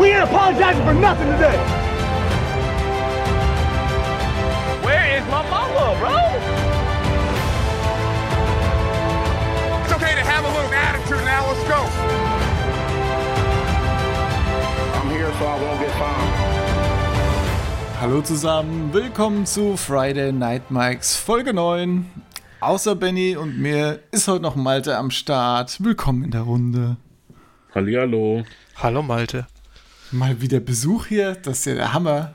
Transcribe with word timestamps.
We 0.00 0.08
ain't 0.12 0.24
apologizing 0.24 0.82
for 0.82 0.94
nothing 0.94 1.26
today. 1.32 1.58
Where 4.82 5.18
is 5.18 5.24
my 5.28 5.42
mama, 5.50 5.94
bro? 6.00 6.16
It's 9.84 9.92
okay 9.92 10.14
to 10.14 10.24
have 10.24 10.46
a 10.46 10.48
little 10.56 10.72
attitude 10.72 11.22
now. 11.26 11.46
Let's 11.48 11.64
go. 11.68 11.80
I'm 14.96 15.10
here 15.10 15.30
so 15.38 15.44
I 15.44 15.60
won't 15.60 15.80
get 15.80 15.90
fined. 16.00 16.32
Hallo 18.00 18.22
zusammen, 18.22 18.94
willkommen 18.94 19.44
zu 19.44 19.76
Friday 19.76 20.32
Night 20.32 20.70
Mikes 20.70 21.16
Folge 21.16 21.52
9. 21.52 22.06
Außer 22.60 22.96
Benny 22.96 23.36
und 23.36 23.58
mir 23.58 24.00
ist 24.12 24.28
heute 24.28 24.40
noch 24.40 24.56
Malte 24.56 24.96
am 24.96 25.10
Start. 25.10 25.84
Willkommen 25.84 26.24
in 26.24 26.30
der 26.30 26.40
Runde. 26.40 26.96
Hallihallo. 27.74 28.44
Hallo 28.76 29.02
Malte. 29.02 29.46
Mal 30.12 30.40
wieder 30.40 30.60
Besuch 30.60 31.06
hier, 31.06 31.34
das 31.36 31.60
ist 31.60 31.66
ja 31.66 31.74
der 31.74 31.92
Hammer. 31.92 32.32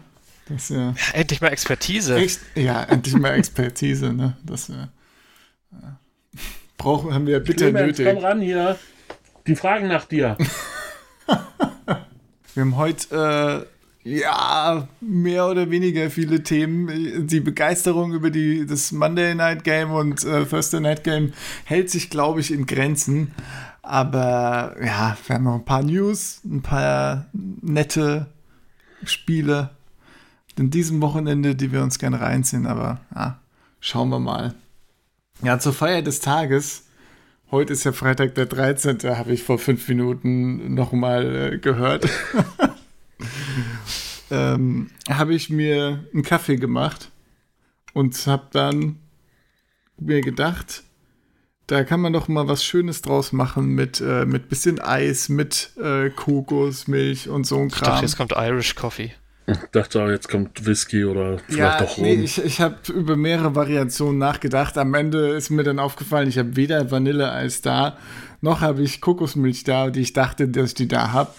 Das 0.48 0.64
ist 0.64 0.70
ja 0.70 0.94
Endlich 1.14 1.42
mal 1.42 1.48
Expertise. 1.50 2.16
echt, 2.16 2.40
ja, 2.56 2.84
endlich 2.84 3.16
mal 3.16 3.34
Expertise, 3.34 4.14
ne? 4.14 4.38
Das 4.44 4.68
ja, 4.68 4.90
ja. 5.72 6.00
brauchen 6.78 7.14
haben 7.14 7.26
wir 7.28 7.40
bitter 7.40 7.72
Clemens, 7.72 7.98
komm 7.98 8.06
nötig. 8.06 8.24
ran 8.24 8.42
hier. 8.42 8.80
Die 9.48 9.56
fragen 9.56 9.88
nach 9.88 10.06
dir. 10.06 10.38
Wir 12.56 12.62
haben 12.62 12.78
heute 12.78 13.68
äh, 14.06 14.10
ja 14.10 14.88
mehr 15.02 15.48
oder 15.48 15.70
weniger 15.70 16.10
viele 16.10 16.42
Themen. 16.42 17.28
Die 17.28 17.42
Begeisterung 17.42 18.14
über 18.14 18.30
die, 18.30 18.66
das 18.66 18.94
Monday 18.94 19.36
Night 19.36 19.66
Game 19.66 19.92
und 19.92 20.24
äh, 20.24 20.46
Thursday 20.46 20.80
Night 20.80 21.04
Game 21.04 21.34
hält 21.66 21.90
sich, 21.90 22.10
glaube 22.10 22.40
ich, 22.40 22.54
in 22.54 22.66
Grenzen. 22.66 23.34
Aber 23.86 24.76
ja, 24.84 25.16
wir 25.28 25.36
haben 25.36 25.44
noch 25.44 25.56
ein 25.56 25.66
paar 25.66 25.84
News, 25.84 26.42
ein 26.44 26.64
paar 26.64 27.28
nette 27.34 28.26
Spiele 29.04 29.70
in 30.58 30.72
diesem 30.72 31.02
Wochenende, 31.02 31.56
die 31.56 31.72
wir 31.72 31.84
uns 31.84 32.00
gerne 32.00 32.20
reinziehen. 32.20 32.66
Aber 32.66 33.02
ja, 33.14 33.40
schauen 33.80 34.10
wir 34.10 34.20
mal. 34.20 34.56
Ja, 35.44 35.60
zur 35.60 35.74
Feier 35.74 36.02
des 36.02 36.20
Tages. 36.20 36.86
Heute 37.52 37.74
ist 37.74 37.84
ja 37.84 37.92
Freitag 37.92 38.34
der 38.34 38.48
13. 38.48 38.98
habe 39.04 39.34
ich 39.34 39.44
vor 39.44 39.60
fünf 39.60 39.88
Minuten 39.88 40.74
nochmal 40.74 41.54
äh, 41.54 41.58
gehört. 41.60 42.10
ähm, 44.32 44.90
habe 45.08 45.36
ich 45.36 45.52
mir 45.52 46.04
einen 46.12 46.24
Kaffee 46.24 46.56
gemacht 46.56 47.12
und 47.94 48.16
habe 48.26 48.48
dann 48.52 48.98
mir 49.98 50.22
gedacht, 50.22 50.85
da 51.68 51.84
kann 51.84 52.00
man 52.00 52.14
doch 52.14 52.28
mal 52.28 52.48
was 52.48 52.64
Schönes 52.64 53.02
draus 53.02 53.32
machen 53.32 53.70
mit, 53.70 54.02
äh, 54.02 54.26
mit 54.26 54.50
bisschen 54.50 54.80
Eis, 54.80 55.30
mit 55.30 55.72
äh, 55.82 56.10
Kokosmilch 56.10 57.30
und 57.30 57.46
so 57.46 57.60
ein 57.60 57.68
Ich 57.68 57.74
Kram. 57.74 57.86
dachte, 57.86 58.06
jetzt 58.06 58.18
kommt 58.18 58.34
Irish 58.36 58.76
Coffee. 58.76 59.14
Ich 59.48 59.58
dachte, 59.72 60.00
jetzt 60.10 60.28
kommt 60.28 60.66
Whisky 60.66 61.06
oder 61.06 61.38
vielleicht 61.38 61.60
ja, 61.60 61.80
doch 61.80 61.98
Rum. 61.98 62.04
nee, 62.04 62.16
ich, 62.16 62.44
ich 62.44 62.62
habe 62.62 62.78
über 62.92 63.16
mehrere 63.16 63.54
Variationen 63.54 64.18
nachgedacht. 64.18 64.78
Am 64.78 64.94
Ende 64.96 65.36
ist 65.36 65.52
mir 65.52 65.64
dann 65.64 65.78
aufgefallen, 65.78 66.28
ich 66.28 66.40
habe 66.40 66.56
weder 66.56 66.90
Vanilleeis 66.90 67.62
da, 67.62 67.98
noch 68.42 68.62
habe 68.62 68.82
ich 68.82 69.02
Kokosmilch 69.02 69.64
da, 69.64 69.92
die 69.92 70.02
ich 70.02 70.14
dachte, 70.14 70.48
dass 70.48 70.70
ich 70.70 70.74
die 70.76 70.88
da 70.88 71.12
habe. 71.12 71.32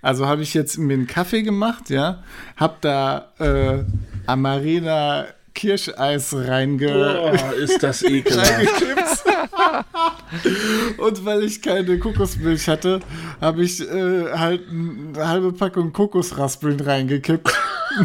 Also 0.00 0.26
habe 0.26 0.42
ich 0.42 0.54
jetzt 0.54 0.78
mir 0.78 0.94
einen 0.94 1.06
Kaffee 1.06 1.42
gemacht, 1.42 1.90
ja, 1.90 2.22
habe 2.56 2.76
da 2.80 3.32
äh, 3.38 3.84
Amarena 4.26 5.26
Kirscheis 5.54 6.34
reinge 6.34 6.86
Boah, 6.86 7.52
ist 7.54 7.82
das 7.82 8.02
ekelhaft. 8.04 9.24
Und 10.98 11.24
weil 11.24 11.42
ich 11.42 11.62
keine 11.62 11.98
Kokosmilch 11.98 12.68
hatte, 12.68 13.00
habe 13.40 13.62
ich 13.62 13.80
äh, 13.80 14.32
halt 14.32 14.62
eine 14.68 15.28
halbe 15.28 15.52
Packung 15.52 15.92
Kokosraspeln 15.92 16.80
reingekippt. 16.80 17.52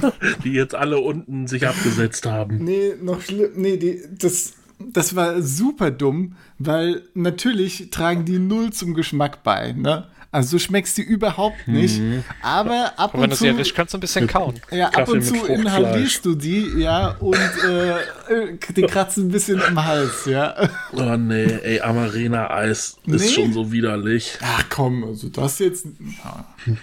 die 0.44 0.53
jetzt 0.53 0.75
alle 0.75 1.00
unten 1.00 1.47
sich 1.47 1.68
abgesetzt 1.68 2.25
haben. 2.25 2.63
Nee, 2.63 2.94
noch 3.02 3.22
schlimm. 3.22 3.52
Nee, 3.56 3.78
die, 3.78 4.02
das, 4.18 4.53
das 4.80 5.16
war 5.16 5.41
super 5.41 5.91
dumm, 5.91 6.35
weil 6.59 7.03
natürlich 7.13 7.90
tragen 7.90 8.25
die 8.25 8.40
null 8.40 8.72
zum 8.72 8.94
Geschmack 8.94 9.44
bei, 9.44 9.74
ne? 9.74 10.08
Also 10.34 10.58
du 10.58 10.60
schmeckst 10.60 10.98
die 10.98 11.04
überhaupt 11.04 11.68
nicht. 11.68 12.02
Aber 12.42 12.92
ab 12.98 13.14
Und 13.14 13.22
wenn 13.22 13.24
und 13.26 13.30
du 13.32 13.36
zu. 13.38 13.44
sie 13.44 13.48
erwischt, 13.50 13.76
kannst 13.76 13.94
du 13.94 14.00
ein 14.00 14.02
bisschen 14.02 14.26
kauen. 14.28 14.60
ja, 14.72 14.88
ab 14.88 14.94
Kaffee 14.94 15.12
und 15.12 15.22
zu 15.22 15.36
inhalierst 15.46 16.26
du 16.26 16.34
die, 16.36 16.68
ja, 16.80 17.10
und 17.20 17.38
äh, 17.38 17.92
äh, 17.92 18.58
die 18.76 18.82
kratzen 18.82 19.28
ein 19.28 19.32
bisschen 19.32 19.62
im 19.62 19.86
Hals, 19.86 20.26
ja. 20.26 20.56
Oh 20.92 21.16
nee, 21.18 21.46
ey, 21.64 21.80
Amarena-Eis 21.82 22.98
Nee? 23.06 23.18
ist 23.18 23.34
schon 23.34 23.54
so 23.54 23.72
widerlich. 23.72 24.38
Ach 24.42 24.64
komm, 24.70 25.04
also 25.04 25.30
das 25.30 25.60
jetzt. 25.60 25.86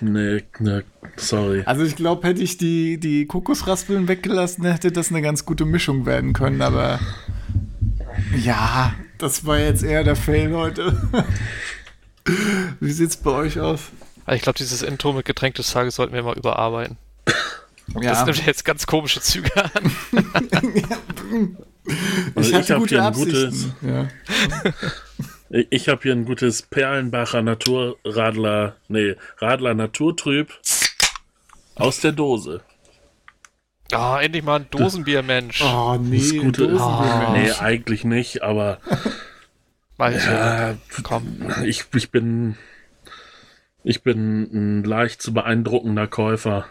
Nee, 0.00 0.44
nee, 0.60 0.80
sorry. 1.16 1.62
Also 1.66 1.82
ich 1.82 1.96
glaube, 1.96 2.28
hätte 2.28 2.42
ich 2.42 2.56
die, 2.56 2.98
die 2.98 3.26
Kokosraspeln 3.26 4.06
weggelassen, 4.06 4.64
hätte 4.64 4.92
das 4.92 5.10
eine 5.10 5.22
ganz 5.22 5.44
gute 5.44 5.64
Mischung 5.64 6.06
werden 6.06 6.32
können, 6.34 6.62
aber 6.62 7.00
ja, 8.42 8.94
das 9.18 9.44
war 9.44 9.58
jetzt 9.58 9.82
eher 9.82 10.04
der 10.04 10.16
Fail 10.16 10.54
heute. 10.54 10.96
Wie 12.80 12.92
sieht's 12.92 13.16
bei 13.16 13.30
euch 13.30 13.60
aus? 13.60 13.80
Also 14.26 14.36
ich 14.36 14.42
glaube, 14.42 14.58
dieses 14.58 14.82
Intro 14.82 15.12
mit 15.12 15.24
Getränk 15.26 15.54
des 15.56 15.70
Tages 15.72 15.96
sollten 15.96 16.14
wir 16.14 16.22
mal 16.22 16.36
überarbeiten. 16.36 16.96
Das 17.92 18.04
Ja, 18.04 18.24
nimmt 18.24 18.46
jetzt 18.46 18.64
ganz 18.64 18.86
komische 18.86 19.20
Züge 19.20 19.50
an. 19.64 19.92
Also 22.36 22.50
ich 22.50 22.54
hatte 22.54 22.74
hab 22.74 22.80
gute 22.80 22.94
hier 22.94 23.00
ein 23.02 23.06
Absichten. 23.06 23.74
Ja. 23.82 24.08
Ich, 25.52 25.66
ich 25.70 25.88
habe 25.88 26.00
hier 26.02 26.12
ein 26.12 26.26
gutes 26.26 26.62
Perlenbacher 26.62 27.42
Naturradler, 27.42 28.76
nee, 28.86 29.16
Radler 29.38 29.74
Naturtrüb 29.74 30.52
aus 31.74 31.98
der 31.98 32.12
Dose. 32.12 32.60
Ah, 33.90 34.20
endlich 34.20 34.44
mal 34.44 34.60
ein 34.60 34.66
Dosenbier, 34.70 35.24
Mensch. 35.24 35.60
Oh 35.62 35.96
nee, 36.00 36.18
Das 36.18 36.30
Gute 36.40 36.64
ist, 36.66 36.70
Dosenbier, 36.78 37.28
nee, 37.32 37.42
Mensch. 37.46 37.60
eigentlich 37.60 38.04
nicht, 38.04 38.42
aber 38.44 38.78
Mal 40.00 40.16
ich 40.16 40.24
ja, 40.24 40.74
Komm. 41.02 41.36
ich, 41.62 41.84
ich 41.94 42.10
bin 42.10 42.56
ich 43.84 44.02
bin 44.02 44.48
ein 44.52 44.82
leicht 44.84 45.20
zu 45.20 45.34
beeindruckender 45.34 46.06
Käufer. 46.06 46.64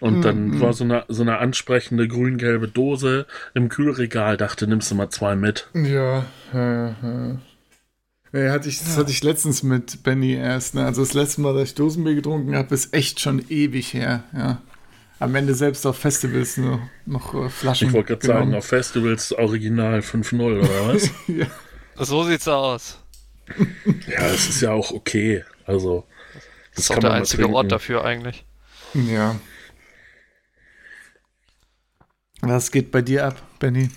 Und 0.00 0.22
dann 0.22 0.60
war 0.60 0.74
so 0.74 0.84
eine, 0.84 1.04
so 1.08 1.22
eine 1.22 1.38
ansprechende 1.38 2.06
grün-gelbe 2.06 2.68
Dose 2.68 3.26
im 3.54 3.70
Kühlregal. 3.70 4.36
Dachte, 4.36 4.66
nimmst 4.66 4.90
du 4.90 4.94
mal 4.94 5.08
zwei 5.08 5.36
mit. 5.36 5.70
Ja, 5.72 6.26
ja, 6.52 6.88
ja. 6.88 7.38
Ja, 8.32 8.52
hatte 8.52 8.68
ich, 8.68 8.78
das 8.80 8.98
hatte 8.98 9.10
ich 9.10 9.22
letztens 9.22 9.62
mit 9.62 10.02
Benny 10.02 10.34
erst. 10.34 10.74
Ne? 10.74 10.84
Also 10.84 11.00
das 11.00 11.14
letzte 11.14 11.40
Mal, 11.40 11.54
dass 11.54 11.70
ich 11.70 11.74
Dosenbier 11.74 12.16
getrunken 12.16 12.54
habe, 12.56 12.74
ist 12.74 12.92
echt 12.92 13.20
schon 13.20 13.42
ewig 13.48 13.94
her. 13.94 14.24
Ja. 14.34 14.60
Am 15.20 15.34
Ende 15.34 15.54
selbst 15.54 15.86
auf 15.86 15.96
Festivals 15.96 16.58
noch, 16.58 16.80
noch 17.06 17.34
äh, 17.34 17.48
Flaschen. 17.48 17.88
Ich 17.88 17.94
wollte 17.94 18.08
gerade 18.08 18.26
sagen, 18.26 18.54
auf 18.54 18.66
Festivals 18.66 19.32
Original 19.32 20.00
5-0 20.00 20.58
oder 20.58 20.92
was? 20.92 21.10
ja. 21.28 21.46
So 21.96 22.24
sieht's 22.24 22.48
aus. 22.48 22.98
ja, 24.08 24.26
es 24.26 24.48
ist 24.48 24.60
ja 24.62 24.72
auch 24.72 24.90
okay. 24.90 25.44
Also, 25.66 26.06
Das 26.74 26.84
ist 26.84 26.88
kann 26.88 26.98
auch 26.98 27.02
der 27.02 27.12
einzige. 27.12 27.48
Ort 27.48 27.70
dafür 27.72 28.04
eigentlich. 28.04 28.44
ja. 28.94 29.36
Was 32.40 32.70
geht 32.70 32.90
bei 32.90 33.00
dir 33.00 33.26
ab, 33.26 33.40
Benny? 33.58 33.90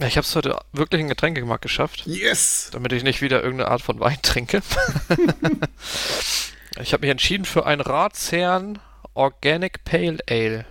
Ich 0.00 0.16
habe 0.16 0.24
es 0.24 0.34
heute 0.34 0.58
wirklich 0.72 1.00
in 1.00 1.08
Getränkemarkt 1.08 1.62
geschafft, 1.62 2.02
Yes! 2.06 2.70
damit 2.72 2.92
ich 2.92 3.02
nicht 3.04 3.20
wieder 3.20 3.42
irgendeine 3.42 3.70
Art 3.70 3.82
von 3.82 3.98
Wein 4.00 4.18
trinke. 4.22 4.60
ich 6.80 6.92
habe 6.92 7.02
mich 7.02 7.10
entschieden 7.10 7.44
für 7.44 7.66
ein 7.66 7.80
Ratsherrn 7.80 8.78
Organic 9.14 9.84
Pale 9.84 10.18
Ale. 10.28 10.64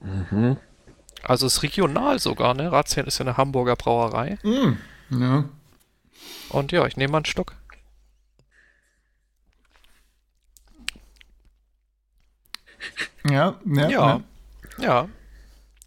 Mhm. 0.00 0.56
Also 1.22 1.46
ist 1.46 1.62
regional 1.62 2.18
sogar, 2.18 2.54
ne? 2.54 2.70
Ratsherrn 2.72 3.06
ist 3.06 3.18
ja 3.18 3.24
eine 3.26 3.36
Hamburger 3.36 3.76
Brauerei. 3.76 4.38
Ja. 5.10 5.48
Und 6.50 6.72
ja, 6.72 6.86
ich 6.86 6.96
nehme 6.96 7.12
mal 7.12 7.18
einen 7.18 7.24
Schluck. 7.26 7.54
Ja, 13.28 13.60
ja. 13.66 13.88
Ja. 13.88 14.22
Ja. 14.78 15.08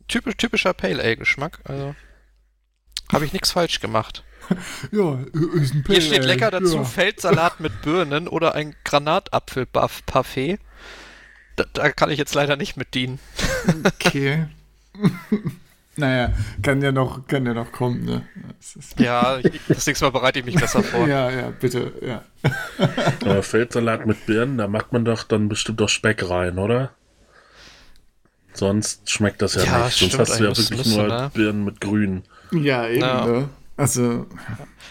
Typisch, 0.07 0.35
typischer 0.37 0.73
Pale 0.73 1.01
Ale 1.01 1.17
Geschmack. 1.17 1.59
Also 1.63 1.95
habe 3.11 3.25
ich 3.25 3.33
nichts 3.33 3.51
falsch 3.51 3.79
gemacht. 3.79 4.23
Ja, 4.91 5.19
ist 5.53 5.73
ein 5.73 5.85
Hier 5.87 6.01
steht 6.01 6.19
Ale, 6.19 6.27
lecker 6.27 6.51
dazu 6.51 6.77
Ja. 6.77 6.83
Feldsalat 6.83 7.61
mit 7.61 7.81
Birnen 7.81 8.27
oder 8.27 8.53
ein 8.55 8.75
Granatapfel-Parfait. 8.83 10.59
Da, 11.55 11.65
da 11.71 11.91
kann 11.91 12.11
ich 12.11 12.19
jetzt 12.19 12.35
leider 12.35 12.57
nicht 12.57 12.75
mit 12.75 12.93
dienen. 12.93 13.19
Okay. 13.85 14.47
naja, 15.95 16.33
kann 16.61 16.81
ja 16.81 16.91
noch, 16.91 17.27
kann 17.27 17.45
ja 17.45 17.53
noch 17.53 17.71
kommen, 17.71 18.05
ne? 18.05 18.23
Das 18.59 18.75
ist, 18.75 18.99
Ja, 18.99 19.37
ich, 19.37 19.59
das 19.67 19.85
nächste 19.85 20.05
Mal 20.05 20.11
bereite 20.11 20.39
ich 20.39 20.45
mich 20.45 20.55
besser 20.55 20.83
vor. 20.83 21.07
ja, 21.07 21.29
ja, 21.29 21.51
bitte, 21.59 21.91
ja. 22.01 22.23
äh, 23.25 23.41
Feldsalat 23.41 24.05
mit 24.05 24.25
Birnen, 24.25 24.57
da 24.57 24.67
macht 24.67 24.91
man 24.93 25.05
doch 25.05 25.23
dann 25.23 25.49
bestimmt 25.49 25.81
auch 25.81 25.89
Speck 25.89 26.29
rein, 26.29 26.57
oder? 26.57 26.91
Sonst 28.53 29.09
schmeckt 29.09 29.41
das 29.41 29.55
ja, 29.55 29.63
Ja, 29.63 29.85
nicht. 29.85 29.97
Sonst 29.97 30.19
hast 30.19 30.39
du 30.39 30.43
ja 30.43 30.55
wirklich 30.57 30.85
nur 30.95 31.07
ne? 31.07 31.31
Birnen 31.33 31.63
mit 31.65 31.81
Grün. 31.81 32.23
Ja, 32.51 32.87
eben, 32.87 33.01
Ja. 33.01 33.25
ne? 33.25 33.49
Also, 33.75 34.27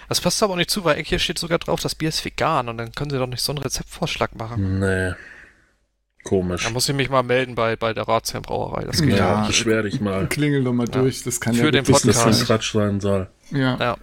Das 0.09 0.21
passt 0.21 0.43
aber 0.43 0.55
auch 0.55 0.57
nicht 0.57 0.71
zu, 0.71 0.85
weil 0.85 1.01
hier 1.05 1.21
steht 1.21 1.39
sogar 1.39 1.59
drauf, 1.59 1.79
das 1.81 1.95
Bier 1.95 2.09
ist 2.09 2.25
vegan 2.25 2.69
und 2.69 2.79
dann 2.79 2.91
können 2.93 3.11
sie 3.11 3.19
doch 3.19 3.29
nicht 3.29 3.41
so 3.43 3.53
einen 3.53 3.59
Rezeptvorschlag 3.63 4.35
machen. 4.35 4.81
Nee. 4.81 5.13
Komisch. 6.25 6.65
Da 6.65 6.71
muss 6.71 6.89
ich 6.89 6.95
mich 6.95 7.11
mal 7.11 7.23
melden 7.23 7.55
bei, 7.55 7.75
bei 7.77 7.93
der 7.93 8.07
Ratsherrenbrauerei. 8.07 8.85
Das 8.85 9.03
geht 9.03 9.11
Ja. 9.17 9.43
ja. 9.43 9.47
beschwer 9.47 9.83
dich 9.83 10.01
mal. 10.01 10.27
Klingel 10.29 10.63
doch 10.65 10.73
mal 10.73 10.87
durch, 10.87 11.23
das 11.25 11.41
kann 11.41 11.55
Für 11.55 11.65
ja 11.67 11.71
den 11.71 11.87
wirklich 11.87 11.97
Was 11.97 12.03
das 12.03 12.17
für 12.17 12.23
ein 12.23 12.31
Podcast. 12.31 12.47
Quatsch 12.47 12.73
sein 12.73 13.01
soll. 13.01 13.29
Ja. 13.51 13.77
Ja. 13.79 13.97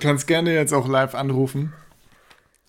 Kannst 0.00 0.26
gerne 0.26 0.52
jetzt 0.52 0.72
auch 0.74 0.88
live 0.88 1.14
anrufen. 1.14 1.72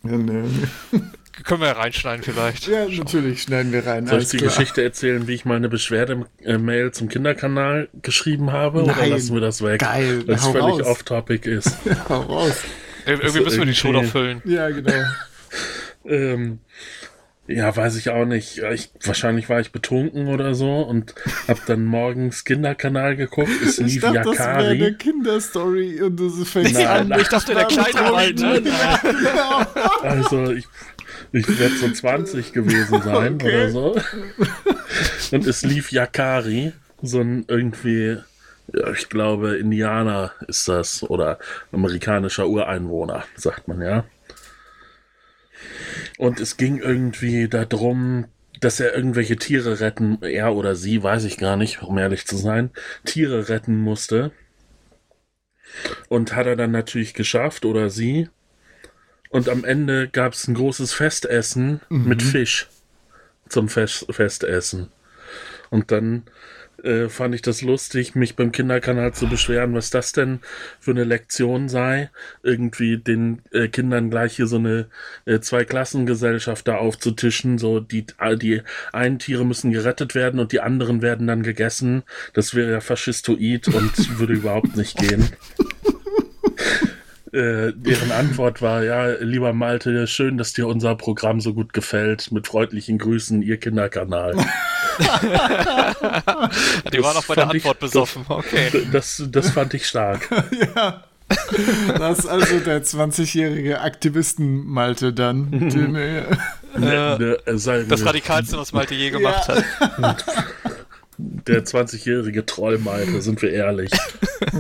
Ja, 0.03 0.11
nee. 0.17 0.43
Können 1.43 1.59
wir 1.59 1.67
ja 1.67 1.73
reinschneiden 1.73 2.23
vielleicht. 2.23 2.67
ja 2.67 2.87
natürlich 2.87 3.41
schneiden 3.41 3.73
wir 3.73 3.85
rein. 3.85 4.07
Soll 4.07 4.21
ich 4.21 4.29
die 4.29 4.37
klar. 4.37 4.49
Geschichte 4.51 4.81
erzählen, 4.81 5.27
wie 5.27 5.33
ich 5.33 5.43
meine 5.43 5.67
Beschwerde-Mail 5.67 6.91
zum 6.91 7.09
Kinderkanal 7.09 7.89
geschrieben 8.01 8.53
habe? 8.53 8.83
oder 8.83 8.95
Nein. 8.95 9.09
lassen 9.09 9.33
wir 9.33 9.41
das 9.41 9.61
weg? 9.61 9.81
Geil, 9.81 10.25
Weil 10.25 10.35
es 10.35 10.43
hau 10.43 10.53
völlig 10.53 10.85
off-topic 10.85 11.49
ist. 11.49 11.77
Hau 12.09 12.21
raus. 12.21 12.63
Ir 13.05 13.19
irgendwie 13.21 13.41
müssen 13.41 13.59
wir 13.59 13.65
die 13.65 13.75
Show 13.75 13.91
noch 13.91 14.05
füllen. 14.05 14.41
Ja, 14.45 14.69
genau. 14.69 14.93
ähm, 16.05 16.59
ja, 17.47 17.75
weiß 17.75 17.95
ich 17.97 18.09
auch 18.09 18.25
nicht. 18.25 18.57
Ja, 18.57 18.71
Ich, 18.71 18.89
wahrscheinlich 19.03 19.49
war 19.49 19.59
ich 19.59 19.71
betrunken 19.71 20.27
oder 20.29 20.55
so 20.55 20.81
und 20.81 21.13
hab 21.47 21.65
dann 21.67 21.85
morgens 21.85 22.43
Kinderkanal 22.43 23.15
geguckt. 23.15 23.49
Es 23.63 23.77
Ich 23.79 23.93
lief 23.95 24.01
dachte, 24.01 24.21
das 24.23 24.39
wäre 24.39 24.49
eine 24.55 24.73
Yakari. 24.75 24.93
Kinderstory 24.95 26.01
und 26.01 26.17
du 26.17 26.29
fängst 26.45 26.73
Nein, 26.73 26.87
an. 26.87 27.07
nein. 27.09 27.19
Ich 27.21 27.27
dachte, 27.29 27.53
der 27.53 27.65
kleine 27.65 28.11
Walter. 28.11 28.61
Also 30.01 30.51
ich, 30.51 30.65
ich 31.31 31.59
werde 31.59 31.75
so 31.75 31.89
20 31.89 32.53
gewesen 32.53 33.01
sein 33.01 33.35
Okay. 33.35 33.47
oder 33.47 33.69
so. 33.71 33.95
Und 35.31 35.45
es 35.47 35.63
lief 35.63 35.91
Yakari, 35.91 36.73
so 37.01 37.19
ein 37.21 37.45
irgendwie, 37.47 38.17
ja, 38.73 38.91
ich 38.91 39.09
glaube, 39.09 39.57
Indianer 39.57 40.31
ist 40.47 40.67
das 40.67 41.03
oder 41.03 41.37
amerikanischer 41.71 42.47
Ureinwohner, 42.47 43.23
sagt 43.35 43.67
man 43.67 43.81
ja. 43.81 44.05
Und 46.17 46.39
es 46.39 46.57
ging 46.57 46.77
irgendwie 46.77 47.47
darum, 47.47 48.25
dass 48.59 48.79
er 48.79 48.95
irgendwelche 48.95 49.35
Tiere 49.35 49.79
retten, 49.79 50.21
er 50.21 50.55
oder 50.55 50.75
sie, 50.75 51.03
weiß 51.03 51.25
ich 51.25 51.37
gar 51.37 51.57
nicht, 51.57 51.81
um 51.81 51.97
ehrlich 51.97 52.25
zu 52.25 52.37
sein, 52.37 52.71
Tiere 53.03 53.49
retten 53.49 53.77
musste. 53.77 54.31
Und 56.07 56.35
hat 56.35 56.47
er 56.47 56.55
dann 56.55 56.71
natürlich 56.71 57.13
geschafft 57.13 57.65
oder 57.65 57.89
sie. 57.89 58.29
Und 59.29 59.49
am 59.49 59.65
Ende 59.65 60.07
gab 60.07 60.33
es 60.33 60.47
ein 60.47 60.55
großes 60.55 60.93
Festessen 60.93 61.81
mit 61.89 62.21
Fisch 62.21 62.69
zum 63.49 63.67
Fest 63.67 64.05
Festessen. 64.09 64.89
Und 65.69 65.91
dann 65.91 66.23
äh, 66.85 67.09
fand 67.09 67.35
ich 67.35 67.41
das 67.41 67.61
lustig, 67.61 68.15
mich 68.15 68.35
beim 68.35 68.51
Kinderkanal 68.51 69.13
zu 69.13 69.27
beschweren, 69.27 69.73
was 69.73 69.89
das 69.89 70.11
denn 70.11 70.39
für 70.79 70.91
eine 70.91 71.03
Lektion 71.03 71.67
sei, 71.67 72.09
irgendwie 72.43 72.97
den 72.97 73.41
äh, 73.51 73.67
Kindern 73.67 74.09
gleich 74.09 74.35
hier 74.35 74.47
so 74.47 74.57
eine 74.57 74.87
äh, 75.25 75.39
Zweiklassengesellschaft 75.39 76.67
da 76.67 76.77
aufzutischen, 76.77 77.57
so 77.57 77.79
die, 77.79 78.05
äh, 78.19 78.37
die 78.37 78.61
einen 78.93 79.19
Tiere 79.19 79.45
müssen 79.45 79.71
gerettet 79.71 80.15
werden 80.15 80.39
und 80.39 80.51
die 80.51 80.61
anderen 80.61 81.01
werden 81.01 81.27
dann 81.27 81.43
gegessen. 81.43 82.03
Das 82.33 82.53
wäre 82.53 82.71
ja 82.71 82.79
faschistoid 82.81 83.67
und 83.69 84.19
würde 84.19 84.33
überhaupt 84.33 84.75
nicht 84.75 84.97
gehen. 84.97 85.29
Äh, 87.35 87.73
deren 87.75 88.13
Antwort 88.13 88.61
war, 88.61 88.85
ja, 88.85 89.07
lieber 89.19 89.51
Malte, 89.51 90.07
schön, 90.07 90.37
dass 90.37 90.53
dir 90.53 90.67
unser 90.67 90.95
Programm 90.95 91.41
so 91.41 91.53
gut 91.53 91.73
gefällt. 91.73 92.31
Mit 92.31 92.47
freundlichen 92.47 92.97
Grüßen, 92.97 93.41
ihr 93.41 93.57
Kinderkanal. 93.57 94.35
Die 96.93 97.01
waren 97.03 97.17
auch 97.17 97.25
bei 97.25 97.35
der 97.35 97.43
fand 97.45 97.55
ich- 97.55 97.63
Antwort 97.65 97.79
besoffen. 97.79 98.25
Okay. 98.27 98.87
Das, 98.91 99.23
das 99.29 99.49
fand 99.51 99.73
ich 99.73 99.87
stark. 99.87 100.27
ja. 100.75 101.03
Das 101.97 102.19
ist 102.19 102.27
also 102.27 102.59
der 102.59 102.83
20-jährige 102.83 103.81
Aktivisten-Malte 103.81 105.11
dann. 105.11 105.49
Den, 105.69 105.95
äh, 105.95 106.19
äh, 106.75 107.37
sein- 107.57 107.87
Das 107.87 108.05
Radikalste, 108.05 108.57
was 108.57 108.73
Malte 108.73 108.93
je 108.93 109.09
gemacht 109.09 109.47
Ja. 109.47 109.55
hat. 110.01 110.25
der 111.17 111.63
20-jährige 111.65 112.45
Troll 112.45 112.77
Malte, 112.77 113.21
sind 113.21 113.41
wir 113.41 113.51
ehrlich. 113.51 113.89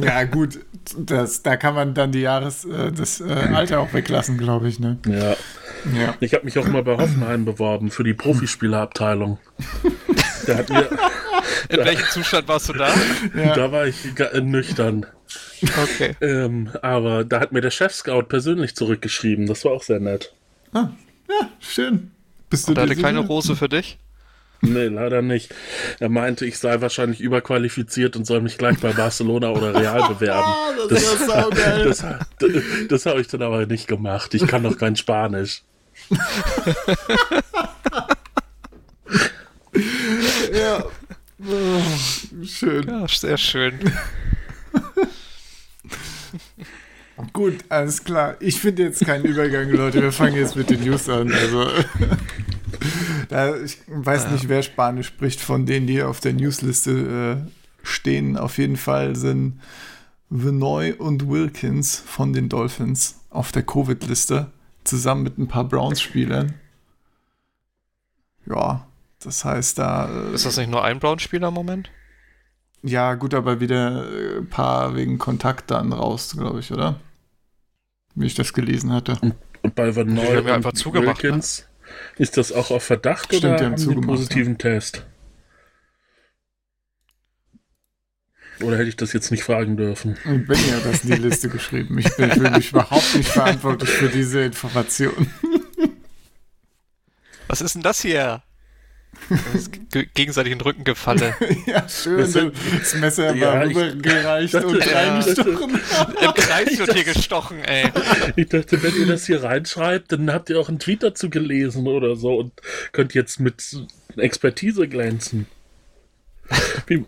ja, 0.01 0.23
gut. 0.23 0.59
Das, 0.97 1.41
da 1.43 1.57
kann 1.57 1.73
man 1.75 1.93
dann 1.93 2.11
die 2.11 2.21
Jahres, 2.21 2.63
äh, 2.65 2.91
das 2.91 3.19
äh, 3.21 3.25
Alter 3.53 3.79
auch 3.79 3.93
weglassen, 3.93 4.37
glaube 4.37 4.67
ich. 4.67 4.79
Ne? 4.79 4.97
Ja. 5.07 5.35
Ja. 5.93 6.15
Ich 6.19 6.33
habe 6.33 6.45
mich 6.45 6.57
auch 6.57 6.67
mal 6.67 6.83
bei 6.83 6.97
Hoffenheim 6.97 7.45
beworben 7.45 7.91
für 7.91 8.03
die 8.03 8.13
Profispielerabteilung. 8.13 9.37
Der 10.47 10.57
hat 10.57 10.69
mir, 10.69 10.89
In 11.69 11.77
welchem 11.85 12.07
Zustand 12.09 12.47
warst 12.47 12.69
du 12.69 12.73
da? 12.73 12.89
Ja. 13.35 13.55
Da 13.55 13.71
war 13.71 13.87
ich 13.87 13.97
äh, 14.19 14.41
nüchtern. 14.41 15.05
Okay. 15.83 16.15
Ähm, 16.21 16.69
aber 16.81 17.23
da 17.23 17.39
hat 17.39 17.51
mir 17.51 17.61
der 17.61 17.71
Chef-Scout 17.71 18.23
persönlich 18.23 18.75
zurückgeschrieben. 18.75 19.47
Das 19.47 19.65
war 19.65 19.71
auch 19.71 19.83
sehr 19.83 19.99
nett. 19.99 20.33
Ah, 20.73 20.89
ja, 21.29 21.49
schön. 21.59 22.11
Bist 22.49 22.67
du 22.67 22.71
Und 22.71 22.77
hatte 22.79 22.95
keine? 22.95 23.19
Rose 23.19 23.55
für 23.55 23.69
dich? 23.69 23.97
Nee, 24.61 24.87
leider 24.87 25.21
nicht. 25.21 25.53
Er 25.99 26.09
meinte, 26.09 26.45
ich 26.45 26.57
sei 26.57 26.81
wahrscheinlich 26.81 27.21
überqualifiziert 27.21 28.15
und 28.15 28.25
soll 28.25 28.41
mich 28.41 28.57
gleich 28.57 28.79
bei 28.79 28.93
Barcelona 28.93 29.49
oder 29.49 29.75
Real 29.75 30.07
bewerben. 30.13 30.47
Ah, 30.47 30.69
das 30.89 31.25
saugeil. 31.25 31.85
Das, 31.85 31.99
das, 32.39 32.51
das 32.89 33.05
habe 33.05 33.21
ich 33.21 33.27
dann 33.27 33.41
aber 33.41 33.65
nicht 33.65 33.87
gemacht. 33.87 34.33
Ich 34.33 34.47
kann 34.47 34.63
doch 34.63 34.77
kein 34.77 34.95
Spanisch. 34.95 35.63
Ja. 40.53 40.83
Oh, 41.39 42.45
schön. 42.45 42.87
Ja, 42.87 43.07
sehr 43.07 43.37
schön. 43.37 43.73
Gut, 47.33 47.65
alles 47.69 48.03
klar. 48.03 48.35
Ich 48.39 48.59
finde 48.59 48.83
jetzt 48.83 49.05
keinen 49.05 49.25
Übergang, 49.25 49.69
Leute. 49.69 50.01
Wir 50.01 50.11
fangen 50.11 50.35
jetzt 50.35 50.55
mit 50.55 50.69
den 50.69 50.81
News 50.83 51.09
an. 51.09 51.31
Also, 51.31 51.67
da, 53.29 53.55
ich 53.57 53.79
weiß 53.87 54.31
nicht, 54.31 54.47
wer 54.47 54.63
Spanisch 54.63 55.07
spricht 55.07 55.41
von 55.41 55.65
denen, 55.65 55.87
die 55.87 56.01
auf 56.03 56.19
der 56.19 56.33
Newsliste 56.33 57.43
äh, 57.45 57.49
stehen. 57.83 58.37
Auf 58.37 58.57
jeden 58.57 58.77
Fall 58.77 59.15
sind 59.15 59.59
Vinoy 60.29 60.93
und 60.93 61.29
Wilkins 61.29 62.01
von 62.05 62.33
den 62.33 62.49
Dolphins 62.49 63.19
auf 63.29 63.51
der 63.51 63.63
Covid-Liste, 63.63 64.47
zusammen 64.85 65.23
mit 65.23 65.37
ein 65.37 65.47
paar 65.47 65.65
Browns-Spielern. 65.65 66.53
Ja, 68.45 68.87
das 69.23 69.43
heißt, 69.43 69.77
da. 69.79 70.07
Äh, 70.09 70.33
Ist 70.33 70.45
das 70.45 70.57
nicht 70.57 70.69
nur 70.69 70.83
ein 70.83 70.99
Brown-Spieler 70.99 71.49
im 71.49 71.53
Moment? 71.53 71.89
ja, 72.83 73.15
gut, 73.15 73.33
aber 73.33 73.59
wieder 73.59 74.07
äh, 74.11 74.37
ein 74.37 74.47
paar 74.49 74.95
wegen 74.95 75.17
Kontakt 75.17 75.71
dann 75.71 75.91
raus, 75.91 76.35
glaube 76.37 76.59
ich, 76.59 76.71
oder? 76.71 76.99
Wie 78.13 78.27
ich 78.27 78.35
das 78.35 78.53
gelesen 78.53 78.93
hatte. 78.93 79.17
Und 79.63 79.73
bei 79.75 79.95
Van 79.95 80.15
ja 80.15 80.39
und 80.39 80.47
einfach 80.47 80.73
zugemacht, 80.73 81.23
ne? 81.23 81.29
Wilkins, 81.29 81.67
ist 82.17 82.37
das 82.37 82.51
auch 82.51 82.69
auf 82.69 82.83
Verdacht 82.83 83.33
Stimmt, 83.33 83.43
oder 83.43 83.55
die 83.57 83.65
haben 83.65 83.73
haben 83.73 83.89
einen 83.89 84.01
positiven 84.01 84.57
Test? 84.59 85.03
Oder 88.61 88.77
hätte 88.77 88.89
ich 88.89 88.95
das 88.95 89.11
jetzt 89.13 89.31
nicht 89.31 89.43
fragen 89.43 89.75
dürfen? 89.77 90.17
Und 90.25 90.47
Benny 90.47 90.61
hat 90.69 90.85
das 90.85 91.03
in 91.03 91.11
die 91.11 91.17
Liste 91.21 91.49
geschrieben. 91.49 91.97
Ich 91.97 92.15
bin 92.15 92.31
für 92.31 92.49
mich 92.51 92.71
überhaupt 92.71 93.15
nicht 93.15 93.29
verantwortlich 93.29 93.89
für 93.89 94.09
diese 94.09 94.41
Information. 94.41 95.27
Was 97.47 97.61
ist 97.61 97.75
denn 97.75 97.81
das 97.83 98.01
hier? 98.01 98.41
Das 99.53 99.69
gegenseitig 100.13 100.51
in 100.51 100.59
den 100.59 100.63
Rücken 100.65 100.83
gefallen. 100.83 101.33
ja, 101.65 101.87
schön. 101.87 102.17
Das 102.19 102.33
Das 102.33 102.95
Messer 102.95 103.33
Ja, 103.35 103.53
war 103.53 103.65
ich- 103.65 103.75
rübergereicht 103.75 104.53
das- 104.53 104.65
und 104.65 104.85
ja, 104.85 104.91
reingestochen. 104.93 105.69
Im 106.21 106.33
Kreis 106.33 106.77
wird 106.77 106.93
hier 106.93 107.03
gestochen, 107.05 107.63
ey. 107.63 107.89
Ich 108.35 108.49
dachte, 108.49 108.81
wenn 108.83 108.95
ihr 108.95 109.05
das 109.07 109.25
hier 109.25 109.41
reinschreibt, 109.43 110.11
dann 110.11 110.31
habt 110.31 110.49
ihr 110.49 110.59
auch 110.59 110.67
einen 110.69 110.79
Tweet 110.79 111.01
dazu 111.03 111.29
gelesen 111.29 111.87
oder 111.87 112.15
so 112.15 112.35
und 112.37 112.51
könnt 112.91 113.13
jetzt 113.13 113.39
mit 113.39 113.63
Expertise 114.17 114.87
glänzen. 114.87 115.47
Wie, 116.87 117.05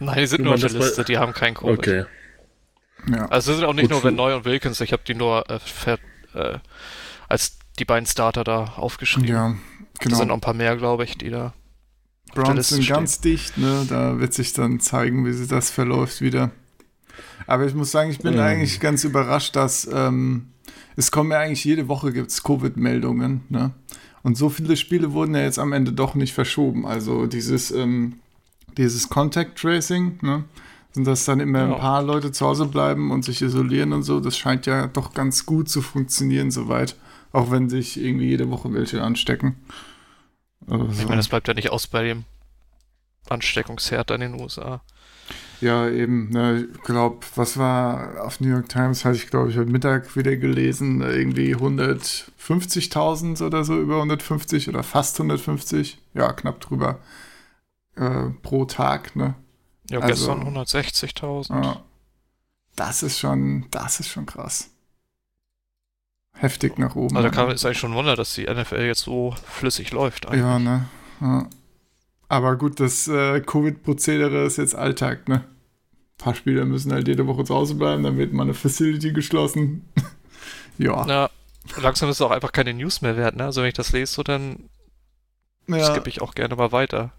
Nein, 0.00 0.18
die 0.18 0.26
sind 0.26 0.44
nur 0.44 0.54
auf 0.54 0.60
der 0.60 0.70
Liste, 0.70 1.04
die 1.04 1.18
haben 1.18 1.32
kein 1.32 1.54
Covid. 1.54 1.78
okay. 1.78 2.04
Ja. 3.10 3.26
Also 3.26 3.52
es 3.52 3.58
sind 3.58 3.66
auch 3.66 3.72
nicht 3.74 3.90
Gut 3.90 4.02
nur 4.04 4.12
Neu 4.12 4.36
und 4.36 4.44
Wilkins, 4.44 4.80
ich 4.80 4.92
habe 4.92 5.02
die 5.06 5.14
nur 5.14 5.48
äh, 5.50 5.58
ver, 5.58 5.98
äh, 6.34 6.58
als 7.28 7.58
die 7.78 7.84
beiden 7.84 8.06
Starter 8.06 8.44
da 8.44 8.64
aufgeschrieben. 8.76 9.28
ja, 9.28 9.56
Da 10.00 10.02
sind 10.04 10.12
noch 10.12 10.20
genau. 10.20 10.34
ein 10.34 10.40
paar 10.40 10.54
mehr, 10.54 10.76
glaube 10.76 11.04
ich, 11.04 11.18
die 11.18 11.30
da. 11.30 11.52
Browns 12.34 12.56
Liste 12.56 12.74
sind 12.76 12.84
stehen. 12.84 12.94
ganz 12.96 13.20
dicht, 13.20 13.58
ne? 13.58 13.86
Da 13.88 14.18
wird 14.20 14.32
sich 14.34 14.52
dann 14.52 14.78
zeigen, 14.80 15.26
wie 15.26 15.32
sich 15.32 15.48
das 15.48 15.70
verläuft 15.70 16.20
wieder. 16.20 16.50
Aber 17.46 17.66
ich 17.66 17.74
muss 17.74 17.90
sagen, 17.90 18.10
ich 18.10 18.20
bin 18.20 18.34
Mhm. 18.34 18.40
eigentlich 18.40 18.78
ganz 18.80 19.04
überrascht, 19.04 19.56
dass 19.56 19.88
ähm, 19.92 20.52
es 20.96 21.10
kommen 21.10 21.32
ja 21.32 21.40
eigentlich 21.40 21.64
jede 21.64 21.88
Woche 21.88 22.12
gibt's 22.12 22.42
Covid-Meldungen, 22.44 23.42
ne? 23.48 23.72
Und 24.22 24.38
so 24.38 24.48
viele 24.48 24.76
Spiele 24.76 25.12
wurden 25.12 25.34
ja 25.34 25.42
jetzt 25.42 25.58
am 25.58 25.72
Ende 25.72 25.92
doch 25.92 26.14
nicht 26.14 26.32
verschoben. 26.32 26.86
Also 26.86 27.26
dieses, 27.26 27.72
ähm, 27.72 28.20
dieses 28.76 29.08
Contact 29.08 29.58
Tracing, 29.58 30.18
ne? 30.22 30.44
Sind 30.92 31.06
das 31.06 31.24
dann 31.24 31.40
immer 31.40 31.60
Ja. 31.60 31.74
ein 31.74 31.80
paar 31.80 32.02
Leute 32.02 32.32
zu 32.32 32.44
Hause 32.46 32.66
bleiben 32.66 33.10
und 33.10 33.24
sich 33.24 33.40
isolieren 33.40 33.92
und 33.94 34.02
so, 34.02 34.20
das 34.20 34.36
scheint 34.36 34.66
ja 34.66 34.86
doch 34.88 35.14
ganz 35.14 35.46
gut 35.46 35.68
zu 35.70 35.80
funktionieren 35.80 36.50
soweit. 36.50 36.96
Auch 37.32 37.50
wenn 37.50 37.70
sich 37.70 37.98
irgendwie 37.98 38.26
jede 38.26 38.50
Woche 38.50 38.74
welche 38.74 39.02
anstecken. 39.02 39.56
Also, 40.68 40.86
Ich 40.92 41.04
meine, 41.04 41.16
das 41.16 41.28
bleibt 41.28 41.48
ja 41.48 41.54
nicht 41.54 41.70
aus 41.70 41.86
bei 41.86 42.02
dem 42.02 42.24
Ansteckungsherd 43.30 44.10
in 44.10 44.20
den 44.20 44.40
USA. 44.40 44.82
Ja, 45.62 45.88
eben. 45.88 46.28
Ne, 46.30 46.66
ich 46.74 46.82
glaube, 46.82 47.24
was 47.36 47.56
war 47.56 48.22
auf 48.24 48.40
New 48.40 48.48
York 48.50 48.68
Times, 48.68 49.04
hatte 49.06 49.16
ich 49.16 49.28
glaube 49.30 49.50
ich 49.50 49.56
heute 49.56 49.70
Mittag 49.70 50.14
wieder 50.16 50.36
gelesen, 50.36 51.00
irgendwie 51.00 51.54
150.000 51.56 53.42
oder 53.46 53.64
so, 53.64 53.78
über 53.80 53.96
150 53.96 54.68
oder 54.68 54.82
fast 54.82 55.18
150, 55.18 55.98
ja, 56.14 56.32
knapp 56.32 56.60
drüber 56.60 56.98
äh, 57.96 58.30
pro 58.42 58.64
Tag, 58.64 59.16
ne? 59.16 59.34
Ja, 59.90 60.00
Also- 60.00 60.08
gestern 60.08 60.42
160.000. 60.42 61.64
Ja. 61.64 61.82
Das 62.76 63.02
ist 63.02 63.18
schon, 63.18 63.66
das 63.70 64.00
ist 64.00 64.08
schon 64.08 64.24
krass. 64.26 64.70
Heftig 66.34 66.78
nach 66.78 66.96
oben. 66.96 67.16
Also 67.16 67.28
da 67.28 67.34
kann 67.34 67.50
ist 67.50 67.64
eigentlich 67.64 67.78
schon 67.78 67.92
ein 67.92 67.96
Wunder, 67.96 68.16
dass 68.16 68.34
die 68.34 68.46
NFL 68.46 68.80
jetzt 68.80 69.02
so 69.02 69.34
flüssig 69.46 69.92
läuft. 69.92 70.26
eigentlich. 70.26 70.40
Ja, 70.40 70.58
ne? 70.58 70.88
Ja. 71.20 71.46
Aber 72.28 72.56
gut, 72.56 72.80
das 72.80 73.06
äh, 73.08 73.40
Covid-Prozedere 73.42 74.44
ist 74.46 74.56
jetzt 74.56 74.74
Alltag, 74.74 75.28
ne? 75.28 75.44
Ein 75.44 76.16
paar 76.24 76.34
Spieler 76.34 76.64
müssen 76.64 76.90
halt 76.92 77.06
jede 77.06 77.26
Woche 77.26 77.44
zu 77.44 77.54
Hause 77.54 77.74
bleiben, 77.74 78.02
dann 78.02 78.16
wird 78.16 78.32
mal 78.32 78.44
eine 78.44 78.54
Facility 78.54 79.12
geschlossen. 79.12 79.86
ja. 80.78 81.04
Na, 81.06 81.30
langsam 81.76 82.08
ist 82.08 82.16
es 82.16 82.22
auch 82.22 82.30
einfach 82.30 82.52
keine 82.52 82.72
News 82.72 83.02
mehr 83.02 83.18
wert, 83.18 83.36
ne? 83.36 83.44
Also 83.44 83.60
wenn 83.60 83.68
ich 83.68 83.74
das 83.74 83.92
lese, 83.92 84.14
so 84.14 84.22
dann 84.22 84.70
ja. 85.68 85.84
skippe 85.84 86.08
ich 86.08 86.22
auch 86.22 86.34
gerne 86.34 86.56
mal 86.56 86.72
weiter. 86.72 87.12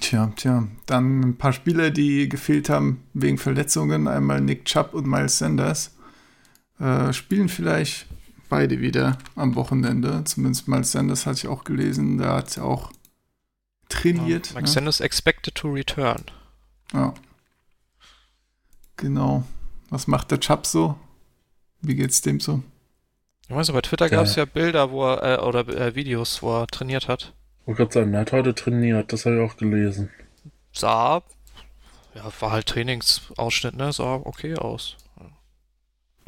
Tja, 0.00 0.32
tja. 0.36 0.66
Dann 0.86 1.20
ein 1.20 1.36
paar 1.36 1.52
Spieler, 1.52 1.90
die 1.90 2.28
gefehlt 2.28 2.68
haben 2.68 3.02
wegen 3.14 3.38
Verletzungen. 3.38 4.08
Einmal 4.08 4.40
Nick 4.40 4.64
Chubb 4.64 4.94
und 4.94 5.06
Miles 5.06 5.38
Sanders. 5.38 5.94
Äh, 6.78 7.12
spielen 7.12 7.48
vielleicht 7.48 8.06
beide 8.48 8.80
wieder 8.80 9.18
am 9.36 9.54
Wochenende. 9.54 10.24
Zumindest 10.24 10.68
Miles 10.68 10.92
Sanders 10.92 11.26
hatte 11.26 11.38
ich 11.38 11.48
auch 11.48 11.64
gelesen. 11.64 12.18
Der 12.18 12.30
hat 12.34 12.58
auch 12.58 12.90
trainiert. 13.88 14.50
Mike 14.54 14.62
ne? 14.62 14.68
Sanders 14.68 15.00
expected 15.00 15.54
to 15.54 15.68
return. 15.70 16.24
Ja. 16.92 17.14
Genau. 18.96 19.44
Was 19.90 20.06
macht 20.06 20.30
der 20.30 20.40
Chubb 20.40 20.66
so? 20.66 20.96
Wie 21.80 21.94
geht's 21.94 22.22
dem 22.22 22.40
so? 22.40 22.62
Ich 23.48 23.54
weiß, 23.54 23.72
bei 23.72 23.80
Twitter 23.82 24.06
Ja. 24.06 24.16
gab 24.16 24.24
es 24.24 24.36
ja 24.36 24.44
Bilder, 24.44 24.90
wo 24.90 25.04
er, 25.06 25.38
äh, 25.38 25.42
oder 25.42 25.68
äh, 25.68 25.94
Videos, 25.94 26.42
wo 26.42 26.60
er 26.60 26.66
trainiert 26.66 27.08
hat. 27.08 27.34
Wollte 27.66 27.82
gerade 27.82 27.92
sagen, 27.92 28.14
er 28.14 28.20
hat 28.20 28.32
heute 28.32 28.54
trainiert, 28.54 29.12
das 29.12 29.24
habe 29.24 29.36
ich 29.36 29.42
auch 29.42 29.56
gelesen. 29.56 30.10
Sah, 30.72 31.22
ja, 32.14 32.30
war 32.40 32.50
halt 32.50 32.66
Trainingsausschnitt, 32.66 33.76
ne? 33.76 33.92
Sah 33.92 34.14
okay 34.14 34.56
aus. 34.56 34.96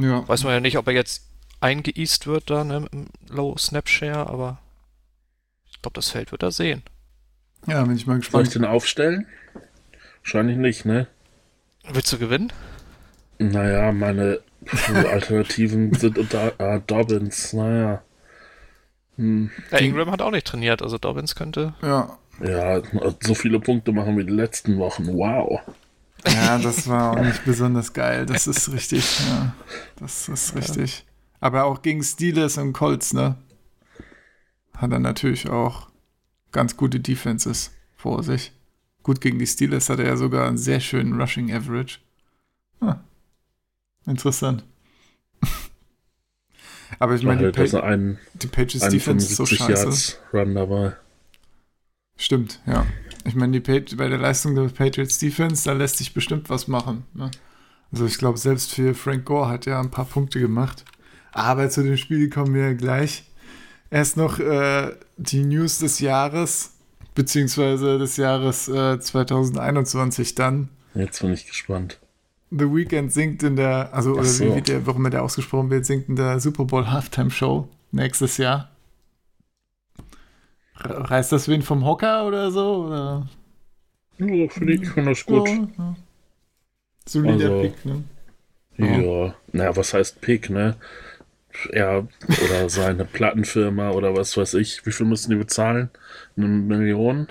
Ja. 0.00 0.26
Weiß 0.26 0.44
man 0.44 0.52
ja 0.52 0.60
nicht, 0.60 0.78
ob 0.78 0.86
er 0.86 0.94
jetzt 0.94 1.24
eingeeast 1.60 2.26
wird 2.26 2.50
da, 2.50 2.64
ne, 2.64 2.80
mit 2.80 2.92
dem 2.92 3.06
Low 3.28 3.56
Snap 3.56 3.88
Share, 3.88 4.28
aber 4.28 4.58
ich 5.70 5.80
glaube, 5.82 5.94
das 5.94 6.10
Feld 6.10 6.32
wird 6.32 6.42
er 6.42 6.50
sehen. 6.50 6.82
Ja, 7.66 7.82
bin 7.84 7.96
ich 7.96 8.06
mal 8.06 8.14
Soll 8.14 8.20
ich 8.20 8.24
gespannt. 8.26 8.54
den 8.54 8.64
aufstellen? 8.64 9.26
Wahrscheinlich 10.22 10.56
nicht, 10.56 10.84
ne? 10.84 11.06
Willst 11.88 12.12
du 12.12 12.18
gewinnen? 12.18 12.52
Naja, 13.38 13.92
meine 13.92 14.40
Alternativen 15.10 15.92
sind 15.94 16.18
unter 16.18 16.52
ah, 16.58 16.78
Dobbins, 16.78 17.52
naja. 17.52 18.02
Hm, 19.16 19.50
Ja, 19.70 19.78
Ingram 19.78 20.10
hat 20.10 20.22
auch 20.22 20.30
nicht 20.30 20.46
trainiert, 20.46 20.82
also 20.82 20.98
Dobbins 20.98 21.34
könnte. 21.34 21.74
Ja. 21.82 22.18
ja, 22.40 22.82
so 23.20 23.34
viele 23.34 23.60
Punkte 23.60 23.92
machen 23.92 24.18
wie 24.18 24.24
die 24.24 24.32
letzten 24.32 24.78
Wochen. 24.78 25.06
Wow. 25.06 25.60
Ja, 26.26 26.58
das 26.58 26.88
war 26.88 27.12
auch 27.12 27.22
nicht 27.22 27.44
besonders 27.44 27.92
geil. 27.92 28.26
Das 28.26 28.46
ist 28.46 28.72
richtig. 28.72 29.20
Ja. 29.28 29.54
Das 29.96 30.28
ist 30.28 30.54
richtig. 30.56 31.04
Aber 31.40 31.64
auch 31.64 31.82
gegen 31.82 32.02
Steelers 32.02 32.56
und 32.56 32.72
Colts, 32.72 33.12
ne? 33.12 33.36
Hat 34.74 34.90
er 34.90 34.98
natürlich 34.98 35.48
auch 35.50 35.90
ganz 36.50 36.76
gute 36.76 36.98
Defenses 36.98 37.72
vor 37.96 38.22
sich. 38.22 38.52
Gut, 39.02 39.20
gegen 39.20 39.38
die 39.38 39.46
Steelers 39.46 39.90
hat 39.90 39.98
er 39.98 40.06
ja 40.06 40.16
sogar 40.16 40.48
einen 40.48 40.56
sehr 40.56 40.80
schönen 40.80 41.20
Rushing 41.20 41.52
Average. 41.52 41.98
Ah, 42.80 42.96
interessant. 44.06 44.64
Aber 46.98 47.14
ich 47.14 47.22
meine, 47.22 47.50
die, 47.52 47.70
Pa- 47.70 47.80
ein, 47.80 48.18
die 48.34 48.46
Patriots 48.46 48.82
ein 48.82 48.90
Defense 48.92 49.26
ist 49.30 49.36
so 49.36 49.46
75 49.46 49.58
scheiße. 49.58 49.84
Yards 49.84 50.18
Run 50.32 50.54
dabei. 50.54 50.92
Stimmt, 52.16 52.60
ja. 52.66 52.86
Ich 53.26 53.34
meine, 53.34 53.60
die 53.60 53.96
bei 53.96 54.08
der 54.08 54.18
Leistung 54.18 54.54
der 54.54 54.68
Patriots 54.68 55.18
Defense, 55.18 55.64
da 55.64 55.72
lässt 55.72 55.96
sich 55.98 56.12
bestimmt 56.14 56.50
was 56.50 56.68
machen. 56.68 57.04
Ne? 57.14 57.30
Also 57.90 58.06
ich 58.06 58.18
glaube, 58.18 58.38
selbst 58.38 58.72
für 58.74 58.94
Frank 58.94 59.24
Gore 59.24 59.48
hat 59.48 59.66
er 59.66 59.78
ein 59.80 59.90
paar 59.90 60.04
Punkte 60.04 60.40
gemacht. 60.40 60.84
Aber 61.32 61.68
zu 61.70 61.82
dem 61.82 61.96
Spiel 61.96 62.28
kommen 62.30 62.54
wir 62.54 62.74
gleich. 62.74 63.24
Erst 63.90 64.16
noch 64.16 64.38
äh, 64.38 64.92
die 65.16 65.42
News 65.44 65.78
des 65.78 66.00
Jahres, 66.00 66.72
beziehungsweise 67.14 67.98
des 67.98 68.16
Jahres 68.16 68.68
äh, 68.68 68.98
2021 69.00 70.34
dann. 70.34 70.68
Jetzt 70.94 71.20
bin 71.20 71.32
ich 71.32 71.46
gespannt. 71.46 71.98
The 72.56 72.64
Weeknd 72.72 73.12
singt 73.12 73.42
in 73.42 73.56
der, 73.56 73.92
also 73.92 74.12
oder 74.12 74.24
so. 74.24 74.44
wie 74.44 74.54
wird 74.56 74.68
der, 74.68 74.86
warum 74.86 75.10
der 75.10 75.22
ausgesprochen 75.22 75.70
wird, 75.70 75.84
singt 75.86 76.08
in 76.08 76.16
der 76.16 76.38
Super 76.40 76.64
Bowl 76.64 76.90
Halftime 76.90 77.30
Show 77.30 77.68
nächstes 77.90 78.36
Jahr. 78.36 78.70
Re- 80.78 81.10
Reißt 81.10 81.32
das 81.32 81.48
wen 81.48 81.62
vom 81.62 81.84
Hocker 81.84 82.26
oder 82.26 82.50
so? 82.50 82.86
Oder? 82.86 83.28
Ja, 84.18 84.48
finde 84.48 84.74
ich 84.74 84.88
finde 84.88 85.10
das 85.10 85.24
gut. 85.26 85.48
Ja, 85.48 85.54
ja. 85.78 85.96
Solider 87.06 87.32
Also- 87.50 87.60
Pick, 87.62 87.84
ne? 87.84 88.04
Ja, 88.76 89.34
naja, 89.52 89.76
was 89.76 89.94
heißt 89.94 90.20
Pick, 90.20 90.50
ne? 90.50 90.76
Er 91.70 92.08
oder 92.44 92.68
seine 92.68 93.04
Plattenfirma 93.04 93.90
oder 93.90 94.16
was 94.16 94.36
weiß 94.36 94.54
ich. 94.54 94.84
Wie 94.84 94.90
viel 94.90 95.06
müssen 95.06 95.30
die 95.30 95.36
bezahlen? 95.36 95.90
Eine 96.36 96.48
Million? 96.48 97.28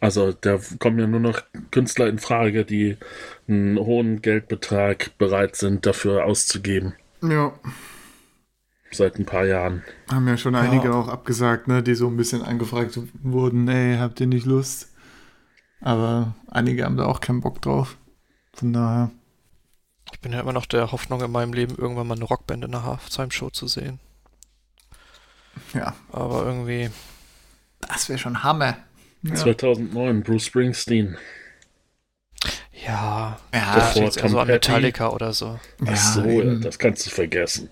Also, 0.00 0.32
da 0.32 0.58
kommen 0.78 0.98
ja 0.98 1.06
nur 1.06 1.20
noch 1.20 1.42
Künstler 1.70 2.06
in 2.08 2.18
Frage, 2.18 2.64
die 2.64 2.96
einen 3.48 3.78
hohen 3.78 4.22
Geldbetrag 4.22 5.16
bereit 5.18 5.56
sind, 5.56 5.86
dafür 5.86 6.24
auszugeben. 6.24 6.94
Ja. 7.22 7.52
Seit 8.90 9.18
ein 9.18 9.26
paar 9.26 9.44
Jahren. 9.44 9.82
Haben 10.10 10.28
ja 10.28 10.36
schon 10.36 10.54
einige 10.54 10.94
auch 10.94 11.08
abgesagt, 11.08 11.68
ne? 11.68 11.82
Die 11.82 11.94
so 11.94 12.06
ein 12.06 12.16
bisschen 12.16 12.42
angefragt 12.42 12.98
wurden, 13.22 13.68
ey, 13.68 13.98
habt 13.98 14.20
ihr 14.20 14.26
nicht 14.26 14.46
Lust? 14.46 14.94
Aber 15.80 16.34
einige 16.48 16.84
haben 16.84 16.96
da 16.96 17.04
auch 17.04 17.20
keinen 17.20 17.40
Bock 17.40 17.60
drauf. 17.60 17.96
Von 18.54 18.72
daher. 18.72 19.10
Ich 20.12 20.20
bin 20.20 20.32
ja 20.32 20.40
immer 20.40 20.54
noch 20.54 20.66
der 20.66 20.90
Hoffnung 20.90 21.20
in 21.20 21.30
meinem 21.30 21.52
Leben, 21.52 21.76
irgendwann 21.76 22.06
mal 22.06 22.14
eine 22.14 22.24
Rockband 22.24 22.64
in 22.64 22.72
der 22.72 22.84
Halftime-Show 22.84 23.50
zu 23.50 23.66
sehen. 23.66 24.00
Ja. 25.74 25.94
Aber 26.10 26.46
irgendwie, 26.46 26.90
Das 27.80 28.08
wäre 28.08 28.18
schon 28.18 28.42
Hammer. 28.42 28.76
Ja. 29.22 29.34
2009, 29.34 30.22
Bruce 30.22 30.46
Springsteen. 30.46 31.16
ja, 32.86 33.38
Ja, 33.52 33.74
das 33.74 33.90
steht 33.92 34.14
Tom 34.14 34.22
also 34.24 34.38
an. 34.40 34.46
Metallica 34.48 35.08
oder 35.10 35.32
so. 35.32 35.58
Ach 35.86 35.96
so, 35.96 36.24
ja, 36.24 36.54
das 36.54 36.78
kannst 36.78 37.06
du 37.06 37.10
vergessen. 37.10 37.68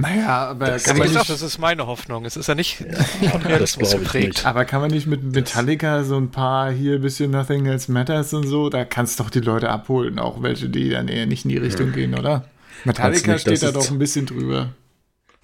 Naja, 0.00 0.48
aber 0.50 0.66
Das 0.66 0.84
kann 0.84 0.96
man 0.96 1.08
nicht, 1.12 1.28
das 1.28 1.42
ist 1.42 1.58
meine 1.58 1.86
Hoffnung. 1.88 2.24
Es 2.24 2.36
ist 2.36 2.46
ja 2.48 2.54
nicht 2.54 2.80
Ja, 3.20 3.30
von 3.30 3.40
das 3.40 3.48
Realismus 3.50 3.90
geprägt. 3.92 4.28
nicht. 4.28 4.46
aber 4.46 4.64
kann 4.64 4.80
man 4.80 4.90
nicht 4.92 5.08
mit 5.08 5.24
Metallica 5.24 6.04
so 6.04 6.16
ein 6.16 6.30
paar 6.30 6.70
hier 6.70 6.96
ein 6.96 7.00
bisschen 7.02 7.32
Nothing 7.32 7.66
Else 7.66 7.90
Matters 7.90 8.32
und 8.32 8.46
so, 8.46 8.68
da 8.70 8.84
kannst 8.84 9.18
du 9.18 9.24
doch 9.24 9.30
die 9.30 9.40
Leute 9.40 9.68
abholen, 9.70 10.18
auch 10.20 10.40
welche, 10.42 10.68
die 10.68 10.90
dann 10.90 11.08
eher 11.08 11.26
nicht 11.26 11.44
in 11.44 11.48
die 11.50 11.56
Richtung 11.56 11.90
gehen, 11.92 12.16
oder? 12.16 12.44
Metallica 12.84 13.32
nicht, 13.32 13.40
steht 13.40 13.54
das 13.54 13.72
da 13.72 13.72
doch 13.72 13.90
ein 13.90 13.98
bisschen 13.98 14.26
drüber. 14.26 14.70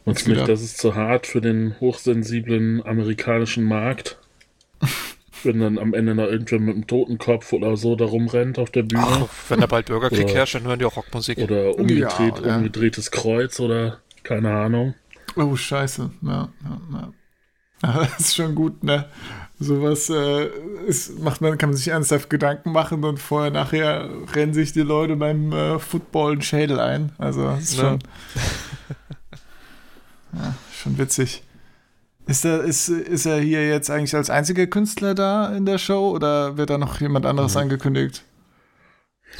Und 0.04 0.24
nicht, 0.28 0.46
das 0.48 0.62
ist 0.62 0.78
zu 0.78 0.94
hart 0.94 1.26
für 1.26 1.40
den 1.40 1.74
hochsensiblen 1.80 2.84
amerikanischen 2.86 3.64
Markt. 3.64 4.18
Wenn 5.44 5.60
dann 5.60 5.78
am 5.78 5.94
Ende 5.94 6.14
noch 6.14 6.24
irgendwer 6.24 6.60
mit 6.60 6.74
einem 6.74 6.86
Totenkopf 6.86 7.52
oder 7.52 7.76
so 7.76 7.96
da 7.96 8.04
rumrennt 8.04 8.58
auf 8.58 8.70
der 8.70 8.82
Bühne. 8.82 9.04
Ach, 9.04 9.28
wenn 9.48 9.60
da 9.60 9.66
bald 9.66 9.86
Bürgerkrieg 9.86 10.32
herrscht, 10.32 10.54
dann 10.54 10.64
hören 10.64 10.78
die 10.78 10.84
auch 10.84 10.96
Rockmusik. 10.96 11.38
Oder 11.38 11.78
umgedreht, 11.78 12.40
Ja, 12.44 12.56
umgedrehtes 12.56 13.10
Kreuz 13.10 13.60
oder 13.60 14.00
keine 14.22 14.50
Ahnung. 14.50 14.94
Oh, 15.36 15.56
scheiße. 15.56 16.10
Ja, 16.22 16.48
ja, 16.62 16.80
ja. 16.92 17.12
Aber 17.82 18.04
das 18.16 18.20
ist 18.20 18.36
schon 18.36 18.54
gut, 18.54 18.82
ne? 18.82 19.06
Sowas 19.58 20.10
äh, 20.10 20.48
ist, 20.86 21.18
macht 21.20 21.40
man, 21.40 21.56
kann 21.58 21.70
man 21.70 21.76
sich 21.76 21.88
ernsthaft 21.88 22.28
Gedanken 22.28 22.72
machen 22.72 23.04
und 23.04 23.18
vorher, 23.18 23.50
nachher 23.50 24.08
rennen 24.34 24.52
sich 24.52 24.72
die 24.72 24.80
Leute 24.80 25.16
beim 25.16 25.52
äh, 25.52 25.78
Football 25.78 26.32
einen 26.32 26.42
Schädel 26.42 26.80
ein. 26.80 27.12
Also, 27.18 27.44
das 27.44 27.62
ist 27.62 27.76
schon. 27.76 27.94
ja, 30.32 30.54
schon 30.72 30.98
witzig. 30.98 31.42
Ist 32.26 32.44
er, 32.44 32.62
ist, 32.62 32.88
ist 32.88 33.26
er 33.26 33.38
hier 33.40 33.68
jetzt 33.68 33.90
eigentlich 33.90 34.14
als 34.14 34.30
einziger 34.30 34.66
Künstler 34.66 35.14
da 35.14 35.54
in 35.54 35.66
der 35.66 35.78
Show 35.78 36.10
oder 36.10 36.56
wird 36.56 36.70
da 36.70 36.78
noch 36.78 37.00
jemand 37.00 37.26
anderes 37.26 37.54
Mhm. 37.54 37.60
angekündigt? 37.62 38.22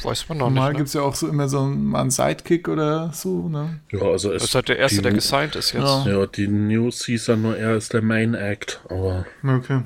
Weiß 0.03 0.27
man 0.29 0.37
noch 0.37 0.45
Normal 0.49 0.69
nicht. 0.69 0.73
Ne? 0.73 0.77
gibt 0.79 0.87
es 0.89 0.93
ja 0.93 1.01
auch 1.01 1.15
so 1.15 1.27
immer 1.27 1.47
so 1.47 1.61
einen, 1.61 1.85
mal 1.85 2.01
einen 2.01 2.11
Sidekick 2.11 2.67
oder 2.67 3.11
so, 3.13 3.47
ne? 3.47 3.79
Ja, 3.91 4.01
also 4.01 4.31
Das 4.31 4.43
es, 4.43 4.49
ist 4.49 4.55
halt 4.55 4.67
der 4.69 4.77
Erste, 4.77 4.97
die, 4.97 5.03
der 5.03 5.13
gesigned 5.13 5.55
ist 5.55 5.71
jetzt. 5.71 5.83
Ja. 5.83 6.05
Ja, 6.05 6.25
die 6.27 6.47
News 6.47 7.05
hieß 7.05 7.27
ja 7.27 7.35
nur, 7.37 7.57
er 7.57 7.75
ist 7.77 7.93
der 7.93 8.01
Main 8.01 8.33
Act. 8.33 8.81
Aber 8.89 9.25
Okay. 9.43 9.81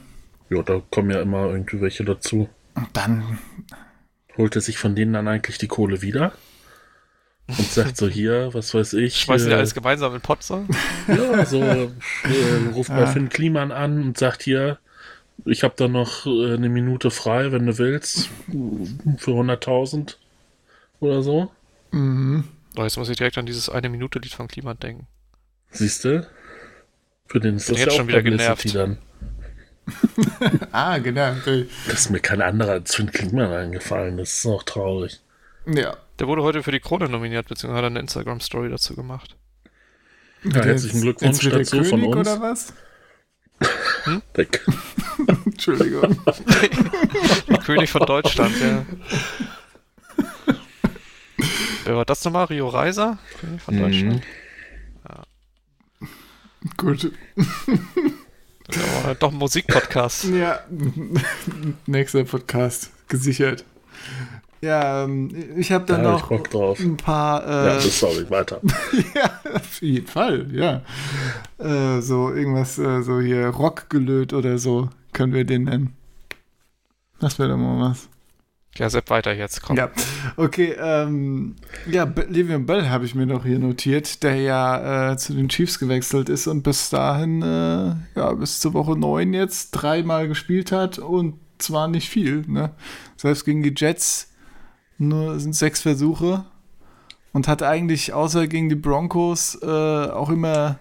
ja, 0.49 0.61
da 0.63 0.81
kommen 0.89 1.11
ja 1.11 1.21
immer 1.21 1.45
irgendwie 1.49 1.79
welche 1.79 2.03
dazu. 2.03 2.49
Und 2.75 2.87
dann 2.93 3.39
Holt 4.37 4.55
er 4.55 4.61
sich 4.61 4.77
von 4.77 4.95
denen 4.95 5.13
dann 5.13 5.27
eigentlich 5.27 5.57
die 5.57 5.67
Kohle 5.67 6.01
wieder? 6.01 6.31
Und 7.57 7.71
sagt 7.71 7.97
so, 7.97 8.07
hier, 8.07 8.53
was 8.53 8.73
weiß 8.73 8.93
ich. 8.93 9.15
Schmeißen 9.21 9.51
äh, 9.51 9.55
alles 9.55 9.73
gemeinsam 9.73 10.13
in 10.15 10.21
Potzer? 10.21 10.65
Ja, 11.07 11.45
so 11.45 11.61
äh, 11.63 11.89
ruft 12.73 12.89
Ja. 12.89 12.95
mal 12.97 13.07
Finn 13.07 13.29
Kliman 13.29 13.71
an 13.71 14.01
und 14.03 14.17
sagt 14.17 14.43
hier, 14.43 14.77
Ich 15.45 15.63
habe 15.63 15.73
da 15.77 15.87
noch 15.87 16.25
äh, 16.25 16.53
eine 16.53 16.69
Minute 16.69 17.09
frei, 17.11 17.51
wenn 17.51 17.65
du 17.65 17.77
willst. 17.77 18.29
Für 19.17 19.31
100.000 19.31 20.15
oder 20.99 21.23
so. 21.23 21.51
Oh, 21.91 22.83
jetzt 22.83 22.97
muss 22.97 23.09
ich 23.09 23.17
direkt 23.17 23.37
an 23.39 23.45
dieses 23.47 23.67
eine 23.69 23.89
Minute 23.89 24.19
Lied 24.19 24.33
von 24.33 24.47
Klima 24.47 24.73
denken. 24.75 25.07
Siehst 25.71 26.05
du? 26.05 26.27
Für 27.27 27.39
den 27.39 27.55
ist 27.55 27.65
Bin 27.67 27.75
das 27.75 27.85
jetzt 27.85 27.93
ja 27.93 27.97
schon 27.97 28.05
auch 28.05 28.07
wieder 28.09 28.21
Publicity 28.21 28.69
genervt. 28.69 28.75
dann. 28.75 28.97
Ah, 30.71 30.99
genau. 30.99 31.33
Das 31.87 31.99
ist 32.01 32.09
mir 32.11 32.19
kein 32.19 32.41
anderer 32.43 32.73
als 32.73 32.93
Finn 32.95 33.11
Kliman 33.11 33.51
eingefallen. 33.51 34.17
Das 34.17 34.33
ist 34.33 34.45
auch 34.45 34.61
traurig. 34.61 35.19
Ja. 35.65 35.97
Der 36.19 36.27
wurde 36.27 36.43
heute 36.43 36.63
für 36.63 36.71
die 36.71 36.79
Krone 36.79 37.07
nominiert, 37.07 37.47
beziehungsweise 37.47 37.85
hat 37.85 37.91
eine 37.91 37.99
Instagram-Story 37.99 38.69
dazu 38.69 38.95
gemacht. 38.95 39.37
Ja, 40.43 40.63
herzlichen 40.63 41.01
Glückwunsch 41.01 41.43
Jetzt 41.43 41.51
der 41.51 41.59
dazu 41.59 41.83
von 41.83 41.99
König 42.01 42.15
uns. 42.15 42.27
oder 42.27 42.41
was? 42.41 42.73
Weg. 44.35 44.65
Entschuldigung. 45.45 46.17
Der 47.47 47.57
König 47.65 47.89
von 47.89 48.05
Deutschland, 48.05 48.55
ja. 48.59 48.85
Wer 51.85 51.95
war 51.95 52.05
das 52.05 52.23
nochmal? 52.23 52.45
Rio 52.45 52.67
Reiser? 52.67 53.17
König 53.39 53.61
von 53.61 53.79
Deutschland. 53.79 54.23
Mhm. 55.99 56.07
Gut. 56.77 57.11
Das 58.67 58.95
war 58.95 59.03
halt 59.05 59.23
doch 59.23 59.31
ein 59.31 59.37
Musikpodcast. 59.37 60.25
Ja, 60.25 60.59
nächster 61.85 62.23
Podcast, 62.25 62.91
gesichert. 63.07 63.65
Ja, 64.61 65.03
ähm, 65.05 65.29
ich 65.57 65.71
habe 65.71 65.85
Da 65.85 65.93
dann 65.97 66.05
ich 66.15 66.21
noch 66.21 66.27
Bock 66.29 66.49
drauf. 66.49 66.79
ein 66.79 66.97
paar. 66.97 67.41
Ja, 67.47 67.71
Äh, 67.71 67.75
das 67.75 67.99
sorry, 67.99 68.29
weiter. 68.29 68.59
ja, 69.15 69.39
auf 69.55 69.81
jeden 69.81 70.07
Fall, 70.07 70.47
ja. 70.51 70.81
Äh, 71.57 72.01
so 72.01 72.31
irgendwas, 72.33 72.77
äh, 72.77 73.01
so 73.01 73.21
hier 73.21 73.47
Rockgelöt 73.47 74.33
oder 74.33 74.57
so, 74.57 74.89
können 75.13 75.33
wir 75.33 75.45
den 75.45 75.63
nennen. 75.63 75.93
Das 77.19 77.39
wäre 77.39 77.49
doch 77.49 77.57
mal 77.57 77.89
was. 77.91 78.09
Ja, 78.77 78.89
Sepp, 78.89 79.09
weiter 79.09 79.33
jetzt, 79.33 79.61
komm. 79.61 79.75
Ja, 79.75 79.89
okay, 80.37 80.75
ähm, 80.79 81.55
ja, 81.89 82.03
Le'Veon 82.03 82.65
Bell 82.65 82.87
habe 82.89 83.03
ich 83.03 83.15
mir 83.15 83.25
noch 83.25 83.43
hier 83.43 83.59
notiert, 83.59 84.23
der 84.23 84.35
ja 84.35 85.11
äh, 85.11 85.17
zu 85.17 85.33
den 85.33 85.49
Chiefs 85.49 85.79
gewechselt 85.79 86.29
ist 86.29 86.47
und 86.47 86.63
bis 86.63 86.89
dahin, 86.89 87.41
äh, 87.41 87.95
ja, 88.15 88.33
bis 88.33 88.59
zur 88.59 88.73
Woche 88.73 88.97
9 88.97 89.33
jetzt 89.33 89.71
dreimal 89.71 90.27
gespielt 90.29 90.71
hat 90.71 90.97
und 90.99 91.35
zwar 91.57 91.87
nicht 91.89 92.09
viel, 92.09 92.45
ne? 92.47 92.71
Selbst 93.17 93.43
gegen 93.43 93.63
die 93.63 93.73
Jets 93.75 94.28
nur 94.99 95.39
sind 95.39 95.55
sechs 95.55 95.81
Versuche 95.81 96.45
und 97.33 97.47
hat 97.47 97.63
eigentlich 97.63 98.13
außer 98.13 98.47
gegen 98.47 98.69
die 98.69 98.75
Broncos 98.75 99.57
äh, 99.61 99.65
auch 99.65 100.29
immer 100.29 100.77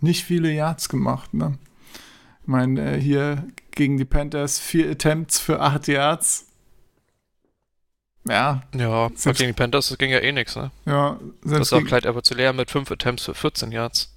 nicht 0.00 0.24
viele 0.24 0.52
Yards 0.52 0.88
gemacht, 0.88 1.32
ne? 1.32 1.56
Ich 2.42 2.48
meine, 2.48 2.96
äh, 2.96 3.00
hier 3.00 3.46
gegen 3.70 3.96
die 3.96 4.04
Panthers 4.04 4.58
vier 4.58 4.90
Attempts 4.90 5.38
für 5.38 5.60
acht 5.60 5.88
Yards. 5.88 6.46
Ja, 8.28 8.62
Ja, 8.74 9.10
Selbst- 9.14 9.38
gegen 9.40 9.50
die 9.50 9.56
Panthers 9.56 9.88
das 9.88 9.98
ging 9.98 10.10
ja 10.10 10.18
eh 10.18 10.32
nix, 10.32 10.56
ne? 10.56 10.70
ja, 10.86 11.18
Das 11.44 11.72
war 11.72 11.78
gegen- 11.80 11.88
Clyde 11.88 12.08
Edwards 12.08 12.30
mit 12.56 12.70
5 12.70 12.90
Attempts 12.90 13.24
für 13.24 13.34
14 13.34 13.70
Yards. 13.72 14.14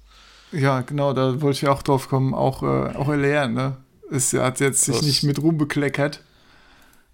ja, 0.52 0.80
genau, 0.80 1.12
da 1.12 1.40
wollte 1.42 1.58
ich 1.58 1.68
auch 1.68 1.82
drauf 1.82 2.08
kommen, 2.08 2.34
auch, 2.34 2.62
äh, 2.62 2.96
auch 2.96 3.08
LR, 3.10 3.48
ne? 3.48 3.76
Es 4.10 4.32
hat 4.32 4.60
jetzt 4.60 4.84
sich 4.86 4.96
Das- 4.96 5.04
nicht 5.04 5.22
mit 5.24 5.40
Ruhm 5.42 5.58
bekleckert. 5.58 6.22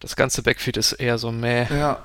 Das 0.04 0.16
ganze 0.16 0.42
Backfield 0.42 0.76
ist 0.76 0.92
eher 0.92 1.16
so 1.18 1.32
meh. 1.32 1.64
Ja. 1.75 2.04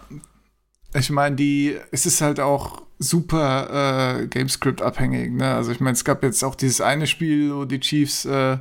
Ich 0.94 1.10
meine, 1.10 1.36
die, 1.36 1.78
es 1.92 2.06
ist 2.06 2.22
halt 2.22 2.40
auch 2.40 2.82
super 2.98 4.22
äh, 4.22 4.28
Gamescript 4.28 4.82
abhängig, 4.82 5.32
ne? 5.34 5.54
Also 5.54 5.72
ich 5.72 5.80
meine, 5.82 5.94
es 5.94 6.06
gab 6.06 6.24
jetzt 6.24 6.44
auch 6.44 6.56
dieses 6.56 6.80
eine 6.82 7.08
Spiel, 7.08 7.54
wo 7.54 7.66
die 7.66 7.80
Chiefs, 7.80 8.24
äh, 8.26 8.58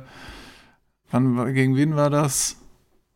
wann, 1.09 1.37
war- 1.37 1.51
gegen 1.53 1.75
wen 1.75 1.95
war 1.95 2.09
das? 2.09 2.57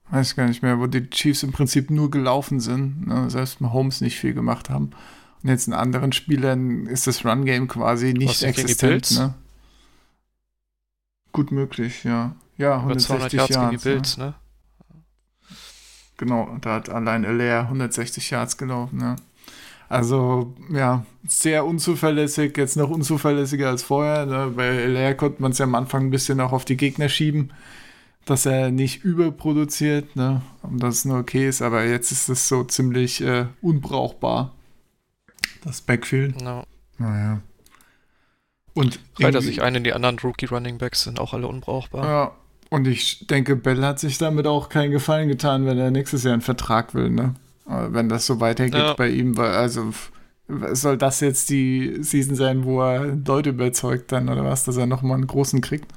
Weiß 0.10 0.32
ich 0.32 0.36
gar 0.36 0.48
nicht 0.48 0.64
mehr, 0.64 0.80
wo 0.80 0.88
die 0.88 1.10
Chiefs 1.10 1.44
im 1.44 1.52
Prinzip 1.52 1.90
nur 1.92 2.10
gelaufen 2.10 2.60
sind, 2.60 3.08
ne? 3.08 3.30
selbst 3.30 3.62
Mahomes 3.62 4.02
nicht 4.02 4.18
viel 4.20 4.34
gemacht 4.34 4.70
haben. 4.70 4.92
Und 5.44 5.50
jetzt 5.50 5.68
in 5.68 5.74
anderen 5.74 6.14
Spielern 6.14 6.86
ist 6.88 7.06
das 7.06 7.26
Run-Game 7.26 7.68
quasi 7.68 8.14
nicht 8.14 8.30
Was, 8.30 8.44
existent, 8.44 9.12
ne? 9.20 9.34
Gut 11.34 11.52
möglich, 11.52 12.04
ja. 12.04 12.36
Ja, 12.58 12.82
Über 12.84 12.98
200 12.98 13.34
160 13.34 13.34
Yards 13.34 13.56
Yards. 13.56 13.84
gegen 13.84 14.02
die 14.04 14.20
ne? 14.20 14.34
Genau, 16.18 16.56
da 16.62 16.76
hat 16.76 16.90
allein 16.90 17.24
LR 17.24 17.62
160 17.62 18.30
Yards 18.30 18.58
gelaufen, 18.58 19.00
ja. 19.02 19.16
Also, 19.90 20.56
ja, 20.72 21.06
sehr 21.28 21.66
unzuverlässig, 21.66 22.58
jetzt 22.58 22.78
noch 22.78 22.90
unzuverlässiger 22.90 23.70
als 23.70 23.84
vorher. 23.84 24.26
Ne? 24.26 24.52
Bei 24.56 24.66
LR 24.66 25.14
konnte 25.16 25.42
man 25.42 25.52
es 25.52 25.58
ja 25.60 25.66
am 25.66 25.76
Anfang 25.76 26.06
ein 26.08 26.10
bisschen 26.10 26.40
auch 26.40 26.52
auf 26.52 26.66
die 26.66 26.78
Gegner 26.78 27.10
schieben, 27.10 27.52
dass 28.26 28.46
er 28.46 28.72
nicht 28.72 29.04
überproduziert, 29.04 30.16
ne? 30.16 30.42
Und 30.62 30.82
dass 30.82 30.96
es 30.96 31.06
nur 31.06 31.20
okay 31.20 31.48
ist, 31.48 31.62
aber 31.62 31.84
jetzt 31.86 32.12
ist 32.12 32.30
es 32.30 32.48
so 32.48 32.64
ziemlich 32.64 33.22
äh, 33.22 33.46
unbrauchbar. 33.62 34.52
Das 35.64 35.82
Backfield. 35.82 36.42
No. 36.42 36.64
Naja. 36.98 37.42
Und 38.74 39.00
er 39.20 39.28
irgendwie- 39.30 39.46
sich 39.46 39.62
ein 39.62 39.76
in 39.76 39.84
die 39.84 39.94
anderen 39.94 40.18
Rookie-Running-Backs, 40.20 41.04
sind 41.04 41.20
auch 41.20 41.34
alle 41.34 41.48
unbrauchbar. 41.48 42.06
Ja, 42.06 42.32
und 42.74 42.88
ich 42.88 43.28
denke, 43.28 43.56
Bell 43.56 43.84
hat 43.86 44.00
sich 44.00 44.18
damit 44.18 44.48
auch 44.48 44.68
keinen 44.70 44.92
Gefallen 44.92 45.28
getan, 45.30 45.66
wenn 45.66 45.78
er 45.78 45.92
nächstes 45.92 46.24
Jahr 46.24 46.34
einen 46.34 46.42
Vertrag 46.42 46.94
will, 46.94 47.10
ne? 47.10 47.36
Aber 47.66 47.94
Wenn 47.94 48.10
das 48.10 48.26
so 48.26 48.40
weitergeht 48.40 48.74
Ja. 48.74 48.94
bei 48.94 49.10
ihm, 49.10 49.38
weil, 49.38 49.52
also 49.52 49.94
soll 50.74 50.98
das 50.98 51.20
jetzt 51.22 51.50
die 51.50 52.04
Season 52.04 52.36
sein, 52.36 52.66
wo 52.66 52.82
er 52.82 53.06
Leute 53.26 53.52
überzeugt 53.52 54.12
dann 54.12 54.28
oder 54.28 54.44
was, 54.44 54.66
dass 54.66 54.76
er 54.78 54.86
nochmal 54.86 55.18
einen 55.18 55.28
großen 55.28 55.62
kriegt? 55.62 55.92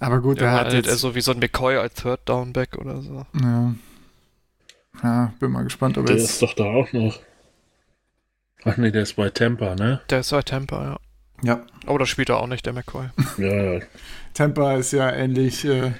Aber 0.00 0.20
gut, 0.20 0.38
Ja, 0.40 0.46
er 0.46 0.52
er 0.52 0.58
hat 0.60 0.66
hat 0.68 0.72
jetzt. 0.86 0.98
so 0.98 1.14
wie 1.14 1.20
so 1.20 1.32
ein 1.32 1.38
McCoy 1.38 1.76
als 1.76 1.94
Third 1.94 2.20
Down 2.28 2.52
Back 2.52 2.76
oder 2.76 3.00
so. 3.02 3.24
ja. 3.40 3.74
ja, 5.02 5.32
bin 5.38 5.52
mal 5.52 5.64
gespannt, 5.64 5.96
ob 5.98 6.04
er 6.04 6.14
Der 6.14 6.16
jetzt. 6.16 6.30
ist 6.30 6.42
doch 6.42 6.54
da 6.54 6.64
auch 6.64 6.92
noch. 6.92 7.18
Ach 8.64 8.76
nee, 8.76 8.90
der 8.90 9.02
ist 9.02 9.14
bei 9.16 9.30
Tampa, 9.30 9.74
ne? 9.74 10.00
Der 10.10 10.20
ist 10.20 10.30
bei 10.30 10.42
Tampa, 10.42 10.82
ja. 10.84 10.98
Ja, 11.42 11.64
Aber 11.86 11.98
da 11.98 12.06
spielt 12.06 12.28
er 12.28 12.38
auch 12.38 12.46
nicht, 12.46 12.66
der 12.66 12.72
McCoy. 12.72 13.06
Ja, 13.38 13.74
ja. 13.74 13.80
Tampa 14.34 14.74
ist 14.74 14.92
ja 14.92 15.10
ähnlich, 15.10 15.64
äh, 15.64 15.92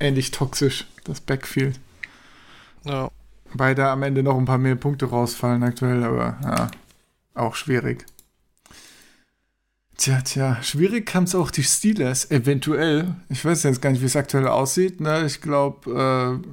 ähnlich 0.00 0.30
toxisch, 0.30 0.86
das 1.04 1.20
Backfield. 1.20 1.78
Ja. 2.84 3.10
Weil 3.54 3.74
da 3.74 3.92
am 3.92 4.02
Ende 4.02 4.22
noch 4.22 4.38
ein 4.38 4.44
paar 4.44 4.58
mehr 4.58 4.76
Punkte 4.76 5.06
rausfallen 5.06 5.62
aktuell, 5.62 6.04
aber 6.04 6.38
ja, 6.42 6.70
auch 7.34 7.54
schwierig. 7.54 8.06
Tja, 9.96 10.20
tja, 10.22 10.62
schwierig 10.62 11.06
kam 11.06 11.24
es 11.24 11.34
auch 11.34 11.50
die 11.50 11.62
Steelers, 11.62 12.30
eventuell. 12.30 13.14
Ich 13.28 13.44
weiß 13.44 13.62
jetzt 13.64 13.80
gar 13.82 13.90
nicht, 13.90 14.00
wie 14.00 14.06
es 14.06 14.16
aktuell 14.16 14.48
aussieht. 14.48 15.00
Ne? 15.00 15.24
Ich 15.26 15.40
glaube, 15.40 16.40
äh, 16.42 16.48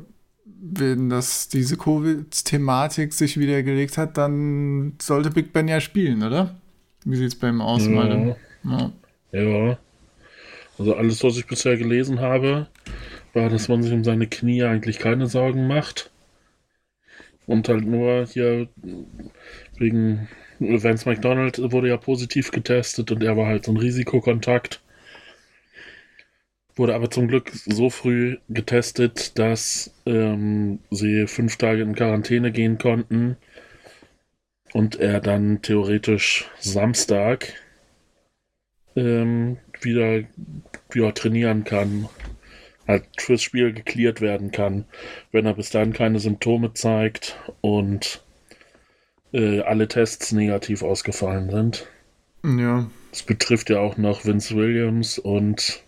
wenn 0.61 1.09
das 1.09 1.47
diese 1.47 1.77
Covid-Thematik 1.77 3.13
sich 3.13 3.39
wieder 3.39 3.63
gelegt 3.63 3.97
hat, 3.97 4.17
dann 4.17 4.93
sollte 5.01 5.31
Big 5.31 5.53
Ben 5.53 5.67
ja 5.67 5.79
spielen, 5.79 6.21
oder? 6.21 6.58
Wie 7.05 7.15
sieht 7.15 7.29
es 7.29 7.35
bei 7.35 7.49
ihm 7.49 7.61
aus, 7.61 7.85
Ja. 7.85 8.35
Ja. 8.63 8.91
Ja. 9.31 9.79
Also 10.77 10.95
alles, 10.95 11.23
was 11.23 11.37
ich 11.37 11.45
bisher 11.45 11.77
gelesen 11.77 12.19
habe, 12.19 12.67
war, 13.33 13.49
dass 13.49 13.67
man 13.67 13.83
sich 13.83 13.91
um 13.93 14.03
seine 14.03 14.27
Knie 14.27 14.63
eigentlich 14.63 14.99
keine 14.99 15.27
Sorgen 15.27 15.67
macht. 15.67 16.11
Und 17.45 17.67
halt 17.67 17.85
nur 17.85 18.27
hier 18.27 18.67
wegen 19.77 20.27
Vance 20.59 21.07
McDonald 21.09 21.59
wurde 21.71 21.89
ja 21.89 21.97
positiv 21.97 22.51
getestet 22.51 23.11
und 23.11 23.23
er 23.23 23.37
war 23.37 23.47
halt 23.47 23.65
so 23.65 23.71
ein 23.71 23.77
Risikokontakt. 23.77 24.81
Wurde 26.75 26.95
aber 26.95 27.11
zum 27.11 27.27
Glück 27.27 27.51
so 27.53 27.89
früh 27.89 28.37
getestet, 28.49 29.37
dass 29.37 29.93
ähm, 30.05 30.79
sie 30.91 31.27
fünf 31.27 31.57
Tage 31.57 31.81
in 31.81 31.95
Quarantäne 31.95 32.51
gehen 32.51 32.77
konnten 32.77 33.37
und 34.73 34.99
er 34.99 35.19
dann 35.19 35.61
theoretisch 35.61 36.49
Samstag 36.59 37.53
ähm, 38.95 39.57
wieder 39.81 40.23
ja, 40.93 41.11
trainieren 41.11 41.63
kann, 41.63 42.09
halt 42.87 43.05
fürs 43.17 43.41
Spiel 43.41 43.73
geklärt 43.73 44.21
werden 44.21 44.51
kann, 44.51 44.85
wenn 45.31 45.45
er 45.45 45.53
bis 45.53 45.69
dahin 45.69 45.93
keine 45.93 46.19
Symptome 46.19 46.73
zeigt 46.73 47.37
und 47.61 48.23
äh, 49.31 49.61
alle 49.61 49.87
Tests 49.87 50.31
negativ 50.31 50.83
ausgefallen 50.83 51.49
sind. 51.49 51.87
ja. 52.43 52.89
Das 53.11 53.23
betrifft 53.23 53.71
ja 53.71 53.79
auch 53.79 53.97
noch 53.97 54.25
Vince 54.25 54.55
Williams 54.55 55.17
und 55.17 55.83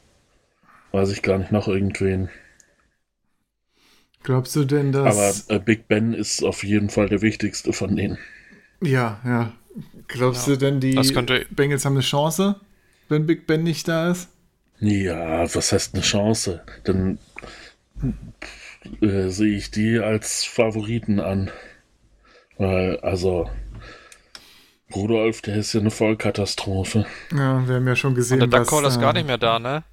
weiß 0.92 1.12
ich 1.12 1.22
gar 1.22 1.38
nicht 1.38 1.52
noch 1.52 1.68
irgendwen. 1.68 2.30
Glaubst 4.24 4.56
du 4.56 4.66
denn, 4.66 4.92
dass. 4.92 5.50
Aber 5.50 5.56
äh, 5.56 5.60
Big 5.60 5.88
Ben 5.88 6.14
ist 6.14 6.44
auf 6.44 6.64
jeden 6.64 6.90
Fall 6.90 7.10
der 7.10 7.22
wichtigste 7.22 7.74
von 7.74 7.96
denen. 7.96 8.18
Ja, 8.82 9.20
ja. 9.26 9.52
Glaubst 10.08 10.48
Ja. 10.48 10.54
du 10.54 10.60
denn, 10.60 10.80
die 10.80 10.96
Bengals 11.52 11.86
haben 11.86 11.94
eine 11.94 12.02
Chance, 12.02 12.60
wenn 13.10 13.26
Big 13.26 13.48
Ben 13.48 13.64
nicht 13.64 13.88
da 13.88 14.12
ist? 14.12 14.30
Ja, 14.80 15.44
was 15.56 15.72
heißt 15.72 15.94
eine 15.94 16.04
Chance? 16.04 16.62
Dann 16.84 17.20
äh, 19.02 19.30
sehe 19.30 19.56
ich 19.56 19.72
die 19.72 20.00
als 20.00 20.44
Favoriten 20.44 21.20
an. 21.20 21.52
Weil, 22.58 23.00
also, 23.00 23.50
Rudolf, 24.94 25.42
der 25.42 25.58
ist 25.58 25.74
ja 25.74 25.80
eine 25.80 25.92
Vollkatastrophe. 25.92 27.06
Ja, 27.32 27.66
wir 27.68 27.76
haben 27.76 27.88
ja 27.88 27.96
schon 27.96 28.16
gesehen, 28.16 28.42
Und 28.42 28.52
der 28.52 28.60
Duck 28.62 28.70
Call 28.70 28.86
ist 28.86 28.98
äh, 28.98 29.02
gar 29.02 29.14
nicht 29.14 29.28
mehr 29.28 29.38
da, 29.38 29.60
ne? 29.60 29.84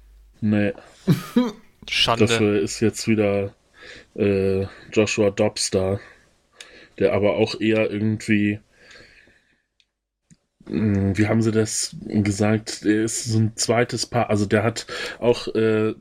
Nee. 0.41 0.73
Schande. 1.89 2.25
Dafür 2.25 2.61
ist 2.61 2.79
jetzt 2.81 3.07
wieder 3.07 3.53
äh, 4.15 4.65
Joshua 4.91 5.29
Dobbs 5.31 5.71
da, 5.71 5.99
der 6.99 7.13
aber 7.13 7.35
auch 7.37 7.59
eher 7.59 7.89
irgendwie, 7.89 8.59
wie 10.69 11.27
haben 11.27 11.41
sie 11.41 11.51
das 11.51 11.95
gesagt, 12.05 12.85
der 12.85 13.03
ist 13.03 13.25
so 13.25 13.39
ein 13.39 13.53
zweites 13.55 14.05
Paar, 14.05 14.29
also 14.29 14.45
der 14.45 14.63
hat 14.63 14.85
auch 15.19 15.47
äh, 15.55 15.93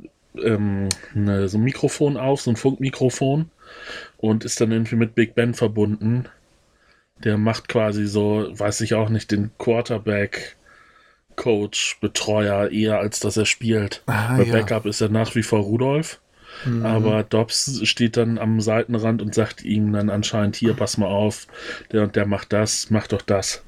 ähm, 0.42 0.88
ne, 1.14 1.48
so 1.48 1.59
ein 1.59 1.64
Mikrofon 1.64 2.16
auf, 2.16 2.42
so 2.42 2.50
ein 2.50 2.57
Funkmikrofon 2.57 3.50
und 4.18 4.44
ist 4.44 4.61
dann 4.61 4.72
irgendwie 4.72 4.96
mit 4.96 5.14
Big 5.14 5.35
Ben 5.35 5.54
verbunden. 5.54 6.26
Der 7.24 7.38
macht 7.38 7.68
quasi 7.68 8.07
so, 8.07 8.48
weiß 8.50 8.83
ich 8.83 8.94
auch 8.94 9.09
nicht, 9.09 9.31
den 9.31 9.50
Quarterback. 9.59 10.57
Coach, 11.35 11.98
Betreuer 12.00 12.70
eher 12.70 12.98
als 12.98 13.20
dass 13.20 13.37
er 13.37 13.46
spielt. 13.46 14.02
Ah, 14.07 14.37
Bei 14.37 14.42
ja. 14.42 14.52
Backup 14.52 14.87
ist 14.87 15.00
er 15.00 15.09
nach 15.09 15.37
wie 15.37 15.44
vor 15.44 15.61
Rudolf. 15.61 16.20
Mhm. 16.64 16.85
Aber 16.85 17.22
Dobbs 17.22 17.81
steht 17.85 18.16
dann 18.16 18.38
am 18.38 18.61
Seitenrand 18.61 19.22
und 19.22 19.35
sagt 19.35 19.62
ihm 19.62 19.92
dann 19.92 20.11
anscheinend, 20.11 20.57
hier, 20.57 20.74
pass 20.74 20.98
mal 20.98 21.07
auf, 21.07 21.46
der 21.92 22.02
und 22.02 22.16
der 22.16 22.26
macht 22.26 22.52
das, 22.52 22.90
mach 22.90 23.07
doch 23.07 23.22
das. 23.22 23.62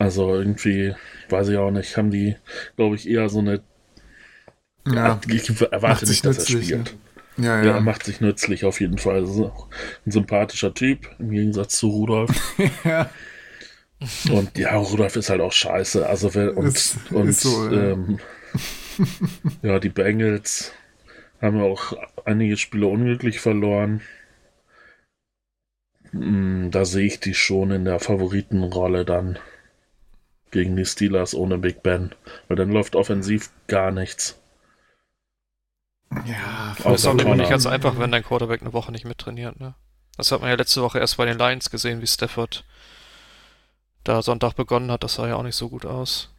Also 0.00 0.34
irgendwie, 0.34 0.96
weiß 1.28 1.48
ich 1.50 1.56
auch 1.58 1.70
nicht, 1.70 1.96
haben 1.96 2.10
die, 2.10 2.36
glaube 2.76 2.96
ich, 2.96 3.08
eher 3.08 3.28
so 3.28 3.38
eine. 3.40 3.62
Ja, 4.86 5.20
ich 5.28 5.48
erwarte 5.72 6.06
nicht, 6.06 6.24
dass 6.26 6.38
er 6.38 6.46
nützlich, 6.46 6.66
spielt. 6.66 6.96
ja, 7.36 7.62
Ja, 7.62 7.62
ja. 7.62 7.74
er 7.74 7.80
macht 7.80 8.04
sich 8.04 8.20
nützlich 8.20 8.64
auf 8.64 8.80
jeden 8.80 8.98
Fall. 8.98 9.22
Das 9.22 9.30
ist 9.30 9.40
auch 9.40 9.68
ein 10.06 10.10
sympathischer 10.12 10.74
Typ, 10.74 11.08
im 11.18 11.30
Gegensatz 11.30 11.76
zu 11.78 11.88
Rudolf. 11.88 12.30
ja. 12.84 13.10
Und 14.30 14.56
ja, 14.58 14.76
Rudolf 14.76 15.16
ist 15.16 15.30
halt 15.30 15.40
auch 15.40 15.52
scheiße. 15.52 16.06
Also 16.08 16.34
wer, 16.34 16.56
und, 16.56 16.66
Ist- 16.66 16.98
und 17.10 17.28
ist 17.28 17.40
so, 17.40 17.68
ja. 17.70 17.92
ähm, 17.92 18.18
ja, 19.62 19.78
die 19.78 19.88
Bengals 19.88 20.72
haben 21.42 21.58
ja 21.58 21.64
auch 21.64 21.94
einige 22.24 22.56
Spiele 22.56 22.86
unglücklich 22.88 23.40
verloren. 23.40 24.02
Hm, 26.12 26.70
Da 26.70 26.84
sehe 26.84 27.06
ich 27.06 27.18
die 27.18 27.34
schon 27.34 27.72
in 27.72 27.84
der 27.84 27.98
Favoritenrolle 27.98 29.04
dann 29.04 29.40
gegen 30.50 30.76
die 30.76 30.84
Steelers 30.84 31.34
ohne 31.34 31.58
Big 31.58 31.82
Ben. 31.82 32.14
Weil 32.48 32.56
dann 32.56 32.70
läuft 32.70 32.96
offensiv 32.96 33.50
gar 33.66 33.90
nichts. 33.90 34.40
Ja, 36.26 36.74
Außer 36.82 36.94
ist 36.94 37.06
auch 37.24 37.34
nicht 37.36 37.50
ganz 37.50 37.66
einfach, 37.66 37.98
wenn 37.98 38.10
dein 38.10 38.24
Quarterback 38.24 38.62
eine 38.62 38.72
Woche 38.72 38.90
nicht 38.90 39.04
mittrainiert, 39.04 39.60
ne? 39.60 39.74
Das 40.16 40.32
hat 40.32 40.40
man 40.40 40.50
ja 40.50 40.56
letzte 40.56 40.82
Woche 40.82 40.98
erst 40.98 41.16
bei 41.16 41.24
den 41.24 41.38
Lions 41.38 41.70
gesehen, 41.70 42.02
wie 42.02 42.06
Stafford 42.06 42.64
da 44.02 44.20
Sonntag 44.22 44.54
begonnen 44.54 44.90
hat. 44.90 45.04
Das 45.04 45.14
sah 45.14 45.28
ja 45.28 45.36
auch 45.36 45.44
nicht 45.44 45.54
so 45.56 45.68
gut 45.68 45.86
aus. 45.86 46.34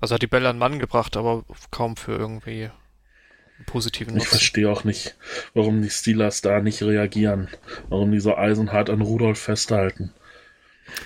Also 0.00 0.14
hat 0.14 0.22
die 0.22 0.26
Bälle 0.28 0.48
an 0.48 0.58
Mann 0.58 0.78
gebracht, 0.78 1.16
aber 1.16 1.44
kaum 1.70 1.96
für 1.96 2.12
irgendwie 2.12 2.64
einen 3.56 3.66
positiven 3.66 4.12
Ich 4.16 4.24
Nutzen. 4.24 4.30
verstehe 4.30 4.70
auch 4.70 4.84
nicht, 4.84 5.16
warum 5.54 5.82
die 5.82 5.90
Steelers 5.90 6.40
da 6.42 6.60
nicht 6.60 6.82
reagieren. 6.82 7.48
Warum 7.88 8.12
die 8.12 8.20
so 8.20 8.36
eisenhart 8.36 8.90
an 8.90 9.00
Rudolf 9.00 9.40
festhalten. 9.40 10.12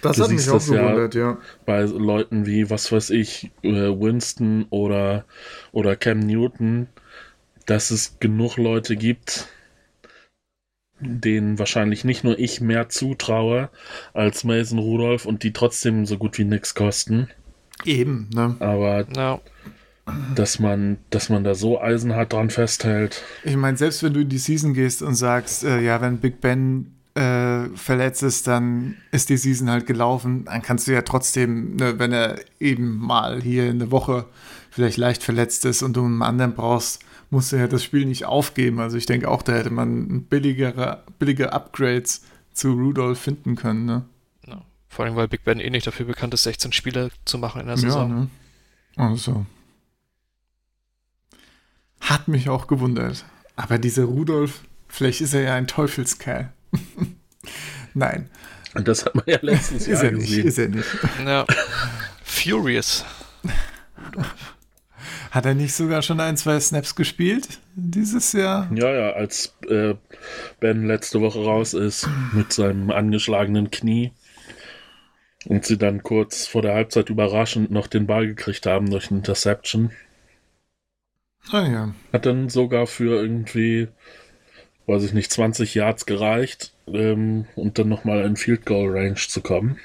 Das 0.02 0.16
Du 0.16 0.24
hat 0.24 0.30
mich 0.30 0.48
auch 0.50 0.66
ja- 0.68 0.82
gewundert, 0.82 1.14
ja. 1.14 1.38
bei 1.66 1.82
Leuten 1.82 2.46
wie, 2.46 2.70
was 2.70 2.90
weiß 2.92 3.10
ich, 3.10 3.50
äh, 3.62 3.70
Winston 3.70 4.66
oder, 4.70 5.24
oder 5.72 5.96
Cam 5.96 6.20
Newton, 6.20 6.88
dass 7.66 7.90
es 7.90 8.18
genug 8.20 8.56
Leute 8.56 8.96
gibt, 8.96 9.48
denen 11.00 11.58
wahrscheinlich 11.58 12.04
nicht 12.04 12.22
nur 12.24 12.38
ich 12.38 12.60
mehr 12.60 12.88
zutraue 12.88 13.70
als 14.14 14.44
Mason 14.44 14.78
Rudolph 14.78 15.26
und 15.26 15.42
die 15.42 15.52
trotzdem 15.52 16.06
so 16.06 16.16
gut 16.16 16.38
wie 16.38 16.44
nichts 16.44 16.74
kosten. 16.74 17.28
Eben, 17.84 18.30
ne? 18.32 18.56
Aber 18.60 19.06
Ja, 19.16 19.40
dass 20.34 20.58
man, 20.58 20.98
dass 21.10 21.28
man 21.28 21.42
da 21.44 21.54
so 21.54 21.80
eisenhart 21.80 22.32
dran 22.32 22.50
festhält, 22.50 23.22
Ich 23.44 23.56
meine, 23.56 23.76
selbst 23.76 24.02
wenn 24.02 24.14
du 24.14 24.20
in 24.20 24.28
die 24.28 24.38
Season 24.38 24.74
gehst 24.74 25.02
und 25.02 25.14
sagst, 25.14 25.64
äh, 25.64 25.80
ja, 25.80 26.00
wenn 26.00 26.18
Big 26.18 26.40
Ben 26.40 26.94
äh, 27.14 27.68
verletzt 27.76 28.22
ist, 28.22 28.46
dann 28.46 28.96
ist 29.10 29.28
die 29.28 29.36
Season 29.36 29.68
halt 29.70 29.86
gelaufen, 29.86 30.44
dann 30.46 30.62
kannst 30.62 30.86
du 30.86 30.92
ja 30.92 31.02
trotzdem, 31.02 31.76
ne, 31.76 31.98
wenn 31.98 32.12
er 32.12 32.40
eben 32.60 32.96
mal 32.98 33.42
hier 33.42 33.64
eine 33.68 33.90
Woche 33.90 34.26
vielleicht 34.70 34.96
leicht 34.96 35.22
verletzt 35.22 35.64
ist 35.66 35.82
und 35.82 35.94
du 35.96 36.04
einen 36.04 36.22
anderen 36.22 36.54
brauchst, 36.54 37.00
musst 37.30 37.52
du 37.52 37.56
ja 37.56 37.66
das 37.66 37.84
Spiel 37.84 38.06
nicht 38.06 38.24
aufgeben. 38.24 38.80
Also 38.80 38.96
ich 38.96 39.06
denke 39.06 39.28
auch, 39.28 39.42
da 39.42 39.52
hätte 39.52 39.70
man 39.70 40.24
billigere, 40.24 41.02
billige 41.18 41.52
Upgrades 41.52 42.22
zu 42.54 42.72
Rudolph 42.72 43.18
finden 43.18 43.56
können, 43.56 43.84
ne? 43.84 44.04
ja. 44.46 44.62
Vor 44.88 45.04
allem, 45.04 45.16
weil 45.16 45.28
Big 45.28 45.44
Ben 45.44 45.60
eh 45.60 45.70
nicht 45.70 45.86
dafür 45.86 46.06
bekannt 46.06 46.34
ist, 46.34 46.42
16 46.44 46.72
Spiele 46.72 47.10
zu 47.24 47.38
machen 47.38 47.60
in 47.62 47.66
der 47.66 47.76
Ja, 47.76 47.80
Saison. 47.82 48.08
ne? 48.14 48.28
Also. 48.96 49.46
Hat 52.00 52.28
mich 52.28 52.48
auch 52.48 52.66
gewundert. 52.66 53.24
Aber 53.56 53.78
dieser 53.78 54.04
Rudolf, 54.04 54.62
vielleicht 54.88 55.20
ist 55.20 55.34
er 55.34 55.42
ja 55.42 55.54
ein 55.54 55.66
Teufelskerl. 55.66 56.52
Nein, 57.94 58.30
und 58.74 58.88
das 58.88 59.04
hat 59.04 59.14
man 59.14 59.24
ja 59.26 59.38
letztens 59.42 59.86
ist 59.86 60.02
Jahr 60.02 60.04
er 60.04 60.12
nicht, 60.12 60.42
gesehen. 60.42 60.46
ist 60.46 60.58
er 60.58 60.68
nicht. 60.68 60.88
Ja. 61.26 61.46
Furious. 62.24 63.04
Hat 65.30 65.46
er 65.46 65.54
nicht 65.54 65.72
sogar 65.74 66.02
schon 66.02 66.20
ein, 66.20 66.36
zwei 66.36 66.60
Snaps 66.60 66.94
gespielt 66.94 67.58
dieses 67.74 68.34
Jahr? 68.34 68.70
Ja, 68.74 68.90
ja, 68.92 69.10
als 69.12 69.54
äh, 69.66 69.94
Ben 70.60 70.86
letzte 70.86 71.22
Woche 71.22 71.42
raus 71.42 71.72
ist 71.72 72.06
mit 72.32 72.52
seinem 72.52 72.90
angeschlagenen 72.90 73.70
Knie 73.70 74.12
und 75.46 75.64
sie 75.64 75.78
dann 75.78 76.02
kurz 76.02 76.46
vor 76.46 76.60
der 76.60 76.74
Halbzeit 76.74 77.08
überraschend 77.08 77.70
noch 77.70 77.86
den 77.86 78.06
Ball 78.06 78.26
gekriegt 78.26 78.66
haben 78.66 78.90
durch 78.90 79.10
eine 79.10 79.18
Interception, 79.20 79.90
Ah 81.50 81.66
ja. 81.66 81.94
hat 82.12 82.26
dann 82.26 82.48
sogar 82.48 82.86
für 82.86 83.20
irgendwie, 83.20 83.88
weiß 84.86 85.02
ich 85.04 85.12
nicht, 85.12 85.32
20 85.32 85.74
Yards 85.74 86.06
gereicht 86.06 86.72
ähm, 86.86 87.46
und 87.56 87.78
dann 87.78 87.88
nochmal 87.88 88.24
in 88.24 88.36
Field 88.36 88.66
Goal 88.66 88.90
Range 88.90 89.14
zu 89.14 89.40
kommen. 89.40 89.78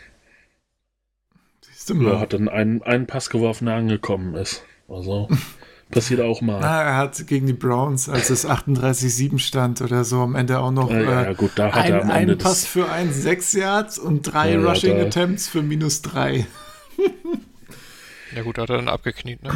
Siehst 1.62 1.90
du 1.90 1.96
Ja, 1.96 2.14
mal. 2.14 2.20
hat 2.20 2.34
dann 2.34 2.50
einen, 2.50 2.82
einen 2.84 3.08
Pass 3.08 3.30
geworfen, 3.30 3.66
der 3.66 3.76
angekommen 3.76 4.36
ist. 4.36 4.64
Also 4.90 5.28
passiert 5.92 6.22
auch 6.22 6.42
mal. 6.42 6.64
Ah, 6.64 6.84
er 6.84 6.98
hat 6.98 7.28
gegen 7.28 7.46
die 7.48 7.54
Browns, 7.54 8.10
als 8.10 8.30
es 8.30 8.46
38-7 8.48 9.40
stand 9.40 9.82
oder 9.82 10.04
so, 10.04 10.22
am 10.22 10.36
Ende 10.36 10.60
auch 10.60 10.72
noch 10.72 10.90
Äh, 10.92 11.04
ja, 11.06 11.34
gut, 11.34 11.52
da 11.56 11.68
hat 11.74 11.86
ein, 11.86 11.92
er 11.94 12.02
am 12.02 12.10
Ende 12.10 12.14
einen 12.14 12.38
Pass 12.38 12.66
für 12.66 12.90
ein 12.90 13.12
6 13.14 13.54
Yards 13.54 13.98
und 14.00 14.24
drei 14.24 14.54
Ja, 14.54 14.60
ja, 14.62 14.68
Rushing 14.70 14.98
da- 14.98 15.06
Attempts 15.06 15.48
für 15.48 15.62
minus 15.62 16.02
3. 16.02 16.46
Ja 18.36 18.44
gut, 18.44 18.58
hat 18.58 18.70
er 18.70 18.76
dann 18.76 18.90
abgekniet, 18.90 19.42
ne? 19.42 19.50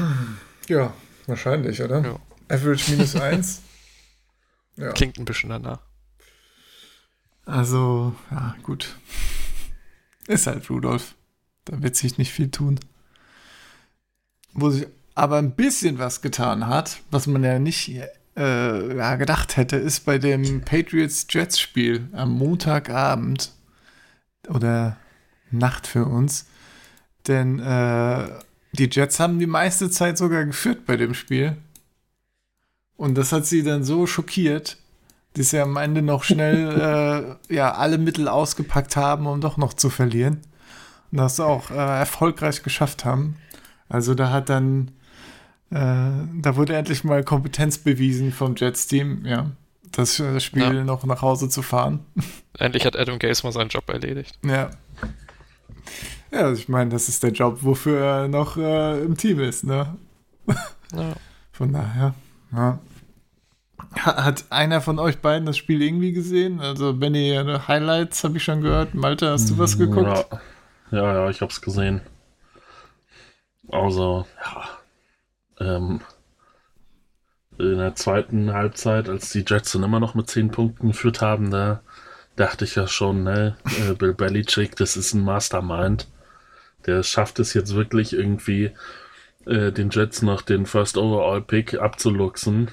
Ja, 0.69 0.93
wahrscheinlich, 1.27 1.81
oder? 1.83 1.99
Ja. 2.01 2.15
Average 2.55 2.91
minus 2.91 3.15
1. 3.15 3.61
ja. 4.75 4.91
Klingt 4.93 5.17
ein 5.19 5.25
bisschen 5.25 5.49
danach. 5.49 5.79
Also, 7.45 8.15
ja, 8.29 8.55
gut. 8.63 8.97
Ist 10.27 10.47
halt 10.47 10.69
Rudolf. 10.69 11.15
Da 11.65 11.81
wird 11.81 11.95
sich 11.95 12.17
nicht 12.17 12.31
viel 12.31 12.49
tun. 12.49 12.79
Wo 14.53 14.69
sich 14.69 14.87
aber 15.15 15.37
ein 15.37 15.55
bisschen 15.55 15.99
was 15.99 16.21
getan 16.21 16.67
hat, 16.67 17.01
was 17.11 17.27
man 17.27 17.43
ja 17.43 17.59
nicht 17.59 17.91
äh, 18.37 18.97
ja, 18.97 19.15
gedacht 19.15 19.57
hätte, 19.57 19.75
ist 19.75 20.05
bei 20.05 20.17
dem 20.17 20.61
Patriots-Jets-Spiel 20.61 22.09
am 22.13 22.31
Montagabend 22.37 23.51
oder 24.47 24.97
Nacht 25.51 25.87
für 25.87 26.05
uns. 26.05 26.47
Denn 27.27 27.59
äh, 27.59 28.29
die 28.73 28.89
Jets 28.89 29.19
haben 29.19 29.37
die 29.39 29.47
meiste 29.47 29.89
Zeit 29.89 30.17
sogar 30.17 30.45
geführt 30.45 30.85
bei 30.85 30.95
dem 30.95 31.13
Spiel. 31.13 31.57
Und 33.01 33.15
das 33.17 33.31
hat 33.31 33.47
sie 33.47 33.63
dann 33.63 33.83
so 33.83 34.05
schockiert, 34.05 34.77
dass 35.33 35.49
sie 35.49 35.59
am 35.59 35.75
Ende 35.75 36.03
noch 36.03 36.23
schnell 36.23 37.37
äh, 37.49 37.55
ja, 37.55 37.73
alle 37.73 37.97
Mittel 37.97 38.27
ausgepackt 38.27 38.95
haben, 38.95 39.25
um 39.25 39.41
doch 39.41 39.57
noch 39.57 39.73
zu 39.73 39.89
verlieren. 39.89 40.41
Und 41.11 41.17
das 41.17 41.39
auch 41.39 41.71
äh, 41.71 41.73
erfolgreich 41.73 42.61
geschafft 42.61 43.03
haben. 43.03 43.37
Also 43.89 44.13
da 44.13 44.29
hat 44.29 44.49
dann, 44.49 44.91
äh, 45.71 45.79
da 46.43 46.55
wurde 46.55 46.75
endlich 46.75 47.03
mal 47.03 47.23
Kompetenz 47.23 47.79
bewiesen 47.79 48.31
vom 48.31 48.53
Jets-Team, 48.55 49.25
ja, 49.25 49.49
das 49.91 50.19
äh, 50.19 50.39
Spiel 50.39 50.61
Ja. 50.61 50.83
noch 50.83 51.03
nach 51.03 51.23
Hause 51.23 51.49
zu 51.49 51.63
fahren. 51.63 52.01
Endlich 52.59 52.85
hat 52.85 52.95
Adam 52.95 53.17
Gase 53.17 53.41
mal 53.43 53.51
seinen 53.51 53.69
Job 53.69 53.89
erledigt. 53.89 54.37
Ja. 54.45 54.69
Ja, 56.31 56.51
ich 56.51 56.69
meine, 56.69 56.91
das 56.91 57.09
ist 57.09 57.23
der 57.23 57.31
Job, 57.31 57.57
wofür 57.61 57.99
er 57.99 58.27
noch 58.27 58.57
äh, 58.57 59.01
im 59.03 59.17
Team 59.17 59.39
ist, 59.39 59.63
ne? 59.63 59.95
Ja. 60.93 61.13
Von 61.51 61.73
daher, 61.73 62.13
ja. 62.55 62.77
Ha- 64.05 64.23
Hat 64.25 64.45
einer 64.49 64.81
von 64.81 64.99
euch 64.99 65.19
beiden 65.19 65.45
das 65.45 65.57
Spiel 65.57 65.81
irgendwie 65.81 66.11
gesehen? 66.11 66.59
Also, 66.59 66.93
Benny, 66.93 67.39
Highlights 67.67 68.23
habe 68.23 68.37
ich 68.37 68.43
schon 68.43 68.61
gehört. 68.61 68.93
Malte, 68.93 69.29
hast 69.29 69.49
du 69.49 69.57
was 69.57 69.77
geguckt? 69.77 70.25
Ja, 70.31 70.41
ja, 70.91 71.13
ja 71.15 71.29
ich 71.29 71.41
hab's 71.41 71.61
gesehen. 71.61 72.01
Also, 73.71 74.27
ja. 74.39 74.79
Ähm, 75.59 76.01
in 77.57 77.77
der 77.77 77.95
zweiten 77.95 78.53
Halbzeit, 78.53 79.07
als 79.09 79.29
die 79.31 79.45
Jets 79.47 79.71
dann 79.73 79.83
immer 79.83 79.99
noch 79.99 80.15
mit 80.15 80.29
10 80.29 80.51
Punkten 80.51 80.87
geführt 80.89 81.21
haben, 81.21 81.51
da 81.51 81.81
dachte 82.35 82.65
ich 82.65 82.75
ja 82.75 82.87
schon, 82.87 83.23
ne, 83.23 83.57
äh, 83.89 83.93
Bill 83.93 84.13
Belichick, 84.13 84.75
das 84.75 84.97
ist 84.97 85.13
ein 85.13 85.23
Mastermind. 85.23 86.07
Der 86.85 87.03
schafft 87.03 87.39
es 87.39 87.53
jetzt 87.53 87.75
wirklich 87.75 88.13
irgendwie 88.13 88.71
äh, 89.47 89.71
den 89.71 89.89
Jets 89.91 90.21
noch 90.23 90.41
den 90.41 90.65
First 90.65 90.97
Overall 90.97 91.41
Pick 91.41 91.75
abzuluxen, 91.79 92.71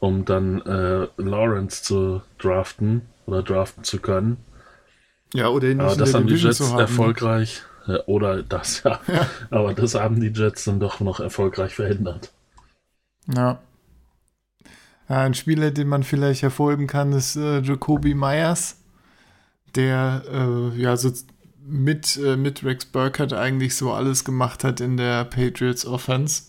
um 0.00 0.24
dann 0.24 0.60
äh, 0.62 1.08
Lawrence 1.16 1.82
zu 1.82 2.22
draften 2.38 3.02
oder 3.26 3.42
draften 3.42 3.84
zu 3.84 3.98
können. 3.98 4.38
Ja, 5.34 5.48
oder 5.48 5.68
ihn 5.68 5.78
nicht 5.78 5.86
Aber 5.86 5.96
das 5.96 6.14
haben 6.14 6.26
die 6.26 6.34
Jets 6.34 6.60
erfolgreich, 6.60 7.62
ja, 7.86 8.00
oder 8.06 8.42
das, 8.42 8.82
ja. 8.84 9.00
Aber 9.50 9.74
das 9.74 9.94
haben 9.94 10.20
die 10.20 10.28
Jets 10.28 10.64
dann 10.64 10.80
doch 10.80 11.00
noch 11.00 11.20
erfolgreich 11.20 11.74
verhindert. 11.74 12.32
Ja. 13.34 13.58
ja. 15.08 15.20
Ein 15.20 15.34
Spieler, 15.34 15.70
den 15.70 15.88
man 15.88 16.02
vielleicht 16.02 16.42
hervorheben 16.42 16.86
kann, 16.86 17.12
ist 17.12 17.36
äh, 17.36 17.60
Jacoby 17.60 18.14
Myers, 18.14 18.76
der 19.74 20.22
äh, 20.30 20.80
ja 20.80 20.96
so 20.96 21.10
mit, 21.66 22.16
äh, 22.16 22.36
mit 22.36 22.64
Rex 22.64 22.86
Burkhardt 22.86 23.32
eigentlich 23.32 23.76
so 23.76 23.92
alles 23.92 24.24
gemacht 24.24 24.62
hat 24.62 24.80
in 24.80 24.96
der 24.96 25.24
Patriots 25.24 25.84
Offense. 25.84 26.44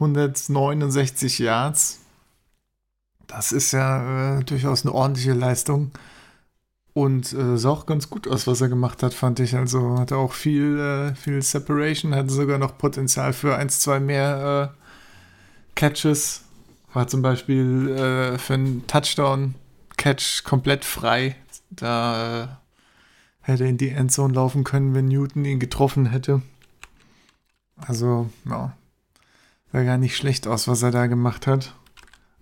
169 0.00 1.38
Yards. 1.38 2.00
Das 3.26 3.52
ist 3.52 3.72
ja 3.72 4.38
äh, 4.38 4.44
durchaus 4.44 4.84
eine 4.84 4.94
ordentliche 4.94 5.34
Leistung. 5.34 5.92
Und 6.92 7.32
äh, 7.32 7.56
sah 7.56 7.70
auch 7.70 7.86
ganz 7.86 8.10
gut 8.10 8.26
aus, 8.26 8.46
was 8.46 8.60
er 8.60 8.68
gemacht 8.68 9.02
hat, 9.02 9.14
fand 9.14 9.38
ich. 9.38 9.54
Also 9.54 9.98
hatte 9.98 10.16
auch 10.16 10.32
viel, 10.32 10.78
äh, 10.78 11.14
viel 11.14 11.40
Separation, 11.42 12.14
hatte 12.14 12.32
sogar 12.32 12.58
noch 12.58 12.76
Potenzial 12.78 13.32
für 13.32 13.56
eins, 13.56 13.80
zwei 13.80 14.00
mehr 14.00 14.72
äh, 14.74 14.80
Catches. 15.76 16.42
War 16.92 17.06
zum 17.06 17.22
Beispiel 17.22 17.90
äh, 17.90 18.38
für 18.38 18.54
einen 18.54 18.86
Touchdown-Catch 18.88 20.42
komplett 20.42 20.84
frei. 20.84 21.36
Da 21.70 22.42
äh, 22.42 22.48
hätte 23.42 23.64
er 23.64 23.70
in 23.70 23.78
die 23.78 23.90
Endzone 23.90 24.34
laufen 24.34 24.64
können, 24.64 24.94
wenn 24.94 25.06
Newton 25.06 25.44
ihn 25.44 25.60
getroffen 25.60 26.06
hätte. 26.06 26.42
Also, 27.76 28.28
ja. 28.44 28.72
Sah 29.72 29.82
gar 29.84 29.98
nicht 29.98 30.16
schlecht 30.16 30.46
aus, 30.46 30.66
was 30.68 30.82
er 30.82 30.90
da 30.90 31.06
gemacht 31.06 31.46
hat. 31.46 31.74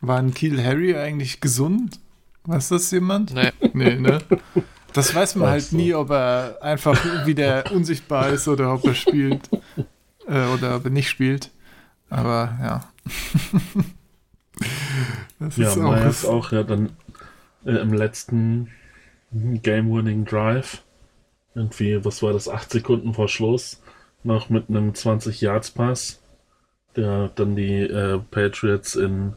War 0.01 0.19
ein 0.19 0.33
Kiel 0.33 0.63
Harry 0.63 0.97
eigentlich 0.97 1.41
gesund? 1.41 2.01
Weiß 2.45 2.69
das 2.69 2.91
jemand? 2.91 3.35
Nee. 3.35 3.51
Nee, 3.75 3.97
ne? 3.97 4.21
Das 4.95 5.15
weiß 5.15 5.37
man 5.37 5.51
halt 5.51 5.65
so. 5.65 5.77
nie, 5.77 5.93
ob 5.95 6.11
er 6.11 6.59
einfach 6.63 7.27
wieder 7.27 7.71
unsichtbar 7.73 8.31
ist 8.31 8.49
oder 8.49 8.73
ob 8.73 8.85
er 8.85 8.95
spielt. 8.95 9.51
Äh, 10.27 10.47
oder 10.47 10.77
ob 10.77 10.85
er 10.85 10.91
nicht 10.91 11.09
spielt. 11.11 11.51
Aber 12.09 12.59
ja. 12.63 12.89
das 15.39 15.57
Ja, 15.57 15.69
ist 15.69 15.79
auch, 15.79 15.91
Myers 15.91 16.25
auch 16.25 16.53
ja 16.53 16.63
dann 16.63 16.91
äh, 17.67 17.73
im 17.73 17.93
letzten 17.93 18.71
Game-Winning 19.33 20.25
Drive, 20.25 20.83
irgendwie, 21.55 22.03
was 22.05 22.23
war 22.23 22.33
das, 22.33 22.49
acht 22.49 22.71
Sekunden 22.71 23.13
vor 23.13 23.29
Schluss, 23.29 23.83
noch 24.25 24.49
mit 24.49 24.71
einem 24.71 24.93
20-Yards-Pass, 24.93 26.21
der 26.99 27.29
dann 27.29 27.57
die 27.57 27.81
äh, 27.81 28.19
Patriots 28.31 28.97
in 28.97 29.35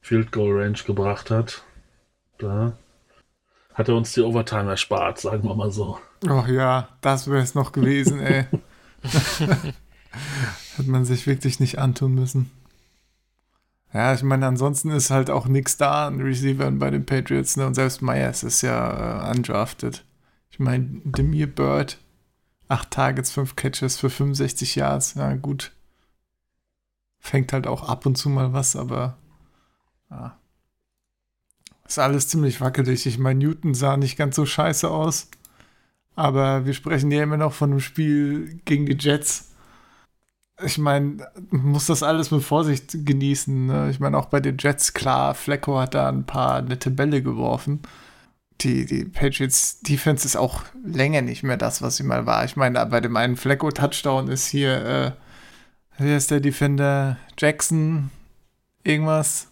Field 0.00 0.30
Goal 0.30 0.60
Range 0.60 0.78
gebracht 0.86 1.30
hat. 1.30 1.64
Da 2.38 2.74
hat 3.74 3.88
er 3.88 3.96
uns 3.96 4.12
die 4.12 4.20
Overtime 4.20 4.70
erspart, 4.70 5.18
sagen 5.18 5.44
wir 5.44 5.54
mal 5.54 5.70
so. 5.70 5.98
Ach 6.28 6.46
ja, 6.48 6.88
das 7.00 7.28
wäre 7.28 7.42
es 7.42 7.54
noch 7.54 7.72
gewesen, 7.72 8.20
ey. 8.20 8.46
Hat 10.78 10.86
man 10.86 11.04
sich 11.04 11.26
wirklich 11.26 11.60
nicht 11.60 11.78
antun 11.78 12.14
müssen. 12.14 12.50
Ja, 13.92 14.12
ich 14.12 14.22
meine, 14.22 14.46
ansonsten 14.46 14.90
ist 14.90 15.10
halt 15.10 15.30
auch 15.30 15.46
nichts 15.46 15.76
da 15.76 16.08
an 16.08 16.20
Receivern 16.20 16.78
bei 16.78 16.90
den 16.90 17.06
Patriots, 17.06 17.56
ne? 17.56 17.66
Und 17.66 17.74
selbst 17.74 18.02
Myers 18.02 18.42
ist 18.42 18.62
ja 18.62 19.30
äh, 19.30 19.36
undrafted. 19.36 20.04
Ich 20.50 20.58
meine, 20.58 21.00
Demir 21.04 21.46
Bird, 21.46 21.98
8 22.68 22.90
Targets, 22.90 23.30
5 23.30 23.56
Catches 23.56 23.96
für 23.96 24.10
65 24.10 24.74
Yards, 24.76 25.14
ja 25.14 25.34
gut. 25.36 25.72
Fängt 27.18 27.52
halt 27.52 27.66
auch 27.66 27.88
ab 27.88 28.06
und 28.06 28.16
zu 28.16 28.28
mal 28.28 28.52
was, 28.52 28.76
aber 28.76 29.16
ja. 30.10 30.38
Ist 31.86 31.98
alles 31.98 32.28
ziemlich 32.28 32.60
wackelig. 32.60 33.06
Ich 33.06 33.18
meine, 33.18 33.38
Newton 33.38 33.74
sah 33.74 33.96
nicht 33.96 34.18
ganz 34.18 34.36
so 34.36 34.44
scheiße 34.44 34.90
aus. 34.90 35.28
Aber 36.14 36.66
wir 36.66 36.74
sprechen 36.74 37.10
ja 37.10 37.22
immer 37.22 37.36
noch 37.36 37.52
von 37.52 37.70
einem 37.70 37.80
Spiel 37.80 38.60
gegen 38.64 38.86
die 38.86 38.96
Jets. 38.98 39.52
Ich 40.62 40.76
meine, 40.76 41.28
muss 41.50 41.86
das 41.86 42.02
alles 42.02 42.30
mit 42.30 42.42
Vorsicht 42.42 43.06
genießen. 43.06 43.66
Ne? 43.66 43.90
Ich 43.90 44.00
meine, 44.00 44.18
auch 44.18 44.26
bei 44.26 44.40
den 44.40 44.58
Jets, 44.58 44.92
klar, 44.92 45.34
Flecko 45.34 45.78
hat 45.78 45.94
da 45.94 46.08
ein 46.08 46.26
paar 46.26 46.60
nette 46.60 46.90
Bälle 46.90 47.22
geworfen. 47.22 47.80
Die, 48.60 48.84
die 48.84 49.04
Patriots 49.04 49.80
Defense 49.80 50.26
ist 50.26 50.36
auch 50.36 50.62
länger 50.84 51.22
nicht 51.22 51.44
mehr 51.44 51.56
das, 51.56 51.80
was 51.80 51.96
sie 51.96 52.02
mal 52.02 52.26
war. 52.26 52.44
Ich 52.44 52.56
meine, 52.56 52.84
bei 52.86 53.00
dem 53.00 53.16
einen 53.16 53.36
Flecko-Touchdown 53.36 54.28
ist 54.28 54.48
hier, 54.48 55.16
wer 55.98 56.16
ist 56.16 56.30
der 56.30 56.40
Defender? 56.40 57.16
Jackson, 57.36 58.10
irgendwas 58.84 59.48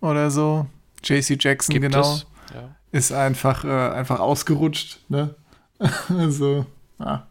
oder 0.00 0.30
so. 0.30 0.66
JC 1.02 1.36
Jackson, 1.42 1.72
Gibt 1.72 1.86
genau 1.86 2.14
es? 2.14 2.26
Ja. 2.54 2.76
ist 2.92 3.12
einfach, 3.12 3.64
äh, 3.64 3.68
einfach 3.68 4.20
ausgerutscht, 4.20 4.98
ne? 5.08 5.34
also, 6.08 6.66
ja. 6.98 7.26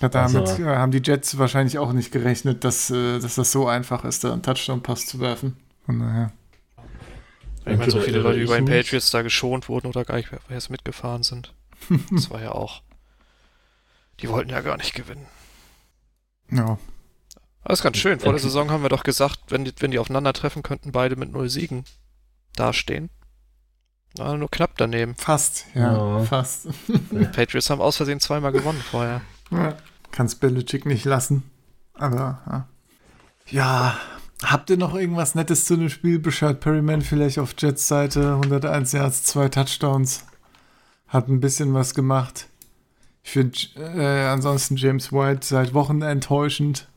Damit 0.00 0.14
Also- 0.36 0.62
äh, 0.62 0.76
haben 0.76 0.92
die 0.92 1.02
Jets 1.04 1.36
wahrscheinlich 1.38 1.78
auch 1.78 1.92
nicht 1.92 2.10
gerechnet, 2.10 2.64
dass, 2.64 2.90
äh, 2.90 3.18
dass 3.20 3.34
das 3.34 3.52
so 3.52 3.68
einfach 3.68 4.04
ist, 4.04 4.24
da 4.24 4.32
einen 4.32 4.42
Touchdown-Pass 4.42 5.06
zu 5.06 5.20
werfen. 5.20 5.56
Von 5.84 6.00
daher. 6.00 6.32
Ich 7.66 7.76
meine, 7.76 7.90
so 7.90 8.00
viele 8.00 8.20
Leute, 8.20 8.40
die 8.40 8.46
bei 8.46 8.56
den. 8.56 8.64
Patriots 8.64 9.10
da 9.10 9.20
geschont 9.22 9.68
wurden 9.68 9.86
oder 9.86 10.04
gar 10.04 10.16
nicht 10.16 10.30
erst 10.48 10.70
mitgefahren 10.70 11.22
sind. 11.22 11.52
Das 12.10 12.30
war 12.30 12.40
ja 12.42 12.52
auch. 12.52 12.82
Die 14.20 14.28
wollten 14.28 14.50
ja 14.50 14.60
gar 14.62 14.76
nicht 14.78 14.94
gewinnen. 14.94 15.26
Ja. 16.50 16.78
Aber 17.62 17.72
ist 17.72 17.82
ganz 17.82 17.96
schön. 17.98 18.20
Vor 18.20 18.32
der. 18.32 18.40
Saison 18.40 18.70
haben 18.70 18.82
wir 18.82 18.88
doch 18.88 19.02
gesagt, 19.02 19.38
wenn 19.48 19.64
die, 19.64 19.72
wenn 19.80 19.90
die 19.90 19.98
aufeinandertreffen, 19.98 20.62
könnten 20.62 20.92
beide 20.92 21.16
mit 21.16 21.30
null 21.32 21.48
Siegen 21.50 21.84
dastehen. 22.56 23.10
Na, 24.16 24.36
nur 24.36 24.50
knapp 24.50 24.72
daneben. 24.76 25.14
Fast, 25.16 25.66
ja, 25.74 25.92
Ja. 25.92 26.24
fast. 26.24 26.66
Die 26.88 27.24
Patriots 27.26 27.70
haben 27.70 27.80
aus 27.80 27.96
Versehen 27.96 28.18
zweimal 28.18 28.50
gewonnen 28.50 28.82
vorher. 28.90 29.20
Ja. 29.52 29.76
Kannst 30.10 30.40
Belichick 30.40 30.84
nicht 30.84 31.04
lassen. 31.04 31.44
Aber, 31.94 32.40
ja. 32.46 32.68
Ja, 33.46 33.96
habt 34.42 34.68
ihr 34.70 34.78
noch 34.78 34.94
irgendwas 34.94 35.36
Nettes 35.36 35.64
zu 35.64 35.76
dem 35.76 35.88
Spiel? 35.90 36.18
Bescheid 36.18 36.58
Perryman 36.60 37.02
vielleicht 37.02 37.38
auf 37.38 37.54
Jets 37.56 37.86
Seite. 37.86 38.34
101 38.34 38.92
Yards, 38.92 39.22
zwei 39.24 39.48
Touchdowns. 39.48 40.24
Hat 41.06 41.28
ein 41.28 41.38
bisschen 41.40 41.72
was 41.74 41.94
gemacht. 41.94 42.48
Ich 43.22 43.30
finde 43.32 43.58
äh, 43.76 44.26
ansonsten 44.28 44.76
James 44.76 45.12
White 45.12 45.46
seit 45.46 45.74
Wochen 45.74 46.02
enttäuschend. 46.02 46.88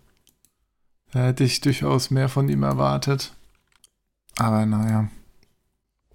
Da 1.12 1.20
hätte 1.26 1.44
ich 1.44 1.62
durchaus 1.62 2.10
mehr 2.12 2.30
von 2.30 2.50
ihm 2.50 2.64
erwartet. 2.64 3.34
Aber 4.38 4.66
naja. 4.66 5.10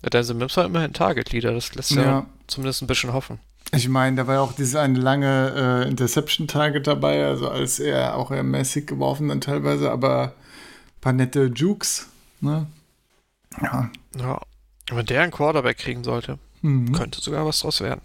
Ja, 0.03 0.11
Denzel 0.11 0.35
Mims 0.37 0.57
war 0.57 0.65
immerhin 0.65 0.93
Target-Leader. 0.93 1.53
Das 1.53 1.75
lässt 1.75 1.93
ja. 1.93 2.03
Ja. 2.03 2.27
zumindest 2.47 2.83
ein 2.83 2.87
bisschen 2.87 3.13
hoffen. 3.13 3.39
Ich 3.73 3.89
meine, 3.89 4.17
da 4.17 4.27
war 4.27 4.35
ja 4.37 4.41
auch 4.41 4.53
diese 4.53 4.81
eine 4.81 4.99
lange 4.99 5.85
äh, 5.85 5.89
Interception-Target 5.89 6.87
dabei, 6.87 7.27
also 7.27 7.51
als 7.51 7.79
er 7.79 8.17
auch 8.17 8.31
eher 8.31 8.43
mäßig 8.43 8.87
geworfen 8.87 9.29
dann 9.29 9.43
teilweise, 9.43 9.91
aber 9.91 10.29
ein 10.29 11.01
paar 11.03 11.13
nette 11.13 11.45
Jukes, 11.55 12.09
ne? 12.41 12.67
Ja. 13.61 13.91
Ja. 14.19 14.41
Wenn 14.91 15.05
der 15.05 15.23
einen 15.23 15.33
Quarterback 15.33 15.77
kriegen 15.79 16.03
sollte, 16.03 16.39
Mhm. 16.63 16.93
könnte 16.93 17.21
sogar 17.21 17.45
was 17.45 17.61
draus 17.61 17.81
werden. 17.83 18.01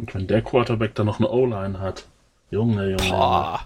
Und 0.00 0.14
wenn 0.14 0.26
der 0.26 0.42
Quarterback 0.42 0.94
dann 0.94 1.06
noch 1.06 1.18
eine 1.18 1.28
O-Line 1.28 1.78
hat, 1.78 2.06
Junge, 2.50 2.90
Junge, 2.90 2.90
Junge. 2.90 3.10
Boah. 3.10 3.60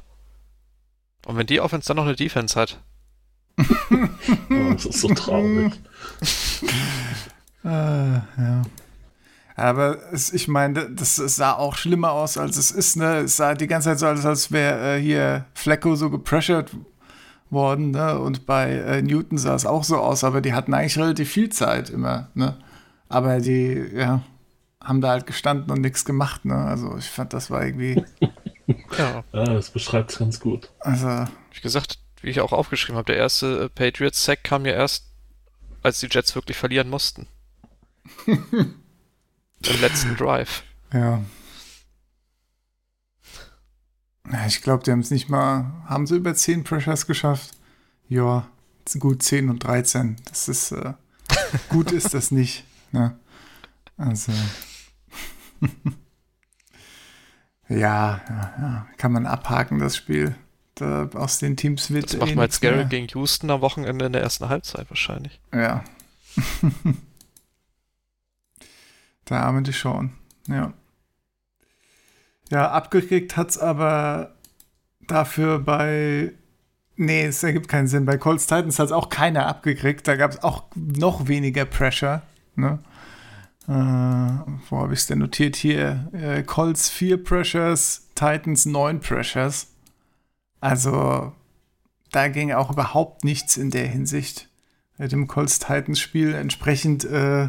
Und 1.26 1.36
wenn 1.36 1.46
die 1.46 1.60
Offense 1.60 1.88
dann 1.88 1.96
noch 1.96 2.04
eine 2.04 2.16
Defense 2.16 2.58
hat. 2.58 2.80
Oh, 4.50 4.72
das 4.72 4.86
ist 4.86 5.00
so 5.00 5.08
traurig. 5.08 5.72
Äh, 7.64 7.68
ja. 7.68 8.62
Aber 9.56 9.96
es, 10.12 10.34
ich 10.34 10.48
meine, 10.48 10.90
das 10.90 11.16
sah 11.16 11.54
auch 11.54 11.76
schlimmer 11.76 12.10
aus, 12.10 12.36
als 12.36 12.58
es 12.58 12.70
ist, 12.70 12.96
ne? 12.96 13.20
Es 13.20 13.36
sah 13.36 13.54
die 13.54 13.66
ganze 13.66 13.88
Zeit 13.88 13.98
so 14.00 14.06
aus, 14.06 14.26
als 14.26 14.52
wäre 14.52 14.96
äh, 14.96 15.00
hier 15.00 15.46
Flecko 15.54 15.96
so 15.96 16.10
gepressured 16.10 16.70
worden, 17.48 17.92
ne? 17.92 18.18
Und 18.18 18.44
bei 18.44 18.70
äh, 18.70 19.00
Newton 19.00 19.38
sah 19.38 19.54
es 19.54 19.64
auch 19.64 19.82
so 19.82 19.96
aus, 19.96 20.24
aber 20.24 20.42
die 20.42 20.52
hatten 20.52 20.74
eigentlich 20.74 20.98
relativ 20.98 21.30
viel 21.30 21.48
Zeit 21.48 21.88
immer, 21.88 22.28
ne? 22.34 22.58
Aber 23.08 23.40
die, 23.40 23.82
ja, 23.94 24.22
haben 24.84 25.00
da 25.00 25.08
halt 25.10 25.26
gestanden 25.26 25.70
und 25.70 25.80
nichts 25.80 26.04
gemacht, 26.04 26.44
ne? 26.44 26.54
Also 26.54 26.96
ich 26.96 27.08
fand, 27.10 27.32
das 27.32 27.50
war 27.50 27.64
irgendwie, 27.64 28.04
Ja. 28.98 29.24
Ja, 29.32 29.44
das 29.44 29.70
beschreibt 29.70 30.12
es 30.12 30.18
ganz 30.18 30.40
gut. 30.40 30.70
also, 30.80 31.26
Wie 31.52 31.60
gesagt, 31.60 31.98
wie 32.22 32.30
ich 32.30 32.40
auch 32.40 32.52
aufgeschrieben 32.52 32.96
habe, 32.96 33.06
der 33.12 33.16
erste 33.16 33.64
äh, 33.64 33.68
Patriots-Sack 33.68 34.42
kam 34.44 34.64
ja 34.64 34.72
erst, 34.72 35.04
als 35.82 36.00
die 36.00 36.08
Jets 36.10 36.34
wirklich 36.34 36.56
verlieren 36.56 36.88
mussten. 36.88 37.26
Im 38.26 39.80
letzten 39.80 40.16
Drive. 40.16 40.62
ja. 40.92 41.20
Ja, 44.32 44.46
ich 44.46 44.62
glaube, 44.62 44.82
die 44.82 44.90
haben 44.90 45.00
es 45.00 45.10
nicht 45.10 45.28
mal, 45.28 45.70
haben 45.86 46.06
sie 46.06 46.16
über 46.16 46.34
10 46.34 46.64
Pressures 46.64 47.06
geschafft? 47.06 47.50
Ja, 48.08 48.48
gut 48.98 49.22
10 49.22 49.50
und 49.50 49.62
13. 49.64 50.16
Das 50.24 50.48
ist, 50.48 50.72
äh, 50.72 50.94
gut 51.68 51.92
ist 51.92 52.14
das 52.14 52.30
nicht, 52.30 52.64
ne? 52.90 53.18
Also, 53.98 54.32
ja, 57.68 58.20
ja, 58.28 58.54
ja, 58.58 58.86
kann 58.96 59.12
man 59.12 59.26
abhaken, 59.26 59.78
das 59.78 59.96
Spiel. 59.96 60.34
Da, 60.76 61.08
aus 61.14 61.38
den 61.38 61.56
Teams 61.56 61.92
wird. 61.92 62.12
Das 62.12 62.18
macht 62.18 62.32
eh 62.32 62.34
man 62.34 62.46
jetzt 62.46 62.60
Garrett 62.60 62.90
gegen 62.90 63.06
Houston 63.08 63.48
am 63.50 63.60
Wochenende 63.60 64.06
in 64.06 64.12
der 64.12 64.22
ersten 64.22 64.48
Halbzeit 64.48 64.90
wahrscheinlich. 64.90 65.40
Ja. 65.52 65.84
Der 69.28 69.42
arme 69.42 69.62
Deshaun. 69.62 70.12
Ja. 70.48 70.72
Ja, 72.50 72.70
abgekriegt 72.70 73.36
hat's 73.36 73.56
aber 73.56 74.34
dafür 75.06 75.60
bei. 75.60 76.32
Nee, 76.96 77.24
es 77.24 77.42
ergibt 77.42 77.68
keinen 77.68 77.88
Sinn. 77.88 78.04
Bei 78.04 78.18
Colts 78.18 78.46
Titans 78.46 78.78
hat's 78.78 78.92
auch 78.92 79.08
keiner 79.08 79.46
abgekriegt. 79.46 80.06
Da 80.06 80.16
gab's 80.16 80.38
auch 80.38 80.64
noch 80.74 81.26
weniger 81.26 81.64
Pressure. 81.64 82.22
Ne? 82.54 82.78
Äh, 83.66 83.72
wo 83.72 84.78
habe 84.78 84.92
ich 84.92 85.00
es 85.00 85.06
denn 85.06 85.18
notiert? 85.18 85.56
Hier: 85.56 86.08
äh, 86.12 86.42
Colts 86.42 86.90
4 86.90 87.22
Pressures, 87.22 88.08
Titans 88.14 88.66
9 88.66 89.00
Pressures. 89.00 89.68
Also, 90.60 91.32
da 92.12 92.28
ging 92.28 92.52
auch 92.52 92.70
überhaupt 92.70 93.24
nichts 93.24 93.56
in 93.56 93.70
der 93.70 93.86
Hinsicht 93.86 94.48
bei 94.98 95.08
dem 95.08 95.26
Colts 95.26 95.58
Titans 95.58 96.00
Spiel. 96.00 96.34
Entsprechend, 96.34 97.04
äh, 97.04 97.48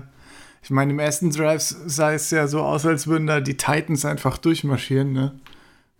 ich 0.64 0.70
meine, 0.70 0.92
im 0.92 1.00
ersten 1.00 1.32
Drive 1.32 1.62
sah 1.62 2.14
es 2.14 2.32
ja 2.32 2.48
so 2.48 2.62
aus, 2.62 2.86
als 2.86 3.08
würden 3.08 3.28
da 3.28 3.42
die 3.42 3.58
Titans 3.58 4.06
einfach 4.06 4.38
durchmarschieren. 4.38 5.14
Ne? 5.14 5.40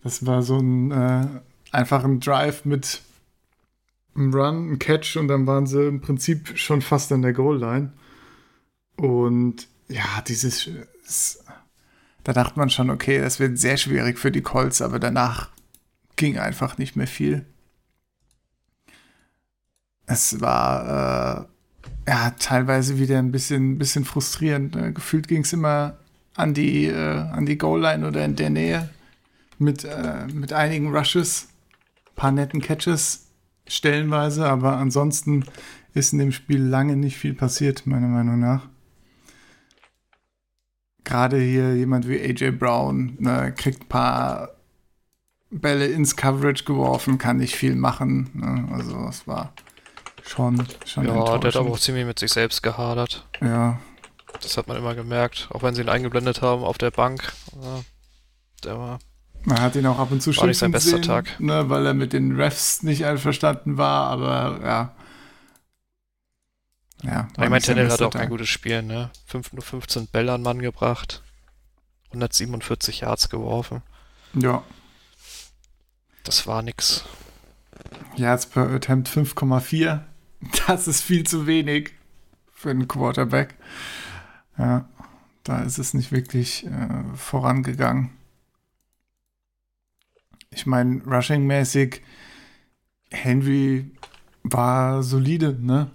Das 0.02 0.26
war 0.26 0.42
so 0.42 0.58
ein 0.58 0.90
äh, 0.90 1.26
einfach 1.72 2.04
ein 2.04 2.20
Drive 2.20 2.64
mit 2.64 3.02
einem 4.14 4.34
Run, 4.34 4.72
ein 4.72 4.78
Catch 4.78 5.16
und 5.16 5.28
dann 5.28 5.46
waren 5.46 5.66
sie 5.66 5.86
im 5.86 6.00
Prinzip 6.00 6.56
schon 6.58 6.80
fast 6.80 7.12
an 7.12 7.22
der 7.22 7.32
Goal 7.32 7.58
Line. 7.58 7.92
Und 8.96 9.68
ja, 9.88 10.20
dieses, 10.26 10.68
es- 11.06 11.44
da 12.24 12.32
dachte 12.32 12.58
man 12.58 12.70
schon, 12.70 12.90
okay, 12.90 13.20
das 13.20 13.38
wird 13.38 13.58
sehr 13.58 13.76
schwierig 13.76 14.18
für 14.18 14.32
die 14.32 14.42
Colts, 14.42 14.82
aber 14.82 14.98
danach 14.98 15.50
ging 16.16 16.38
einfach 16.38 16.78
nicht 16.78 16.96
mehr 16.96 17.06
viel. 17.06 17.44
Es 20.06 20.40
war 20.40 21.46
äh, 22.06 22.10
ja 22.10 22.30
teilweise 22.38 22.98
wieder 22.98 23.18
ein 23.18 23.32
bisschen, 23.32 23.78
bisschen 23.78 24.04
frustrierend. 24.04 24.74
Ne? 24.74 24.92
Gefühlt 24.92 25.28
ging 25.28 25.42
es 25.42 25.52
immer 25.52 25.96
an 26.34 26.54
die, 26.54 26.86
äh, 26.86 27.18
an 27.18 27.46
die 27.46 27.58
Goal-Line 27.58 28.06
oder 28.06 28.24
in 28.24 28.36
der 28.36 28.50
Nähe 28.50 28.88
mit, 29.58 29.84
äh, 29.84 30.26
mit 30.32 30.52
einigen 30.52 30.94
Rushes, 30.94 31.48
paar 32.14 32.30
netten 32.32 32.60
Catches 32.60 33.26
stellenweise, 33.66 34.46
aber 34.46 34.76
ansonsten 34.76 35.44
ist 35.94 36.12
in 36.12 36.18
dem 36.18 36.32
Spiel 36.32 36.62
lange 36.62 36.96
nicht 36.96 37.16
viel 37.16 37.34
passiert, 37.34 37.86
meiner 37.86 38.08
Meinung 38.08 38.38
nach. 38.38 38.68
Gerade 41.06 41.38
hier 41.38 41.76
jemand 41.76 42.08
wie 42.08 42.20
AJ 42.20 42.50
Brown 42.58 43.14
ne, 43.20 43.54
kriegt 43.56 43.82
ein 43.82 43.88
paar 43.88 44.50
Bälle 45.50 45.86
ins 45.86 46.16
Coverage 46.16 46.64
geworfen, 46.64 47.16
kann 47.16 47.36
nicht 47.36 47.54
viel 47.54 47.76
machen. 47.76 48.30
Ne? 48.34 48.68
Also 48.74 49.06
es 49.08 49.24
war 49.28 49.52
schon, 50.24 50.66
schon 50.84 51.06
Ja, 51.06 51.38
der 51.38 51.48
hat 51.48 51.56
aber 51.56 51.70
auch 51.70 51.78
ziemlich 51.78 52.06
mit 52.06 52.18
sich 52.18 52.32
selbst 52.32 52.60
gehadert. 52.60 53.24
Ja, 53.40 53.78
Das 54.42 54.56
hat 54.56 54.66
man 54.66 54.76
immer 54.76 54.96
gemerkt. 54.96 55.46
Auch 55.52 55.62
wenn 55.62 55.76
sie 55.76 55.82
ihn 55.82 55.88
eingeblendet 55.88 56.42
haben 56.42 56.64
auf 56.64 56.76
der 56.76 56.90
Bank. 56.90 57.32
Ja, 57.54 57.80
der 58.64 58.76
war. 58.76 58.98
man 59.44 59.60
hat 59.60 59.76
ihn 59.76 59.86
auch 59.86 60.00
ab 60.00 60.10
und 60.10 60.20
zu 60.20 60.36
War 60.36 60.48
nicht 60.48 60.58
sein 60.58 60.72
bester 60.72 60.96
sehen, 60.96 61.02
Tag. 61.02 61.38
Ne, 61.38 61.70
weil 61.70 61.86
er 61.86 61.94
mit 61.94 62.14
den 62.14 62.34
Refs 62.34 62.82
nicht 62.82 63.04
einverstanden 63.04 63.78
war, 63.78 64.08
aber 64.08 64.58
ja. 64.64 64.96
Ja, 67.02 67.28
Ich 67.32 67.38
meine, 67.38 67.60
Tennell 67.60 67.90
hat 67.90 68.00
auch 68.02 68.12
kein 68.12 68.28
gutes 68.30 68.48
Spiel, 68.48 68.82
ne? 68.82 69.10
Fünf, 69.26 69.52
nur 69.52 69.62
15 69.62 70.06
Bälle 70.08 70.32
an 70.32 70.42
Mann 70.42 70.60
gebracht. 70.60 71.22
147 72.08 73.00
Yards 73.00 73.28
geworfen. 73.28 73.82
Ja, 74.34 74.62
Das 76.24 76.46
war 76.46 76.62
nix. 76.62 77.04
Yards 78.16 78.46
per 78.46 78.68
Attempt 78.70 79.08
5,4. 79.08 80.00
Das 80.66 80.86
ist 80.86 81.00
viel 81.02 81.24
zu 81.24 81.46
wenig 81.46 81.92
für 82.52 82.70
einen 82.70 82.86
Quarterback. 82.86 83.54
Ja, 84.58 84.88
da 85.44 85.62
ist 85.62 85.78
es 85.78 85.94
nicht 85.94 86.12
wirklich 86.12 86.66
äh, 86.66 87.04
vorangegangen. 87.14 88.10
Ich 90.50 90.66
meine, 90.66 91.02
rushing-mäßig, 91.04 92.00
Henry 93.10 93.90
war 94.42 95.02
solide, 95.02 95.56
ne? 95.58 95.90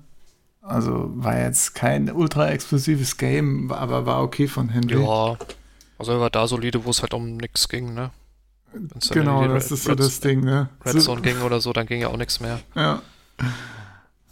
Also 0.61 1.09
war 1.15 1.37
jetzt 1.39 1.73
kein 1.73 2.11
ultra 2.11 2.49
explosives 2.49 3.17
Game, 3.17 3.71
aber 3.71 4.05
war 4.05 4.21
okay 4.21 4.47
von 4.47 4.69
Henry. 4.69 5.01
Ja. 5.03 5.37
Also 5.97 6.11
er 6.13 6.19
war 6.19 6.29
da 6.29 6.47
solide, 6.47 6.85
wo 6.85 6.89
es 6.91 7.01
halt 7.01 7.13
um 7.13 7.37
nix 7.37 7.67
ging, 7.67 7.93
ne? 7.93 8.11
Genau, 9.11 9.47
das 9.47 9.65
Red- 9.65 9.71
ist 9.71 9.83
so 9.83 9.89
Red- 9.91 9.99
das 9.99 10.19
Ding, 10.19 10.41
ne? 10.41 10.69
Red 10.85 10.93
So- 10.93 10.99
Zone 10.99 11.21
ging 11.21 11.41
oder 11.41 11.59
so, 11.61 11.73
dann 11.73 11.87
ging 11.87 11.99
ja 12.01 12.07
auch 12.07 12.17
nichts 12.17 12.39
mehr. 12.39 12.59
Ja. 12.75 13.01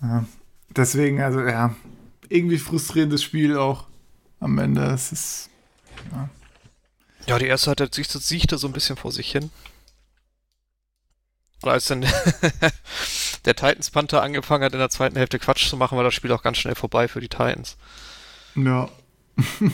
ja. 0.01 0.23
Deswegen, 0.75 1.21
also 1.21 1.41
ja, 1.41 1.75
irgendwie 2.29 2.57
frustrierendes 2.57 3.21
Spiel 3.23 3.57
auch 3.57 3.85
am 4.39 4.57
Ende. 4.59 4.83
Es 4.85 5.11
ist. 5.11 5.49
Ja, 7.25 7.37
die 7.37 7.45
erste 7.47 7.67
Halbzeit 7.67 7.93
siechte, 7.93 8.19
siechte 8.19 8.57
so 8.57 8.67
ein 8.67 8.73
bisschen 8.73 8.95
vor 8.95 9.11
sich 9.11 9.31
hin. 9.31 9.49
Und 11.61 11.69
als 11.69 11.85
dann 11.85 12.01
der 13.45 13.55
Titans 13.55 13.91
Panther 13.91 14.21
angefangen 14.21 14.63
hat, 14.63 14.73
in 14.73 14.79
der 14.79 14.89
zweiten 14.89 15.17
Hälfte 15.17 15.39
Quatsch 15.39 15.69
zu 15.69 15.77
machen, 15.77 15.97
war 15.97 16.03
das 16.03 16.13
Spiel 16.13 16.31
auch 16.31 16.43
ganz 16.43 16.57
schnell 16.57 16.75
vorbei 16.75 17.07
für 17.07 17.21
die 17.21 17.29
Titans. 17.29 17.77
Ja. 18.55 18.89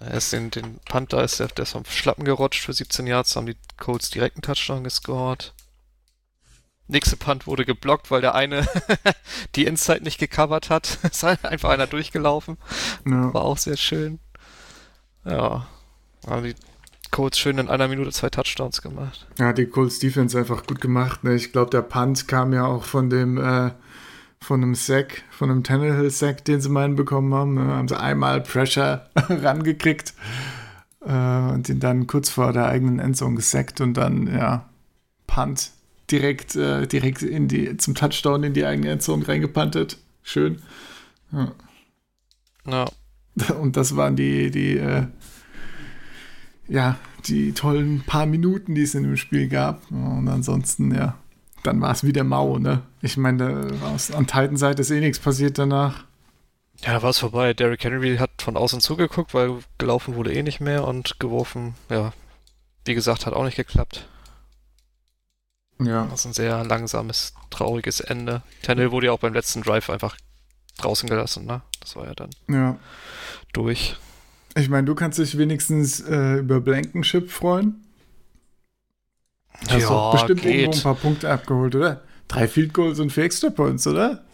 Er 0.00 0.14
ist 0.14 0.32
den, 0.32 0.50
den 0.50 0.78
Panther 0.84 1.24
ist 1.24 1.40
der, 1.40 1.48
der 1.48 1.64
ist 1.64 1.72
vom 1.72 1.84
Schlappen 1.84 2.24
gerutscht 2.24 2.64
für 2.64 2.72
17 2.72 3.06
Yards, 3.08 3.34
haben 3.34 3.46
die 3.46 3.56
Colts 3.78 4.10
direkt 4.10 4.36
einen 4.36 4.42
Touchdown 4.42 4.84
gescored. 4.84 5.54
Nächste 6.86 7.16
Punt 7.16 7.46
wurde 7.46 7.64
geblockt, 7.66 8.10
weil 8.10 8.20
der 8.20 8.34
eine 8.34 8.66
die 9.56 9.64
Inside 9.64 10.04
nicht 10.04 10.18
gecovert 10.18 10.70
hat. 10.70 10.98
ist 11.02 11.24
einfach 11.24 11.70
einer 11.70 11.88
durchgelaufen. 11.88 12.58
ja. 13.04 13.34
War 13.34 13.42
auch 13.42 13.58
sehr 13.58 13.76
schön. 13.76 14.20
Ja. 15.24 15.66
Haben 16.26 16.44
die 16.44 16.54
Colts 17.10 17.38
schön 17.38 17.58
in 17.58 17.68
einer 17.68 17.88
Minute 17.88 18.10
zwei 18.10 18.30
Touchdowns 18.30 18.82
gemacht. 18.82 19.26
Ja, 19.38 19.52
die 19.52 19.66
Colts 19.66 19.98
Defense 19.98 20.38
einfach 20.38 20.66
gut 20.66 20.80
gemacht. 20.80 21.24
Ne? 21.24 21.34
Ich 21.34 21.52
glaube, 21.52 21.70
der 21.70 21.82
Punt 21.82 22.28
kam 22.28 22.52
ja 22.52 22.64
auch 22.64 22.84
von 22.84 23.10
dem, 23.10 23.38
äh, 23.38 23.70
von 24.40 24.62
einem 24.62 24.74
Sack, 24.74 25.22
von 25.30 25.50
einem 25.50 25.64
Tannehill-Sack, 25.64 26.44
den 26.44 26.60
sie 26.60 26.68
mal 26.68 26.88
bekommen 26.90 27.34
haben. 27.34 27.54
Ne? 27.54 27.62
Haben 27.62 27.88
sie 27.88 27.98
einmal 27.98 28.40
Pressure 28.40 29.06
rangekriegt 29.14 30.14
äh, 31.04 31.12
und 31.12 31.68
ihn 31.68 31.80
dann 31.80 32.06
kurz 32.06 32.30
vor 32.30 32.52
der 32.52 32.66
eigenen 32.66 32.98
Endzone 32.98 33.36
gesackt 33.36 33.80
und 33.80 33.94
dann, 33.94 34.26
ja, 34.26 34.68
Punt 35.26 35.70
direkt, 36.10 36.56
äh, 36.56 36.86
direkt 36.86 37.22
in 37.22 37.48
die, 37.48 37.76
zum 37.76 37.94
Touchdown 37.94 38.44
in 38.44 38.54
die 38.54 38.64
eigene 38.64 38.90
Endzone 38.90 39.26
reingepuntet. 39.26 39.98
Schön. 40.22 40.62
Ja. 42.66 42.86
Und 43.60 43.76
das 43.76 43.96
waren 43.96 44.16
die, 44.16 44.50
die, 44.50 44.78
äh, 44.78 45.06
ja, 46.68 46.96
die 47.26 47.52
tollen 47.52 48.02
paar 48.06 48.26
Minuten, 48.26 48.74
die 48.74 48.82
es 48.82 48.94
in 48.94 49.02
dem 49.02 49.16
Spiel 49.16 49.48
gab. 49.48 49.90
Und 49.90 50.28
ansonsten, 50.28 50.94
ja, 50.94 51.16
dann 51.64 51.80
war 51.80 51.90
es 51.92 52.04
wieder 52.04 52.24
mau, 52.24 52.58
ne? 52.58 52.82
Ich 53.02 53.16
meine, 53.16 53.66
aus- 53.84 54.10
an 54.10 54.26
Titan-Seite 54.26 54.82
ist 54.82 54.90
eh 54.90 55.00
nichts 55.00 55.18
passiert 55.18 55.58
danach. 55.58 56.04
Ja, 56.82 56.92
da 56.92 57.02
war 57.02 57.10
es 57.10 57.18
vorbei. 57.18 57.54
Derrick 57.54 57.82
Henry 57.82 58.16
hat 58.18 58.30
von 58.40 58.56
außen 58.56 58.80
zugeguckt, 58.80 59.34
weil 59.34 59.58
gelaufen 59.78 60.14
wurde 60.14 60.32
eh 60.32 60.42
nicht 60.44 60.60
mehr 60.60 60.86
und 60.86 61.18
geworfen, 61.18 61.74
ja, 61.90 62.12
wie 62.84 62.94
gesagt, 62.94 63.26
hat 63.26 63.34
auch 63.34 63.44
nicht 63.44 63.56
geklappt. 63.56 64.06
Ja. 65.80 66.06
Das 66.10 66.20
ist 66.20 66.26
ein 66.26 66.32
sehr 66.32 66.64
langsames, 66.64 67.34
trauriges 67.50 68.00
Ende. 68.00 68.42
Tannehill 68.62 68.90
wurde 68.92 69.06
ja 69.06 69.12
auch 69.12 69.20
beim 69.20 69.34
letzten 69.34 69.62
Drive 69.62 69.90
einfach 69.90 70.16
draußen 70.78 71.08
gelassen, 71.08 71.46
ne? 71.46 71.62
Das 71.80 71.96
war 71.96 72.06
ja 72.06 72.14
dann 72.14 72.30
Ja. 72.48 72.76
durch. 73.52 73.96
Ich 74.58 74.68
meine, 74.68 74.84
du 74.86 74.94
kannst 74.94 75.18
dich 75.18 75.38
wenigstens 75.38 76.00
äh, 76.00 76.38
über 76.38 76.60
Blankenship 76.60 77.30
freuen. 77.30 77.84
Hast 79.68 79.82
Ja, 79.82 79.88
doch 79.88 80.12
bestimmt 80.12 80.42
geht. 80.42 80.54
irgendwo 80.54 80.78
ein 80.78 80.82
paar 80.82 80.94
Punkte 80.94 81.30
abgeholt, 81.30 81.74
oder? 81.74 82.02
Drei 82.28 82.48
Field 82.48 82.74
Goals 82.74 82.98
und 83.00 83.10
vier 83.12 83.24
Extra 83.24 83.50
Points, 83.50 83.86
oder? 83.86 84.24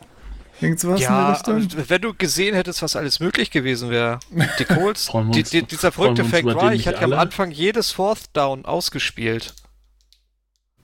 Irgendwas 0.61 1.01
Ja, 1.01 1.09
in 1.09 1.45
der 1.45 1.57
Richtung? 1.57 1.79
aber 1.79 1.91
wenn 1.91 2.03
du 2.03 2.15
gesehen 2.15 2.55
hättest, 2.55 2.81
was 2.83 2.97
alles 2.97 3.21
möglich 3.21 3.51
gewesen 3.51 3.91
wäre. 3.91 4.21
Die 4.59 4.65
Colts, 4.65 5.11
die, 5.33 5.43
die, 5.43 5.63
dieser 5.63 5.93
verrückte 5.93 6.19
wir 6.19 6.25
uns 6.25 6.31
Fake 6.33 6.43
über 6.45 6.55
den 6.55 6.59
Reich 6.61 6.77
nicht 6.79 6.87
hat 6.87 6.95
ja 6.97 7.03
am 7.03 7.13
alle? 7.13 7.21
Anfang 7.21 7.51
jedes 7.51 7.91
Fourth 7.91 8.35
Down 8.35 8.65
ausgespielt. 8.65 9.55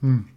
Hm. 0.00 0.28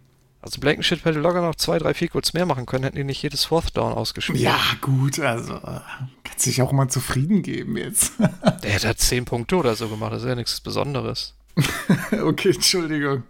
Also 0.44 0.60
Blankenship 0.60 1.02
hätte 1.06 1.20
locker 1.20 1.40
noch 1.40 1.54
zwei, 1.54 1.78
drei 1.78 1.94
Field 1.94 2.12
Goals 2.12 2.34
mehr 2.34 2.44
machen 2.44 2.66
können, 2.66 2.84
hätten 2.84 2.98
die 2.98 3.04
nicht 3.04 3.22
jedes 3.22 3.46
Fourth 3.46 3.74
Down 3.74 3.94
ausgespielt. 3.94 4.40
Ja, 4.40 4.58
gut, 4.82 5.18
also 5.18 5.54
äh, 5.54 5.80
kannst 6.22 6.44
dich 6.44 6.60
auch 6.60 6.70
mal 6.70 6.88
zufrieden 6.88 7.40
geben 7.42 7.78
jetzt. 7.78 8.12
Der 8.62 8.70
hätte 8.70 8.88
halt 8.88 8.98
zehn 8.98 9.24
Punkte 9.24 9.56
oder 9.56 9.74
so 9.74 9.88
gemacht, 9.88 10.12
das 10.12 10.20
ist 10.20 10.28
ja 10.28 10.34
nichts 10.34 10.60
Besonderes. 10.60 11.34
okay, 12.22 12.50
Entschuldigung. 12.50 13.22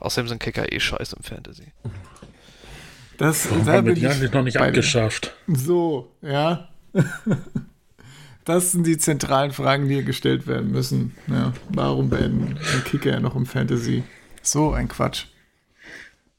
Außerdem 0.00 0.28
sind 0.28 0.42
Kicker 0.42 0.72
eh 0.72 0.80
scheiße 0.80 1.16
im 1.16 1.22
Fantasy. 1.22 1.66
Das, 3.18 3.50
Warum 3.50 3.66
da 3.66 3.72
haben 3.72 3.84
wir 3.84 3.92
bin 3.92 4.00
die 4.00 4.06
ich 4.06 4.10
eigentlich 4.10 4.32
noch 4.32 4.42
nicht 4.42 4.56
abgeschafft? 4.56 5.34
So, 5.46 6.10
ja. 6.22 6.68
Das 8.46 8.72
sind 8.72 8.86
die 8.86 8.98
zentralen 8.98 9.52
Fragen, 9.52 9.88
die 9.88 9.94
hier 9.94 10.02
gestellt 10.02 10.46
werden 10.46 10.70
müssen. 10.70 11.14
Ja, 11.28 11.54
warum 11.70 12.10
werden 12.10 12.58
Kicker 12.84 13.18
noch 13.18 13.36
im 13.36 13.46
Fantasy? 13.46 14.04
So 14.42 14.72
ein 14.72 14.86
Quatsch. 14.86 15.28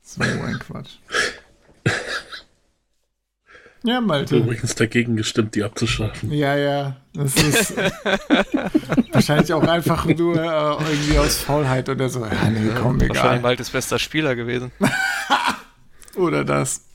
So 0.06 0.22
ein 0.22 0.60
Quatsch. 0.60 0.98
Ja, 3.86 4.02
Malte. 4.02 4.38
Übrigens 4.38 4.74
dagegen 4.74 5.16
gestimmt, 5.16 5.54
die 5.54 5.62
abzuschaffen. 5.62 6.32
Ja, 6.32 6.56
ja. 6.58 6.96
Das 7.14 7.36
ist 7.36 7.78
wahrscheinlich 9.12 9.54
auch 9.54 9.62
einfach 9.62 10.06
nur 10.06 10.38
äh, 10.38 10.92
irgendwie 10.92 11.20
aus 11.20 11.38
Faulheit 11.38 11.88
oder 11.88 12.10
so. 12.10 12.26
Ja, 12.26 12.50
nee, 12.50 12.72
komm, 12.74 13.00
Wahrscheinlich 13.00 13.10
egal. 13.12 13.40
Maltes 13.42 13.70
bester 13.70 14.00
Spieler 14.00 14.36
gewesen. 14.36 14.72
Oder 16.16 16.44
das. 16.44 16.86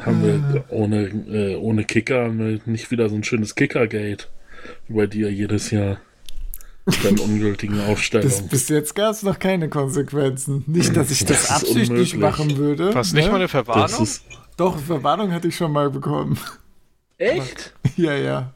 Haben 0.00 0.22
wir 0.22 0.64
ohne, 0.68 1.04
äh, 1.04 1.56
ohne 1.56 1.84
Kicker 1.84 2.24
haben 2.24 2.38
wir 2.38 2.60
nicht 2.66 2.90
wieder 2.90 3.08
so 3.08 3.14
ein 3.14 3.24
schönes 3.24 3.54
Kicker-Gate. 3.54 4.28
Wie 4.88 4.94
bei 4.94 5.06
dir 5.06 5.32
jedes 5.32 5.70
Jahr. 5.70 6.00
Deinen 7.02 7.18
ungültigen 7.18 7.76
Bis, 7.76 7.84
Aufstellungen. 7.86 8.48
bis 8.48 8.68
jetzt 8.68 8.94
gab 8.94 9.12
es 9.12 9.22
noch 9.22 9.38
keine 9.38 9.68
Konsequenzen. 9.70 10.64
Nicht, 10.66 10.94
dass 10.96 11.10
ich 11.10 11.24
das, 11.24 11.48
Das 11.48 11.50
absichtlich 11.62 12.16
machen 12.16 12.56
würde. 12.58 12.94
Was 12.94 13.12
nicht 13.14 13.24
ne? 13.24 13.30
mal 13.30 13.36
eine 13.36 13.44
Das 13.44 13.50
Verwarnung? 13.52 14.02
ist 14.02 14.22
Doch, 14.58 14.78
Verwarnung 14.78 15.32
hatte 15.32 15.48
ich 15.48 15.56
schon 15.56 15.72
mal 15.72 15.88
bekommen. 15.90 16.38
echt? 17.18 17.72
ja, 17.96 18.14
ja. 18.14 18.52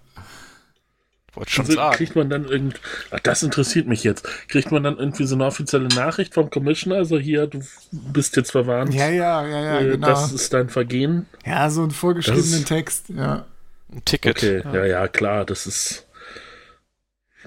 Wollte 1.35 1.51
schon 1.53 1.65
Also 1.67 1.77
sagen. 1.77 1.97
kriegt 1.97 2.17
man 2.17 2.29
dann 2.31 2.45
irgend. 2.47 2.81
Ach, 3.11 3.21
das 3.21 3.43
interessiert 3.43 3.87
mich 3.87 4.03
jetzt. 4.05 4.27
Kriegt 4.49 4.73
man 4.73 4.83
dann 4.83 4.99
irgendwie 4.99 5.25
so 5.25 5.35
eine 5.35 5.45
offizielle 5.47 5.89
Nachricht 5.89 6.35
vom 6.35 6.51
Commissioner? 6.51 6.97
Also 6.97 7.19
hier, 7.19 7.47
du 7.47 7.61
bist 7.93 8.37
jetzt 8.37 8.51
verwarnt. 8.51 8.93
Ja, 8.93 9.09
ja, 9.09 9.47
ja, 9.47 9.61
ja, 9.61 9.81
äh, 9.81 9.91
genau. 9.93 10.07
Das 10.07 10.33
ist 10.33 10.53
dein 10.53 10.69
Vergehen. 10.69 11.27
Ja, 11.47 11.71
so 11.71 11.83
einen 11.83 11.93
vorgeschriebenen 11.93 12.61
Das 12.61 12.65
Text, 12.65 13.09
ja. 13.11 13.45
Ein 13.93 14.05
Ticket. 14.05 14.37
Okay, 14.37 14.63
ja. 14.73 14.85
ja, 14.85 15.09
klar, 15.09 15.45
das 15.45 15.67
ist. 15.67 16.07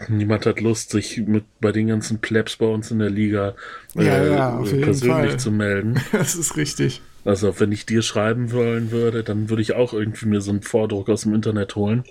Niemand 0.10 0.46
hat 0.46 0.60
Lust, 0.62 0.92
sich 0.92 1.18
mit 1.18 1.46
bei 1.60 1.72
den 1.72 1.88
ganzen 1.88 2.20
Plebs 2.20 2.58
bei 2.58 2.66
uns 2.66 2.92
in 2.92 3.00
der 3.00 3.10
Liga 3.10 3.56
äh, 3.96 4.06
Ja, 4.06 4.24
ja, 4.24 4.62
jeden 4.64 4.82
persönlich 4.82 5.30
Fall. 5.32 5.40
zu 5.40 5.52
melden. 5.52 6.02
Das 6.12 6.36
ist 6.36 6.58
richtig. 6.58 7.02
Also, 7.24 7.60
wenn 7.60 7.72
ich 7.72 7.86
dir 7.86 8.02
schreiben 8.02 8.52
wollen 8.52 8.90
würde, 8.92 9.24
dann 9.24 9.50
würde 9.50 9.62
ich 9.62 9.74
auch 9.74 9.94
irgendwie 9.94 10.26
mir 10.26 10.42
so 10.42 10.50
einen 10.52 10.64
Vordruck 10.64 11.08
aus 11.10 11.22
dem 11.22 11.34
Internet 11.36 11.76
holen. 11.76 12.04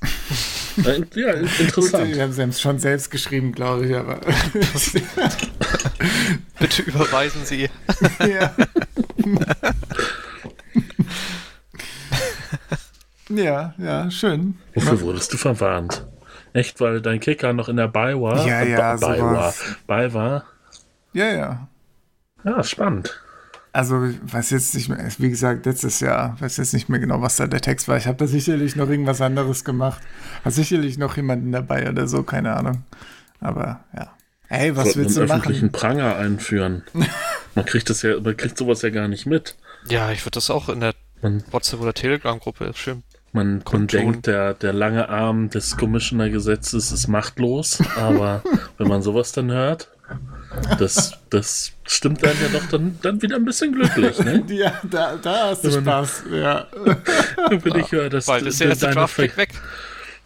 Äh, 0.84 1.02
ja, 1.14 1.38
Gut, 1.38 1.60
interessant. 1.60 2.16
die 2.16 2.20
haben 2.20 2.32
es 2.48 2.60
schon 2.60 2.80
selbst 2.80 3.08
geschrieben, 3.08 3.52
glaube 3.52 3.86
ich, 3.86 3.94
aber. 3.94 4.20
Bitte 6.58 6.82
überweisen 6.82 7.44
Sie. 7.44 7.68
ja. 8.18 8.52
ja, 13.28 13.74
ja, 13.78 14.10
schön. 14.10 14.56
Wofür 14.74 15.00
wurdest 15.00 15.32
du 15.32 15.36
verwarnt? 15.36 16.06
Echt, 16.54 16.80
weil 16.80 17.02
dein 17.02 17.20
Kicker 17.20 17.52
noch 17.52 17.68
in 17.68 17.76
der 17.76 17.88
Bei 17.88 18.14
war? 18.18 18.46
Ja, 18.46 18.62
Äh, 18.62 18.70
ja, 18.70 18.96
bei 18.96 19.20
war. 19.20 19.54
Bei 19.86 20.14
war? 20.14 20.44
Ja, 21.12 21.26
ja. 21.30 21.68
Ja, 22.44 22.62
spannend. 22.62 23.20
Also, 23.72 24.04
ich 24.04 24.18
weiß 24.22 24.50
jetzt 24.50 24.72
nicht 24.76 24.88
mehr, 24.88 25.04
wie 25.18 25.30
gesagt, 25.30 25.66
letztes 25.66 25.98
Jahr, 25.98 26.40
weiß 26.40 26.58
jetzt 26.58 26.72
nicht 26.72 26.88
mehr 26.88 27.00
genau, 27.00 27.20
was 27.20 27.36
da 27.36 27.48
der 27.48 27.60
Text 27.60 27.88
war. 27.88 27.96
Ich 27.96 28.06
habe 28.06 28.16
da 28.18 28.28
sicherlich 28.28 28.76
noch 28.76 28.88
irgendwas 28.88 29.20
anderes 29.20 29.64
gemacht. 29.64 30.00
Hat 30.44 30.52
sicherlich 30.52 30.96
noch 30.96 31.16
jemanden 31.16 31.50
dabei 31.50 31.88
oder 31.90 32.06
so, 32.06 32.22
keine 32.22 32.54
Ahnung. 32.54 32.84
Aber 33.40 33.80
ja. 33.96 34.12
Hey, 34.46 34.76
was 34.76 34.84
Sollten 34.84 35.00
willst 35.00 35.16
du 35.16 35.22
einen 35.22 35.30
öffentlichen 35.32 35.66
machen? 35.66 35.72
Pranger 35.72 36.16
einführen. 36.16 36.84
Man 37.56 37.64
kriegt 37.64 37.90
das 37.90 38.02
ja, 38.02 38.18
man 38.20 38.36
kriegt 38.36 38.58
sowas 38.58 38.82
ja 38.82 38.90
gar 38.90 39.06
nicht 39.08 39.26
mit. 39.26 39.56
Ja, 39.88 40.10
ich 40.10 40.22
würde 40.24 40.32
das 40.34 40.50
auch 40.50 40.68
in 40.68 40.80
der 40.80 40.92
Man, 41.22 41.42
WhatsApp- 41.52 41.80
oder 41.80 41.94
Telegram-Gruppe 41.94 42.72
schön. 42.74 43.04
Man, 43.34 43.62
denkt, 43.88 44.26
der, 44.26 44.54
der 44.54 44.72
lange 44.72 45.08
Arm 45.08 45.50
des 45.50 45.76
Commissioner-Gesetzes 45.76 46.92
ist 46.92 47.08
machtlos, 47.08 47.82
aber 47.96 48.42
wenn 48.78 48.88
man 48.88 49.02
sowas 49.02 49.32
dann 49.32 49.50
hört, 49.50 49.88
das, 50.78 51.12
das 51.30 51.72
stimmt 51.84 52.22
dann 52.22 52.36
ja 52.40 52.58
doch 52.58 52.66
dann, 52.68 52.98
dann 53.02 53.20
wieder 53.20 53.36
ein 53.36 53.44
bisschen 53.44 53.72
glücklich, 53.72 54.18
ne? 54.20 54.44
Ja, 54.48 54.80
da, 54.88 55.16
da 55.16 55.48
hast 55.50 55.64
du 55.64 55.74
Wenn 55.74 55.84
man- 55.84 56.06
Spaß. 56.06 56.24
Ja. 56.30 56.66
Wenn 57.50 57.74
ich 57.80 57.90
höre, 57.90 58.08
dass, 58.08 58.26
Bald 58.26 58.46
ist 58.46 58.60
erste 58.60 58.86
deine, 58.86 59.08
Ver 59.08 59.36
weg. 59.36 59.54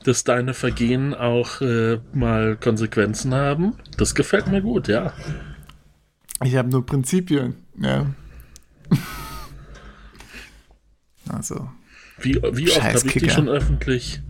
dass 0.04 0.24
deine 0.24 0.52
Vergehen 0.52 1.14
auch 1.14 1.60
äh, 1.62 1.98
mal 2.12 2.56
Konsequenzen 2.56 3.32
haben, 3.34 3.74
das 3.96 4.14
gefällt 4.14 4.48
mir 4.48 4.60
gut, 4.60 4.86
ja. 4.88 5.12
Ich 6.44 6.54
habe 6.56 6.68
nur 6.68 6.84
Prinzipien. 6.84 7.54
Ja. 7.80 8.06
Also, 11.32 11.70
Wie, 12.20 12.34
wie 12.52 12.70
oft 12.70 12.82
habe 12.82 12.98
ich 13.06 13.12
dich 13.14 13.32
schon 13.32 13.48
öffentlich, 13.48 14.20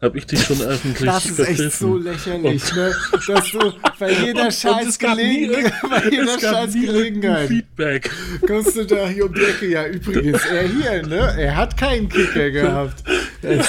habe 0.00 0.16
ich 0.18 0.26
dich 0.26 0.42
schon 0.42 0.60
öffentlich 0.62 1.04
das 1.10 1.26
ist 1.26 1.38
echt 1.38 1.72
so 1.72 1.96
lächerlich, 1.98 2.74
ne? 2.74 2.94
Dass 3.26 3.50
du 3.50 3.72
bei 3.98 4.10
jeder 4.24 4.40
Und- 4.40 4.46
und 4.46 4.54
scheiß 4.54 4.86
es 4.86 4.98
gab 4.98 5.16
nie 5.18 5.46
Gelegenheit, 5.46 5.72
irgend- 5.82 5.90
bei 5.90 6.10
jeder 6.10 6.34
es 6.36 6.40
gab 6.42 6.54
scheiß 6.54 6.74
nie 6.74 6.84
irgendein 6.86 7.12
Gelegenheit 7.12 7.48
Feedback. 7.48 8.10
kommst 8.46 8.76
du 8.76 8.84
da 8.86 9.08
hier 9.08 9.26
um 9.26 9.34
die 9.34 9.40
Ecke. 9.44 9.66
Ja, 9.68 9.86
übrigens, 9.86 10.44
er 10.46 10.62
hier, 10.68 11.06
ne? 11.06 11.34
Er 11.38 11.56
hat 11.56 11.76
keinen 11.76 12.08
Kicker 12.08 12.50
gehabt. 12.50 13.02
Das, 13.42 13.66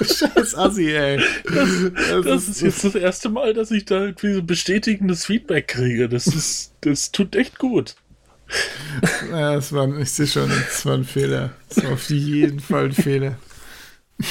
scheiß 0.18 0.54
Assi, 0.54 0.90
ey. 0.92 1.20
Das, 1.44 2.24
Das 2.24 2.48
ist 2.48 2.60
jetzt 2.62 2.84
das 2.84 2.94
erste 2.94 3.28
Mal, 3.30 3.52
dass 3.54 3.70
ich 3.70 3.84
da 3.84 4.00
irgendwie 4.04 4.34
so 4.34 4.42
bestätigendes 4.42 5.24
Feedback 5.26 5.68
kriege. 5.68 6.08
Das 6.08 6.26
ist, 6.28 6.72
das 6.82 7.10
tut 7.12 7.34
echt 7.36 7.58
gut. 7.58 7.96
Ja, 9.30 9.54
das 9.56 9.72
war, 9.72 9.94
ich 9.98 10.10
sehe 10.10 10.26
schon, 10.26 10.48
das 10.48 10.84
war 10.86 10.94
ein 10.94 11.04
Fehler. 11.04 11.50
Das 11.68 11.84
war 11.84 11.92
auf 11.92 12.08
jeden 12.10 12.60
Fall 12.60 12.86
ein 12.86 12.92
Fehler. 12.92 13.36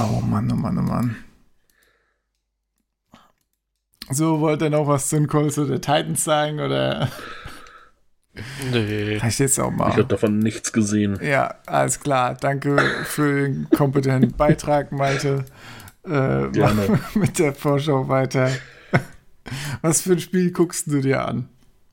Oh 0.00 0.20
Mann, 0.20 0.50
oh 0.52 0.54
Mann, 0.54 0.78
oh 0.78 0.82
Mann. 0.82 1.16
So, 4.10 4.40
wollt 4.40 4.62
ihr 4.62 4.70
noch 4.70 4.86
was 4.86 5.08
zu 5.08 5.16
den 5.16 5.26
Colts 5.26 5.58
oder 5.58 5.80
Titans 5.80 6.22
sagen? 6.24 6.60
Oder 6.60 7.08
Nee. 8.70 9.16
reicht 9.16 9.40
jetzt 9.40 9.58
auch 9.58 9.72
Ich 9.72 9.76
mal? 9.76 9.90
habe 9.90 10.04
davon 10.04 10.38
nichts 10.38 10.72
gesehen. 10.72 11.18
Ja, 11.20 11.56
alles 11.66 11.98
klar. 11.98 12.36
Danke 12.36 12.76
für 13.04 13.42
den 13.48 13.68
kompetenten 13.70 14.32
Beitrag, 14.36 14.92
Malte. 14.92 15.44
Äh, 16.04 16.48
Gerne. 16.52 16.84
mach 16.88 17.14
mit 17.16 17.38
der 17.40 17.52
Vorschau 17.52 18.08
weiter. 18.08 18.50
Was 19.82 20.02
für 20.02 20.12
ein 20.12 20.20
Spiel 20.20 20.52
guckst 20.52 20.86
du 20.86 21.00
dir 21.00 21.26
an, 21.26 21.48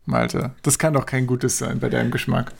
Malte? 0.05 0.55
Das 0.61 0.79
kann 0.79 0.93
doch 0.93 1.05
kein 1.05 1.27
gutes 1.27 1.57
sein 1.57 1.79
bei 1.79 1.89
deinem 1.89 2.11
Geschmack. 2.11 2.51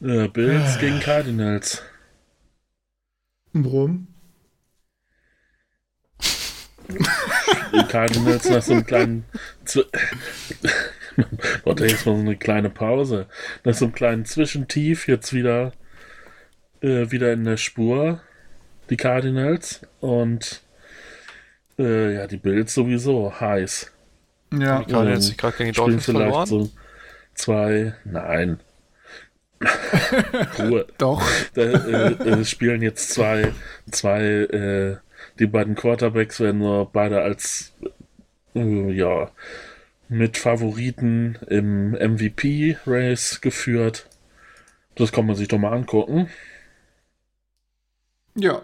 Äh, 0.00 0.28
Bills 0.28 0.78
gegen 0.78 1.00
Cardinals. 1.00 1.82
Warum? 3.52 4.08
Die 6.88 7.84
Cardinals 7.88 8.48
nach 8.50 8.62
so 8.62 8.72
einem 8.72 8.84
kleinen. 8.84 9.24
Warte, 11.64 11.86
jetzt 11.86 12.04
mal 12.04 12.16
so 12.16 12.20
eine 12.20 12.36
kleine 12.36 12.70
Pause. 12.70 13.28
Nach 13.64 13.74
so 13.74 13.86
einem 13.86 13.94
kleinen 13.94 14.24
Zwischentief 14.24 15.08
jetzt 15.08 15.32
wieder, 15.32 15.72
äh, 16.80 17.10
wieder 17.10 17.32
in 17.32 17.44
der 17.44 17.56
Spur. 17.56 18.20
Die 18.90 18.96
Cardinals. 18.96 19.82
Und 20.00 20.63
äh, 21.78 22.14
ja, 22.14 22.26
die 22.26 22.36
Bills 22.36 22.74
sowieso 22.74 23.38
heiß. 23.40 23.92
Ja. 24.52 24.80
Die 24.80 24.92
gerade 24.92 25.08
Ähm, 25.08 25.14
jetzt 25.14 25.36
gerade 25.38 25.56
gegen 25.56 25.72
die 25.72 25.76
Dolphins 25.76 26.04
verloren. 26.04 26.46
so 26.46 26.70
zwei. 27.34 27.94
Nein. 28.04 28.60
Ruhe. 30.58 30.86
Doch. 30.98 31.22
Da, 31.54 31.62
äh, 31.62 32.12
äh, 32.12 32.44
spielen 32.44 32.82
jetzt 32.82 33.10
zwei, 33.10 33.52
zwei, 33.90 34.22
äh, 34.22 34.96
die 35.38 35.46
beiden 35.46 35.74
Quarterbacks 35.74 36.40
werden 36.40 36.58
nur 36.58 36.90
beide 36.92 37.22
als, 37.22 37.72
äh, 38.54 38.92
ja, 38.92 39.30
mit 40.08 40.36
Favoriten 40.36 41.38
im 41.48 41.92
MVP-Race 41.92 43.40
geführt. 43.40 44.06
Das 44.96 45.12
kann 45.12 45.26
man 45.26 45.34
sich 45.34 45.48
doch 45.48 45.58
mal 45.58 45.72
angucken. 45.72 46.28
Ja. 48.36 48.62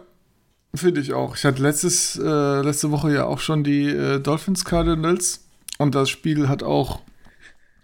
Finde 0.75 1.01
ich 1.01 1.13
auch. 1.13 1.37
Ich 1.37 1.45
hatte 1.45 1.63
letztes, 1.63 2.17
äh, 2.17 2.61
letzte 2.63 2.91
Woche 2.93 3.13
ja 3.13 3.25
auch 3.25 3.41
schon 3.41 3.65
die 3.65 3.89
äh, 3.89 4.21
Dolphins 4.21 4.65
Cardinals 4.65 5.45
und 5.79 5.95
das 5.95 6.11
Spiel 6.11 6.49
hat 6.49 6.63
auch, 6.63 7.01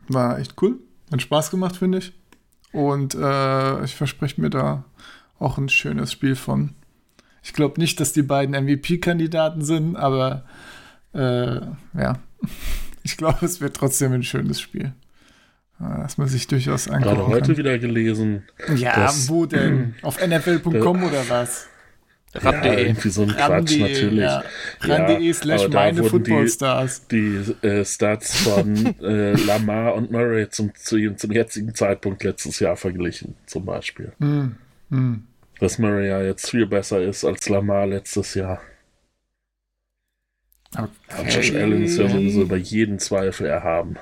war 0.09 0.39
echt 0.39 0.55
cool. 0.62 0.78
Hat 1.11 1.20
Spaß 1.22 1.51
gemacht, 1.51 1.76
finde 1.76 1.99
ich. 1.99 2.12
Und 2.72 3.14
äh, 3.14 3.84
ich 3.84 3.95
verspreche 3.95 4.41
mir 4.41 4.51
da 4.51 4.84
auch 5.39 5.59
ein 5.59 5.68
schönes 5.68 6.12
Spiel 6.12 6.37
von. 6.37 6.74
Ich 7.43 7.53
glaube 7.53 7.80
nicht, 7.80 7.99
dass 8.01 8.12
die 8.12 8.22
beiden 8.22 8.55
MVP-Kandidaten 8.64 9.62
sind, 9.64 9.97
aber 9.97 10.45
äh, 11.12 11.61
ja, 11.99 12.18
ich 13.03 13.16
glaube, 13.16 13.45
es 13.47 13.61
wird 13.61 13.76
trotzdem 13.76 14.12
ein 14.12 14.22
schönes 14.22 14.61
Spiel. 14.61 14.93
Äh, 15.80 16.03
Das 16.03 16.18
man 16.18 16.28
sich 16.28 16.47
durchaus 16.47 16.89
angucken 16.89 17.16
Gerade 17.16 17.26
heute 17.26 17.47
kann. 17.49 17.57
wieder 17.57 17.78
gelesen. 17.78 18.45
Ja, 18.76 19.12
wo 19.26 19.47
denn? 19.47 19.95
Auf 20.03 20.18
nfl.com 20.24 21.03
oder 21.03 21.28
was? 21.28 21.66
Ja, 22.43 22.51
Ran.de. 22.51 22.87
irgendwie 22.87 23.09
so 23.11 23.22
ein 23.22 23.28
Quatsch, 23.28 23.51
Ran.de, 23.51 23.78
natürlich. 23.80 24.20
Ja. 24.20 24.45
Ran.de 24.80 25.26
Ja, 25.26 25.34
slash 25.34 25.68
meine 25.68 25.99
wurden 25.99 26.24
die- 26.24 26.30
Footballstars. 26.30 27.07
Die 27.09 27.37
äh, 27.62 27.84
Stats 27.84 28.37
von 28.39 28.95
äh, 29.03 29.32
Lamar 29.45 29.95
und 29.95 30.11
Murray 30.11 30.49
zum, 30.49 30.74
zu, 30.74 30.99
zum 31.16 31.32
jetzigen 31.32 31.74
Zeitpunkt 31.74 32.22
letztes 32.24 32.61
Jahr 32.61 32.76
verglichen, 32.76 33.34
zum 33.47 33.64
Beispiel. 33.64 34.12
Hm, 34.20 34.57
hm. 34.91 35.26
Dass 35.59 35.78
Murray 35.78 36.09
ja 36.09 36.22
jetzt 36.22 36.51
viel 36.51 36.66
besser 36.66 37.01
ist 37.03 37.24
als 37.24 37.49
Lamar 37.49 37.87
letztes 37.87 38.34
Jahr. 38.34 38.61
Aber 40.74 40.91
Josh 41.28 41.53
Allen 41.55 41.84
ist 41.84 41.97
ja 41.99 42.09
sowieso 42.09 42.43
über 42.43 42.57
jeden 42.57 42.99
Zweifel 42.99 43.47
erhaben. 43.47 43.97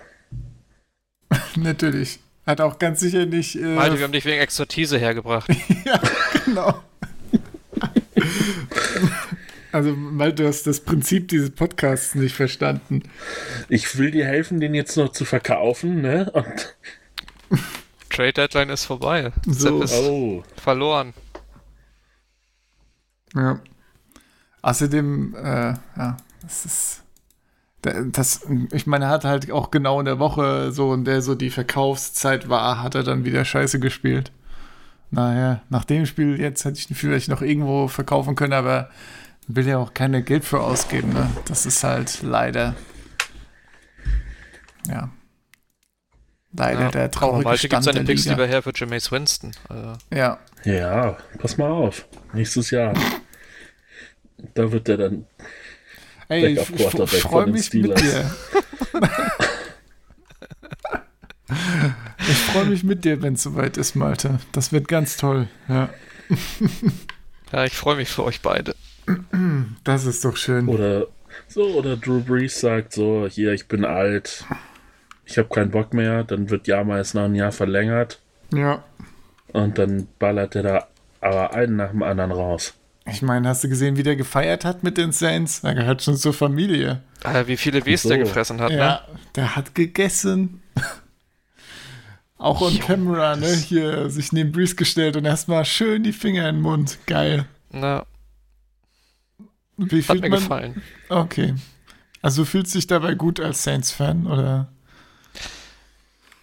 Natürlich. 1.56 2.18
Hat 2.46 2.60
auch 2.60 2.78
ganz 2.78 3.00
sicher 3.00 3.24
nicht. 3.26 3.56
Äh, 3.56 3.60
Malte, 3.60 3.96
wir 3.98 4.04
haben 4.04 4.12
dich 4.12 4.24
wegen 4.24 4.40
Expertise 4.40 4.98
hergebracht. 4.98 5.48
ja, 5.84 6.00
genau. 6.44 6.82
Also, 9.74 9.92
weil 9.96 10.32
du 10.32 10.46
hast 10.46 10.68
das 10.68 10.78
Prinzip 10.78 11.26
dieses 11.28 11.50
Podcasts 11.50 12.14
nicht 12.14 12.36
verstanden. 12.36 13.02
Ich 13.68 13.98
will 13.98 14.12
dir 14.12 14.24
helfen, 14.24 14.60
den 14.60 14.72
jetzt 14.72 14.96
noch 14.96 15.10
zu 15.10 15.24
verkaufen, 15.24 16.00
ne? 16.00 16.30
Und 16.32 16.76
Trade 18.08 18.32
Deadline 18.32 18.70
ist 18.70 18.84
vorbei. 18.84 19.32
So. 19.48 19.82
Ist 19.82 19.94
oh, 19.94 20.44
verloren. 20.56 21.12
Ja. 23.34 23.58
Außerdem, 24.62 25.34
äh, 25.34 25.74
ja, 25.96 26.16
das 26.42 26.64
ist. 26.64 27.02
da- 27.82 28.00
Das, 28.02 28.46
ich 28.70 28.86
meine, 28.86 29.06
er 29.06 29.10
hat 29.10 29.24
halt 29.24 29.50
auch 29.50 29.72
genau 29.72 29.98
in 29.98 30.06
der 30.06 30.20
Woche, 30.20 30.70
so 30.70 30.94
in 30.94 31.04
der 31.04 31.20
so 31.20 31.34
die 31.34 31.50
Verkaufszeit 31.50 32.48
war, 32.48 32.80
hat 32.80 32.94
er 32.94 33.02
dann 33.02 33.24
wieder 33.24 33.44
Scheiße 33.44 33.80
gespielt. 33.80 34.30
Naja, 35.10 35.62
nach 35.68 35.84
dem 35.84 36.06
Spiel 36.06 36.40
jetzt 36.40 36.64
hätte 36.64 36.78
ich 36.78 36.88
ihn 36.90 36.96
vielleicht 36.96 37.28
noch 37.28 37.42
irgendwo 37.42 37.88
verkaufen 37.88 38.36
können, 38.36 38.52
aber 38.52 38.88
will 39.46 39.66
ja 39.66 39.78
auch 39.78 39.94
keine 39.94 40.22
Geld 40.22 40.44
für 40.44 40.60
ausgeben, 40.60 41.12
ne? 41.12 41.30
Das 41.46 41.66
ist 41.66 41.84
halt 41.84 42.22
leider. 42.22 42.74
Ja. 44.88 45.10
Leider 46.56 46.80
Ja. 46.82 46.90
der 46.90 47.10
traurige 47.10 47.44
Malte 47.44 47.62
gibt 47.62 47.72
Stand 47.72 47.84
seine 47.84 48.04
der 48.04 48.12
Picks 48.12 48.26
lieber 48.26 48.46
her 48.46 48.62
für 48.62 48.72
Jameis 48.74 49.10
Winston. 49.10 49.52
Also, 49.68 49.92
Ja, 50.12 50.38
ja, 50.64 51.16
pass 51.38 51.56
mal 51.58 51.70
auf. 51.70 52.06
Nächstes 52.32 52.70
Jahr. 52.70 52.94
Da 54.54 54.70
wird 54.70 54.86
der 54.88 54.96
dann. 54.98 55.26
Ey, 56.28 56.58
ich, 56.58 56.70
ich, 56.70 57.20
freue 57.22 57.46
mich 57.46 57.54
mit 57.54 57.64
Steelers. 57.64 58.00
dir. 58.00 58.30
ich 62.18 62.36
freue 62.36 62.66
mich 62.66 62.84
mit 62.84 63.04
dir, 63.04 63.20
wenn 63.22 63.34
es 63.34 63.42
soweit 63.42 63.76
ist, 63.76 63.94
Malte. 63.96 64.38
Das 64.52 64.72
wird 64.72 64.88
ganz 64.88 65.16
toll. 65.16 65.48
Ja, 65.68 65.90
ja, 67.52 67.64
ich 67.64 67.74
freue 67.74 67.96
mich 67.96 68.08
für 68.08 68.24
euch 68.24 68.40
beide. 68.40 68.74
Das 69.84 70.06
ist 70.06 70.24
doch 70.24 70.36
schön. 70.36 70.68
Oder 70.68 71.06
so, 71.48 71.62
oder 71.64 71.96
Drew 71.96 72.20
Brees 72.20 72.60
sagt 72.60 72.92
so: 72.92 73.26
Hier, 73.30 73.52
ich 73.52 73.66
bin 73.68 73.84
alt. 73.84 74.44
Ich 75.26 75.38
habe 75.38 75.48
keinen 75.48 75.70
Bock 75.70 75.94
mehr. 75.94 76.24
Dann 76.24 76.50
wird 76.50 76.66
Jameis 76.66 77.14
nach 77.14 77.24
einem 77.24 77.34
Jahr 77.34 77.52
verlängert. 77.52 78.20
Ja, 78.52 78.84
Und 79.52 79.78
dann 79.78 80.06
ballert 80.18 80.54
er 80.54 80.62
da 80.62 80.86
aber 81.20 81.54
einen 81.54 81.76
nach 81.76 81.90
dem 81.90 82.02
anderen 82.02 82.30
raus. 82.30 82.74
ich 83.06 83.22
meine, 83.22 83.48
hast 83.48 83.64
du 83.64 83.68
gesehen, 83.68 83.96
wie 83.96 84.02
der 84.02 84.16
gefeiert 84.16 84.64
hat 84.64 84.82
mit 84.84 84.98
den 84.98 85.10
Saints? 85.12 85.64
Er 85.64 85.74
gehört 85.74 86.02
schon 86.02 86.16
zur 86.16 86.34
Familie. 86.34 87.00
Ah, 87.24 87.44
wie 87.46 87.56
viele 87.56 87.84
Ws 87.86 88.02
so. 88.02 88.10
der 88.10 88.18
gefressen 88.18 88.60
hat, 88.60 88.70
ne? 88.70 88.76
Ja, 88.76 89.00
der 89.34 89.56
hat 89.56 89.74
gegessen. 89.74 90.62
Auch 92.36 92.60
on 92.60 92.78
camera, 92.78 93.36
ne? 93.36 93.46
Hier 93.48 94.10
sich 94.10 94.32
neben 94.32 94.52
Breeze 94.52 94.74
gestellt 94.76 95.16
und 95.16 95.24
erstmal 95.24 95.64
schön 95.64 96.02
die 96.02 96.12
Finger 96.12 96.48
in 96.48 96.56
den 96.56 96.62
Mund. 96.62 96.98
Geil. 97.06 97.46
Na, 97.70 98.04
Wie 99.76 99.98
hat 99.98 100.04
fühlt 100.06 100.22
mir 100.22 100.30
man? 100.30 100.38
gefallen. 100.40 100.82
Okay. 101.08 101.54
Also 102.22 102.42
du 102.42 102.46
fühlst 102.46 102.74
dich 102.74 102.86
dabei 102.86 103.14
gut 103.14 103.40
als 103.40 103.62
Saints-Fan, 103.64 104.26
oder? 104.26 104.68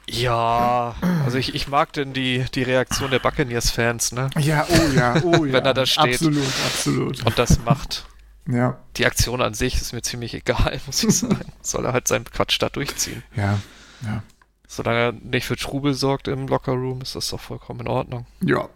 Ja, 0.09 0.95
also 1.23 1.37
ich, 1.37 1.55
ich 1.55 1.67
mag 1.69 1.93
denn 1.93 2.11
die, 2.11 2.43
die 2.53 2.63
Reaktion 2.63 3.11
der 3.11 3.19
Buccaneers-Fans, 3.19 4.11
ne? 4.11 4.29
Ja, 4.39 4.67
oh 4.69 4.87
ja, 4.93 5.15
oh 5.23 5.45
ja. 5.45 5.53
Wenn 5.53 5.65
er 5.65 5.73
da 5.73 5.85
steht. 5.85 6.15
Absolut, 6.15 6.47
absolut. 6.65 7.25
Und 7.25 7.39
das 7.39 7.63
macht. 7.63 8.05
Ja, 8.47 8.79
Die 8.97 9.05
Aktion 9.05 9.41
an 9.41 9.53
sich 9.53 9.75
ist 9.75 9.93
mir 9.93 10.01
ziemlich 10.01 10.33
egal, 10.33 10.81
muss 10.87 11.03
ich 11.03 11.15
sagen. 11.15 11.53
Soll 11.61 11.85
er 11.85 11.93
halt 11.93 12.07
seinen 12.07 12.25
Quatsch 12.25 12.57
da 12.61 12.69
durchziehen. 12.69 13.23
ja, 13.35 13.59
ja. 14.03 14.23
Solange 14.67 14.99
er 14.99 15.11
nicht 15.11 15.45
für 15.45 15.57
Trubel 15.57 15.93
sorgt 15.93 16.29
im 16.29 16.47
Lockerroom, 16.47 17.01
ist 17.01 17.15
das 17.15 17.27
doch 17.29 17.41
vollkommen 17.41 17.81
in 17.81 17.87
Ordnung. 17.89 18.25
Ja. 18.41 18.69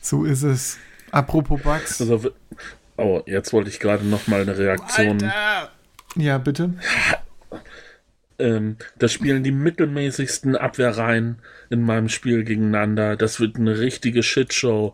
So 0.00 0.24
ist 0.24 0.42
es. 0.44 0.78
Apropos 1.10 1.60
Bugs. 1.60 2.00
Also, 2.00 2.30
oh, 2.98 3.22
jetzt 3.26 3.52
wollte 3.52 3.70
ich 3.70 3.80
gerade 3.80 4.04
noch 4.04 4.26
mal 4.26 4.42
eine 4.42 4.58
Reaktion. 4.58 5.18
Ja, 6.16 6.38
bitte. 6.38 6.74
Ähm, 8.38 8.76
da 8.98 9.08
spielen 9.08 9.42
die 9.42 9.50
mittelmäßigsten 9.50 10.56
Abwehrreihen 10.56 11.40
in 11.70 11.82
meinem 11.82 12.08
Spiel 12.08 12.44
gegeneinander. 12.44 13.16
Das 13.16 13.40
wird 13.40 13.56
eine 13.56 13.78
richtige 13.78 14.22
Shitshow. 14.22 14.92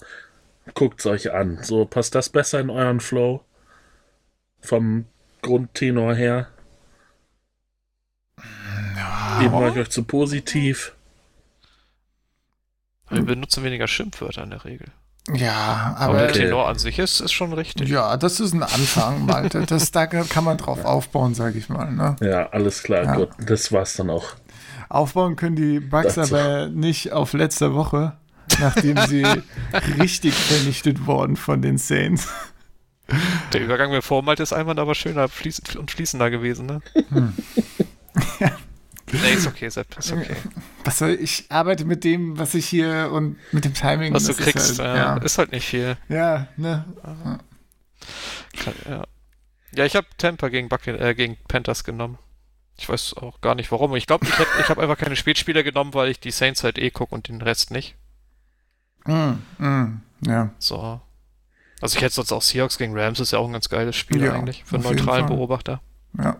Guckt's 0.74 1.04
euch 1.06 1.32
an. 1.32 1.58
So, 1.62 1.84
passt 1.84 2.14
das 2.14 2.30
besser 2.30 2.60
in 2.60 2.70
euren 2.70 3.00
Flow? 3.00 3.44
Vom 4.60 5.06
Grundtenor 5.42 6.14
her? 6.14 6.48
Eben 9.40 9.52
war 9.52 9.68
ich 9.68 9.76
euch 9.76 9.90
zu 9.90 10.04
positiv. 10.04 10.94
Wir 13.10 13.22
benutzen 13.22 13.62
weniger 13.62 13.86
Schimpfwörter 13.86 14.42
in 14.44 14.50
der 14.50 14.64
Regel. 14.64 14.88
Ja, 15.32 15.94
Aber 15.98 16.18
aber 16.18 16.18
der. 16.26 16.32
Tenor 16.32 16.68
an 16.68 16.78
sich 16.78 16.98
ist, 16.98 17.20
ist 17.20 17.32
schon 17.32 17.52
richtig. 17.54 17.88
ja, 17.88 18.16
das 18.18 18.40
ist 18.40 18.52
ein 18.52 18.62
Anfang, 18.62 19.24
Malte. 19.24 19.64
Das, 19.64 19.90
da 19.90 20.06
kann 20.06 20.44
man 20.44 20.58
drauf 20.58 20.84
aufbauen, 20.84 21.34
sage 21.34 21.58
ich 21.58 21.68
mal. 21.70 21.90
Ne? 21.90 22.16
Ja, 22.20 22.50
alles 22.50 22.82
klar, 22.82 23.04
Ja. 23.04 23.14
gut. 23.16 23.30
Das 23.38 23.72
war's 23.72 23.94
dann 23.94 24.10
auch. 24.10 24.26
Aufbauen 24.90 25.36
können 25.36 25.56
die 25.56 25.80
Bugs 25.80 26.14
Dazu. 26.16 26.36
aber 26.36 26.66
nicht 26.68 27.12
auf 27.12 27.32
letzter 27.32 27.74
Woche, 27.74 28.12
nachdem 28.60 28.98
sie 29.08 29.24
richtig 29.98 30.34
vernichtet 30.34 31.06
wurden 31.06 31.36
von 31.36 31.62
den 31.62 31.78
Saints. 31.78 32.28
Der 33.52 33.62
Übergang 33.62 33.90
mit 33.90 34.04
Vormalt 34.04 34.40
ist 34.40 34.52
einmal 34.52 34.78
aber 34.78 34.94
schöner 34.94 35.28
und 35.78 35.90
fließender 35.90 36.30
gewesen, 36.30 36.66
ne? 36.66 36.80
nee, 39.22 39.34
ist 39.34 39.46
okay, 39.46 39.68
Sepp, 39.68 39.96
ist 39.98 40.12
okay. 40.12 40.36
Was 40.84 40.98
soll 40.98 41.10
ich 41.20 41.46
arbeite 41.50 41.84
mit 41.84 42.04
dem, 42.04 42.38
was 42.38 42.54
ich 42.54 42.66
hier 42.66 43.10
und 43.12 43.38
mit 43.52 43.64
dem 43.64 43.74
Timing. 43.74 44.12
Was 44.12 44.24
du 44.24 44.28
das 44.28 44.38
ist 44.38 44.44
kriegst, 44.44 44.78
halt, 44.78 44.96
ja. 44.96 45.16
ist 45.16 45.38
halt 45.38 45.52
nicht 45.52 45.66
viel. 45.66 45.96
ja, 46.08 46.48
ne? 46.56 46.84
Ja. 48.86 49.04
ja, 49.74 49.84
ich 49.84 49.96
habe 49.96 50.06
Tampa 50.18 50.48
gegen, 50.48 50.68
äh, 50.70 51.14
gegen 51.14 51.38
Panthers 51.48 51.84
genommen. 51.84 52.18
Ich 52.76 52.88
weiß 52.88 53.16
auch 53.16 53.40
gar 53.40 53.54
nicht 53.54 53.70
warum. 53.72 53.94
Ich 53.96 54.06
glaube, 54.06 54.26
ich, 54.26 54.32
ich 54.60 54.68
habe 54.68 54.82
einfach 54.82 54.98
keine 54.98 55.16
Spätspieler 55.16 55.62
genommen, 55.62 55.94
weil 55.94 56.10
ich 56.10 56.20
die 56.20 56.32
Saints 56.32 56.64
halt 56.64 56.78
eh 56.78 56.90
gucke 56.90 57.14
und 57.14 57.28
den 57.28 57.40
Rest 57.40 57.70
nicht. 57.70 57.96
Mm, 59.06 59.34
mm, 59.58 60.02
ja. 60.26 60.50
So. 60.58 61.00
Also 61.80 61.96
ich 61.96 62.02
hätte 62.02 62.14
sonst 62.14 62.32
auch 62.32 62.42
Seahawks 62.42 62.78
gegen 62.78 62.98
Rams, 62.98 63.20
ist 63.20 63.32
ja 63.32 63.38
auch 63.38 63.46
ein 63.46 63.52
ganz 63.52 63.68
geiles 63.68 63.96
Spiel 63.96 64.24
Ja, 64.24 64.32
eigentlich 64.32 64.64
für 64.64 64.76
einen 64.76 64.84
neutralen. 64.84 65.26
Beobachter. 65.26 65.82
Ja. 66.18 66.36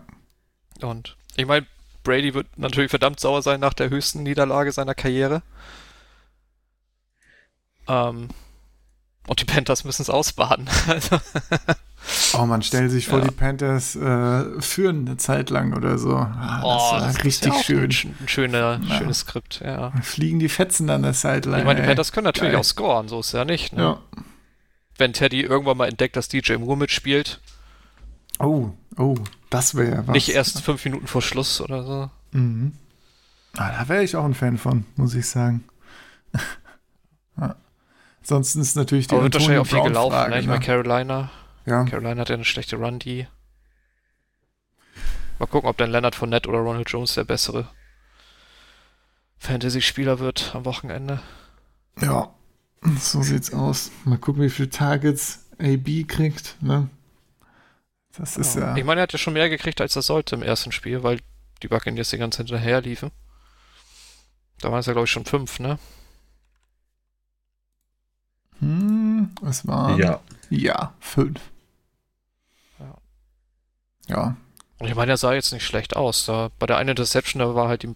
Und 0.81 1.17
ich 1.35 1.45
meine, 1.45 1.67
Brady 2.05 2.33
wird 2.33 2.57
natürlich 2.57 2.89
verdammt 2.89 3.19
sauer 3.19 3.41
sein 3.41 3.59
nach 3.59 3.73
der 3.73 3.89
höchsten 3.89 4.23
Niederlage 4.23 4.71
seiner 4.71 4.95
Karriere. 4.95 5.41
Ähm, 7.87 8.29
und 9.27 9.41
die 9.41 9.45
Panthers 9.45 9.83
müssen 9.83 10.01
es 10.03 10.09
ausbaden. 10.09 10.69
Also, 10.87 11.19
Oh, 12.37 12.45
man 12.45 12.61
stellt 12.61 12.91
sich 12.91 13.07
vor, 13.07 13.17
Ja. 13.17 13.25
die 13.25 13.31
Panthers 13.31 13.95
äh, 13.95 14.61
führen 14.61 15.07
eine 15.07 15.17
Zeit 15.17 15.49
lang 15.49 15.73
oder 15.75 15.97
so. 15.97 16.15
Ah, 16.15 16.59
das 16.61 17.01
war 17.01 17.09
ist 17.09 17.23
richtig 17.23 17.51
ja 17.53 17.59
auch 17.59 17.63
schön. 17.63 17.83
Ein, 17.85 17.91
sch- 17.91 18.07
ein 18.21 18.27
schöner, 18.27 18.79
Ja. 18.87 18.97
schönes 18.99 19.19
Skript, 19.21 19.61
ja. 19.65 19.91
Fliegen 20.03 20.37
die 20.37 20.49
Fetzen 20.49 20.87
an 20.91 21.01
der 21.01 21.13
Sideline. 21.13 21.59
Ich 21.61 21.65
meine, 21.65 21.81
die. 21.81 21.87
Panthers 21.87 22.11
können 22.11 22.25
natürlich 22.25 22.51
Geil. 22.51 22.59
auch 22.59 22.63
scoren, 22.65 23.07
so 23.07 23.21
ist 23.21 23.31
ja 23.31 23.43
nicht. 23.43 23.73
Ne? 23.73 23.81
Ja. 23.81 23.99
Wenn 24.99 25.13
Teddy 25.13 25.41
irgendwann 25.41 25.77
mal 25.77 25.87
entdeckt, 25.89 26.15
dass 26.15 26.27
DJ 26.27 26.57
Moore 26.57 26.77
mitspielt, 26.77 27.41
Oh, 28.37 28.69
oh, 28.97 29.15
das 29.49 29.75
wäre 29.75 30.07
was. 30.07 30.13
nicht 30.13 30.29
erst 30.29 30.61
fünf 30.61 30.83
Minuten 30.85 31.07
vor 31.07 31.21
Schluss 31.21 31.61
oder 31.61 31.83
so. 31.83 32.09
Mhm. 32.31 32.73
Ah, 33.57 33.71
da 33.71 33.87
wäre 33.89 34.03
ich 34.03 34.15
auch 34.15 34.25
ein 34.25 34.33
Fan 34.33 34.57
von, 34.57 34.85
muss 34.95 35.13
ich 35.15 35.27
sagen. 35.27 35.63
ja. 37.39 37.55
Ansonsten 38.21 38.59
ist 38.61 38.75
natürlich 38.75 39.07
die 39.07 39.15
Aber 39.15 39.23
wird 39.23 39.33
wahrscheinlich 39.35 39.59
auch 39.59 39.67
viel 39.67 39.81
gelaufen. 39.83 40.09
Brown-Frage, 40.11 40.31
Ne? 40.31 40.39
Ich 40.41 40.47
meine, 40.47 40.59
ne? 40.59 40.65
Carolina, 40.65 41.29
Ja. 41.65 41.83
Carolina 41.85 42.21
hat 42.21 42.29
ja 42.29 42.35
eine 42.35 42.43
schlechte 42.45 42.75
Run-D. 42.77 43.27
Mal 45.39 45.45
gucken, 45.47 45.69
ob 45.69 45.77
dann 45.77 45.91
Leonard 45.91 46.15
Fournette 46.15 46.49
oder 46.49 46.59
Ronald 46.59 46.89
Jones 46.89 47.13
der 47.15 47.23
bessere 47.25 47.69
Fantasy-Spieler 49.37 50.19
wird 50.19 50.51
am 50.55 50.65
Wochenende. 50.65 51.19
ja, 52.01 52.29
so 52.99 53.21
sieht's 53.21 53.53
aus. 53.53 53.91
Mal 54.05 54.17
gucken, 54.17 54.41
wie 54.43 54.49
viele 54.49 54.69
Targets 54.69 55.45
AB 55.59 56.03
kriegt. 56.07 56.57
Ne? 56.61 56.89
Das 58.17 58.37
ist 58.37 58.55
ja. 58.55 58.75
Ich 58.75 58.83
meine, 58.83 59.01
er 59.01 59.03
hat 59.03 59.13
ja 59.13 59.19
schon 59.19 59.33
mehr 59.33 59.49
gekriegt, 59.49 59.81
als 59.81 59.95
er 59.95 60.01
sollte 60.01 60.35
im 60.35 60.43
ersten 60.43 60.71
Spiel, 60.71 61.03
weil 61.03 61.19
die 61.61 61.67
Buccaneers 61.67 62.09
die 62.09 62.17
ganze 62.17 62.37
hinterher 62.37 62.81
liefen. 62.81 63.11
Da 64.61 64.71
waren 64.71 64.79
es 64.79 64.85
ja, 64.85 64.93
glaube 64.93 65.05
ich, 65.05 65.11
schon 65.11 65.25
fünf, 65.25 65.59
ne? 65.59 65.77
Hm, 68.59 69.31
es 69.47 69.67
waren. 69.67 69.97
Ja. 69.97 70.21
Ja, 70.49 70.93
fünf. 70.99 71.39
Ja. 72.79 72.97
Ja. 74.07 74.37
Und 74.77 74.87
ich 74.87 74.95
meine, 74.95 75.13
er 75.13 75.17
sah 75.17 75.33
jetzt 75.33 75.51
nicht 75.51 75.65
schlecht 75.65 75.95
aus. 75.95 76.25
Da, 76.25 76.51
bei 76.59 76.65
der 76.65 76.77
einen 76.77 76.89
Interception, 76.89 77.39
da 77.39 77.55
war 77.55 77.67
halt 77.67 77.83
die 77.83 77.95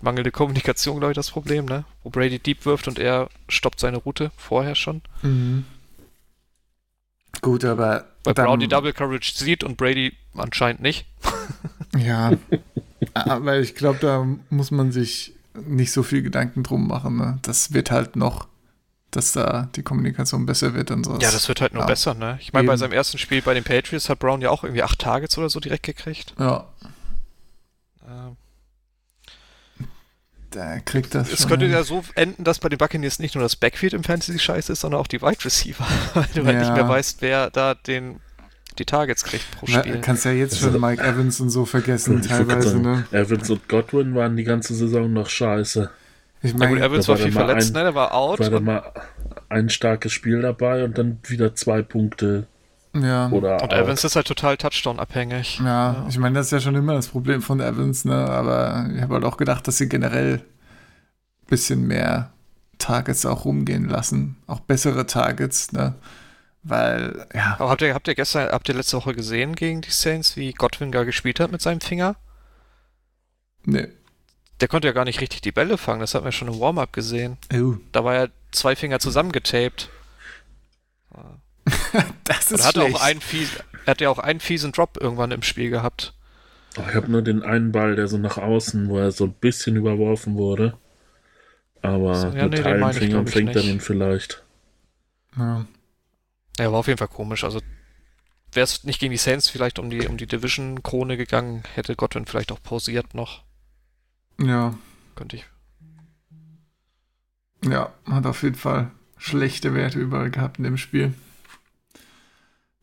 mangelnde 0.00 0.30
Kommunikation, 0.30 0.98
glaube 0.98 1.12
ich, 1.12 1.16
das 1.16 1.30
Problem, 1.30 1.64
ne? 1.66 1.84
Wo 2.02 2.10
Brady 2.10 2.38
deep 2.38 2.64
wirft 2.64 2.88
und 2.88 2.98
er 2.98 3.28
stoppt 3.48 3.80
seine 3.80 3.98
Route 3.98 4.30
vorher 4.36 4.74
schon. 4.74 5.02
Mhm. 5.22 5.64
Gut, 7.40 7.64
aber. 7.64 8.06
Weil 8.24 8.34
dann- 8.34 8.46
Brown 8.46 8.60
die 8.60 8.68
Double 8.68 8.92
Coverage 8.92 9.32
sieht 9.34 9.64
und 9.64 9.76
Brady 9.76 10.12
anscheinend 10.34 10.82
nicht. 10.82 11.06
Ja. 11.98 12.32
aber 13.14 13.58
ich 13.58 13.74
glaube, 13.74 13.98
da 14.00 14.24
muss 14.48 14.70
man 14.70 14.92
sich 14.92 15.32
nicht 15.66 15.90
so 15.90 16.04
viel 16.04 16.22
Gedanken 16.22 16.62
drum 16.62 16.86
machen. 16.86 17.16
Ne? 17.16 17.38
Das 17.42 17.72
wird 17.72 17.90
halt 17.90 18.14
noch, 18.14 18.46
dass 19.10 19.32
da 19.32 19.68
die 19.74 19.82
Kommunikation 19.82 20.46
besser 20.46 20.72
wird 20.74 20.92
und 20.92 21.04
so. 21.04 21.12
Ja, 21.14 21.32
das 21.32 21.48
wird 21.48 21.60
halt 21.60 21.72
nur 21.74 21.82
ja. 21.82 21.86
besser, 21.88 22.14
ne? 22.14 22.38
Ich 22.40 22.52
meine, 22.52 22.68
bei 22.68 22.76
seinem 22.76 22.92
ersten 22.92 23.18
Spiel 23.18 23.42
bei 23.42 23.54
den 23.54 23.64
Patriots 23.64 24.08
hat 24.08 24.20
Brown 24.20 24.40
ja 24.40 24.50
auch 24.50 24.62
irgendwie 24.62 24.84
acht 24.84 25.00
Targets 25.00 25.36
oder 25.36 25.50
so 25.50 25.58
direkt 25.58 25.82
gekriegt. 25.82 26.32
Ja, 26.38 26.68
Ähm, 28.06 28.36
der 30.54 30.80
kriegt 30.80 31.14
das. 31.14 31.32
Es 31.32 31.40
schon 31.40 31.48
könnte 31.50 31.66
hin. 31.66 31.74
ja 31.74 31.82
so 31.84 32.02
enden, 32.14 32.44
dass 32.44 32.58
bei 32.58 32.68
den 32.68 32.78
Buccaneers 32.78 33.18
nicht 33.18 33.34
nur 33.34 33.42
das 33.42 33.56
Backfield 33.56 33.92
im 33.94 34.04
Fantasy 34.04 34.38
scheiße 34.38 34.72
ist, 34.72 34.80
sondern 34.80 35.00
auch 35.00 35.06
die 35.06 35.22
Wide 35.22 35.44
Receiver. 35.44 35.84
Weil 36.14 36.26
du 36.34 36.44
halt 36.44 36.54
Ja. 36.56 36.60
nicht 36.60 36.74
mehr 36.74 36.88
weißt, 36.88 37.22
wer 37.22 37.50
da 37.50 37.74
den, 37.74 38.20
die 38.78 38.84
Targets 38.84 39.24
kriegt 39.24 39.50
pro 39.52 39.66
Ja, 39.66 39.80
Spiel. 39.80 40.00
kannst 40.00 40.24
ja 40.24 40.32
jetzt 40.32 40.58
schon 40.58 40.80
Mike 40.80 41.02
Evans 41.02 41.40
und 41.40 41.50
so 41.50 41.64
vergessen, 41.64 42.18
Ich 42.20 42.28
teilweise, 42.28 42.78
ne? 42.80 43.04
Evans 43.12 43.50
und 43.50 43.68
Godwin 43.68 44.14
waren 44.14 44.36
die 44.36 44.44
ganze 44.44 44.74
Saison 44.74 45.12
noch 45.12 45.28
scheiße. 45.28 45.90
Ich 46.42 46.52
Ja, 46.52 46.56
gut, 46.56 46.60
meine, 46.60 46.80
Evans 46.84 47.04
da 47.06 47.12
war 47.12 47.18
war 47.18 47.24
viel 47.26 47.34
dann 47.34 47.46
verletzt, 47.46 47.70
ein- 47.70 47.72
ne? 47.74 47.82
Der 47.82 47.94
war 47.94 48.14
out. 48.14 48.40
War 48.40 48.50
da 48.50 48.56
Und, 48.56 48.64
mal 48.64 48.92
ein 49.48 49.68
starkes 49.68 50.12
Spiel 50.12 50.40
dabei 50.40 50.84
und 50.84 50.96
dann 50.96 51.18
wieder 51.26 51.54
zwei 51.54 51.82
Punkte 51.82 52.46
ja. 52.94 53.28
oder 53.30 53.62
und. 53.62 53.72
Evans 53.72 54.04
ist 54.04 54.16
halt 54.16 54.26
total 54.26 54.56
Touchdown-abhängig. 54.56 55.60
Ja, 55.64 56.06
ich 56.08 56.18
meine, 56.18 56.36
das 56.36 56.46
ist 56.46 56.52
ja 56.52 56.60
schon 56.60 56.74
immer 56.74 56.94
das 56.94 57.08
Problem 57.08 57.42
von 57.42 57.60
Evans, 57.60 58.04
ne? 58.04 58.14
Aber 58.14 58.88
ich 58.94 59.00
habe 59.00 59.14
halt 59.14 59.24
auch 59.24 59.36
gedacht, 59.36 59.66
dass 59.68 59.78
sie 59.78 59.88
generell 59.88 60.34
ein 60.36 61.46
bisschen 61.46 61.86
mehr 61.86 62.32
Targets 62.78 63.26
auch 63.26 63.44
rumgehen 63.44 63.88
lassen. 63.88 64.36
Auch 64.46 64.60
bessere 64.60 65.06
Targets, 65.06 65.72
ne? 65.72 65.94
Weil, 66.62 67.26
ja, 67.34 67.56
Aber 67.58 67.70
habt 67.70 67.82
ihr, 67.82 67.94
habt 67.94 68.06
ihr 68.08 68.14
gestern, 68.14 68.50
habt 68.50 68.68
ihr 68.68 68.74
letzte 68.74 68.96
Woche 68.96 69.14
gesehen 69.14 69.54
gegen 69.54 69.80
die 69.80 69.90
Saints, 69.90 70.36
wie 70.36 70.52
Godwin 70.52 70.92
gar 70.92 71.04
gespielt 71.04 71.40
hat 71.40 71.52
mit 71.52 71.62
seinem 71.62 71.80
Finger? 71.80 72.16
ne. 73.64 73.88
Der 74.60 74.68
konnte 74.68 74.88
ja 74.88 74.92
gar 74.92 75.06
nicht 75.06 75.22
richtig 75.22 75.40
die 75.40 75.52
Bälle 75.52 75.78
fangen, 75.78 76.00
das 76.00 76.14
hat 76.14 76.22
man 76.22 76.32
schon 76.32 76.48
im 76.48 76.60
Warm-Up 76.60 76.92
gesehen. 76.92 77.38
Oh, 77.54 77.76
Da 77.92 78.04
war 78.04 78.14
ja 78.14 78.26
zwei 78.52 78.76
Finger 78.76 78.98
zusammengetaped. 78.98 79.88
das 82.24 82.50
ist 82.52 82.60
er 82.60 82.66
hatte 82.66 82.80
schlecht. 82.80 82.96
auch 82.96 83.00
einen 83.00 83.20
fies, 83.20 83.56
er 83.84 83.90
hat 83.92 84.00
ja 84.00 84.10
auch 84.10 84.18
einen 84.18 84.40
fiesen 84.40 84.72
Drop 84.72 84.96
irgendwann 85.00 85.30
im 85.32 85.42
Spiel 85.42 85.70
gehabt. 85.70 86.14
Oh, 86.76 86.84
Ich 86.88 86.94
habe 86.94 87.10
nur 87.10 87.22
den 87.22 87.42
einen 87.42 87.72
Ball, 87.72 87.96
der 87.96 88.08
so 88.08 88.18
nach 88.18 88.38
außen, 88.38 88.88
wo 88.88 88.98
er 88.98 89.12
so 89.12 89.24
ein 89.24 89.32
bisschen 89.34 89.76
überworfen 89.76 90.34
wurde. 90.36 90.78
Aber 91.82 92.14
So, 92.14 92.28
ja, 92.28 92.48
mit 92.48 92.52
nee, 92.52 92.62
allen 92.62 92.92
Fingern 92.92 93.26
fängt 93.26 93.56
er 93.56 93.62
den 93.62 93.80
vielleicht. 93.80 94.42
ja. 95.36 95.66
Ja, 96.58 96.72
war 96.72 96.80
auf 96.80 96.88
jeden 96.88 96.98
Fall 96.98 97.08
komisch. 97.08 97.44
Also 97.44 97.60
wäre 98.52 98.64
es 98.64 98.84
nicht 98.84 99.00
gegen 99.00 99.12
die 99.12 99.16
Saints 99.18 99.48
vielleicht 99.48 99.78
um 99.78 99.88
die, 99.90 100.06
um 100.06 100.16
die 100.18 100.26
Division-Krone 100.26 101.16
gegangen, 101.16 101.62
hätte 101.74 101.96
Godwin 101.96 102.26
vielleicht 102.26 102.52
auch 102.52 102.62
pausiert 102.62 103.14
noch. 103.14 103.44
ja, 104.38 104.74
Könnte 105.14 105.36
ich. 105.36 105.44
ja, 107.64 107.92
hat 108.06 108.26
auf 108.26 108.42
jeden 108.42 108.54
Fall 108.56 108.90
schlechte 109.16 109.74
Werte 109.74 109.98
überall 109.98 110.30
gehabt 110.30 110.58
in 110.58 110.64
dem 110.64 110.76
Spiel. 110.78 111.14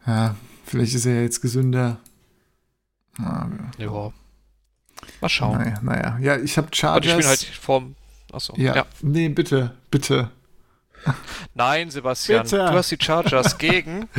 Ja, 0.07 0.35
vielleicht 0.65 0.95
ist 0.95 1.05
er 1.05 1.15
ja 1.15 1.21
jetzt 1.21 1.41
gesünder. 1.41 1.97
Na, 3.17 3.49
Ja. 3.77 4.11
Mal 5.21 5.29
schauen. 5.29 5.57
naja, 5.59 5.79
naja. 5.81 6.17
Ja, 6.21 6.37
ich 6.37 6.57
habe 6.57 6.67
Aber 6.67 6.71
die 6.71 6.77
Chargers. 6.77 7.11
spielen 7.13 7.27
halt 7.27 7.45
vorm. 7.61 7.95
Achso. 8.31 8.53
ja. 8.57 8.75
Ja. 8.75 8.85
nee, 9.01 9.29
bitte, 9.29 9.73
bitte. 9.91 10.31
Nein, 11.53 11.89
Sebastian. 11.89 12.43
Bitte. 12.43 12.57
Du 12.57 12.71
hast 12.73 12.91
die 12.91 12.97
Chargers 12.99 13.57
gegen. 13.59 14.09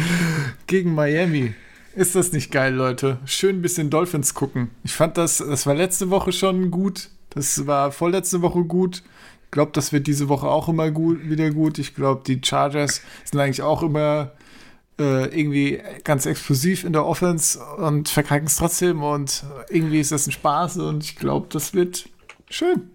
Gegen 0.67 0.95
Miami. 0.95 1.55
Ist 1.95 2.15
das 2.15 2.33
nicht 2.33 2.51
geil, 2.53 2.75
Leute? 2.75 3.19
Schön 3.27 3.59
ein 3.59 3.63
bisschen 3.63 3.91
Dolphins 3.91 4.35
gucken. 4.35 4.71
Ich 4.85 4.93
fand 4.93 5.17
das, 5.19 5.39
das 5.39 5.67
war 5.67 5.75
letzte 5.75 6.11
Woche 6.11 6.33
schon 6.33 6.71
gut. 6.71 7.09
Das 7.31 7.67
war 7.67 7.91
vorletzte 7.93 8.41
Woche 8.41 8.63
gut. 8.65 9.03
Ich 9.45 9.51
glaube, 9.51 9.73
das 9.75 9.93
wird 9.93 10.07
diese 10.07 10.29
Woche 10.29 10.47
auch 10.47 10.69
immer 10.69 10.91
gut, 10.91 11.29
wieder 11.29 11.51
gut. 11.51 11.79
Ich 11.79 11.95
glaube, 11.95 12.23
die 12.27 12.41
Chargers 12.43 13.03
sind 13.25 13.41
eigentlich 13.41 13.63
auch 13.63 13.83
immer 13.83 14.33
irgendwie 15.03 15.81
ganz 16.05 16.27
explosiv 16.27 16.85
in 16.85 16.93
der 16.93 17.07
Offense 17.07 17.59
und 17.77 18.09
verkacken 18.09 18.47
es 18.47 18.57
trotzdem. 18.57 19.03
Und 19.03 19.45
irgendwie 19.71 20.01
ist 20.01 20.13
das 20.13 20.27
ein 20.27 20.33
Spaß 20.33 20.79
und 20.79 21.05
ich 21.05 21.17
glaube, 21.17 21.47
das 21.51 21.75
wird 21.75 22.09
schön. 22.51 22.91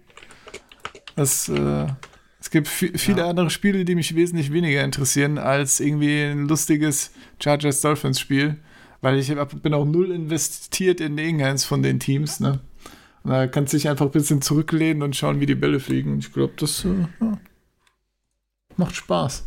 Das, 1.16 1.48
äh, 1.48 1.86
es 2.40 2.50
gibt 2.50 2.68
vi- 2.68 2.98
viele 2.98 3.24
andere 3.24 3.48
Spiele, 3.50 3.84
die 3.84 3.94
mich 3.94 4.14
wesentlich 4.14 4.52
weniger 4.52 4.84
interessieren 4.84 5.38
als 5.38 5.80
irgendwie 5.80 6.22
ein 6.24 6.48
lustiges 6.48 7.12
Chargers-Dolphins-Spiel, 7.42 8.56
weil 9.00 9.18
ich 9.18 9.32
bin 9.62 9.74
auch 9.74 9.84
null 9.84 10.10
investiert 10.10 11.00
in 11.00 11.16
irgendeins 11.16 11.64
von 11.64 11.82
den 11.82 12.00
Teams. 12.00 12.40
Ne? 12.40 12.60
Und 13.22 13.30
da 13.30 13.46
kannst 13.46 13.72
du 13.72 13.76
dich 13.78 13.88
einfach 13.88 14.06
ein 14.06 14.10
bisschen 14.12 14.42
zurücklehnen 14.42 15.02
und 15.02 15.16
schauen, 15.16 15.40
wie 15.40 15.46
die 15.46 15.54
Bälle 15.54 15.80
fliegen. 15.80 16.12
Und 16.12 16.18
ich 16.18 16.32
glaube, 16.32 16.52
das 16.56 16.84
äh, 16.84 17.06
ja, 17.20 17.38
macht 18.76 18.96
Spaß. 18.96 19.44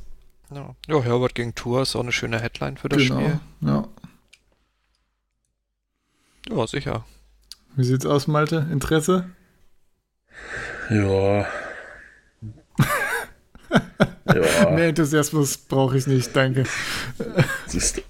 Ja. 0.52 0.76
ja, 0.88 1.02
Herbert 1.04 1.36
gegen 1.36 1.56
Tour 1.56 1.82
ist 1.82 1.96
auch 1.96 2.02
eine 2.02 2.12
schöne 2.12 2.40
Headline 2.40 2.78
für 2.78 2.90
das 2.90 3.04
Spiel. 3.04 3.40
Ja. 3.62 3.88
Ja, 6.50 6.68
sicher. 6.68 7.06
Wie 7.76 7.84
sieht's 7.84 8.06
aus, 8.06 8.28
Malte? 8.28 8.68
Interesse? 8.72 9.30
Ja. 10.90 11.40
ja, 14.34 14.70
Mehr 14.72 14.88
Enthusiasmus 14.88 15.58
brauche 15.58 15.98
ich 15.98 16.08
nicht, 16.08 16.36
danke. 16.36 16.66
siehst 17.68 17.98
du. 17.98 18.02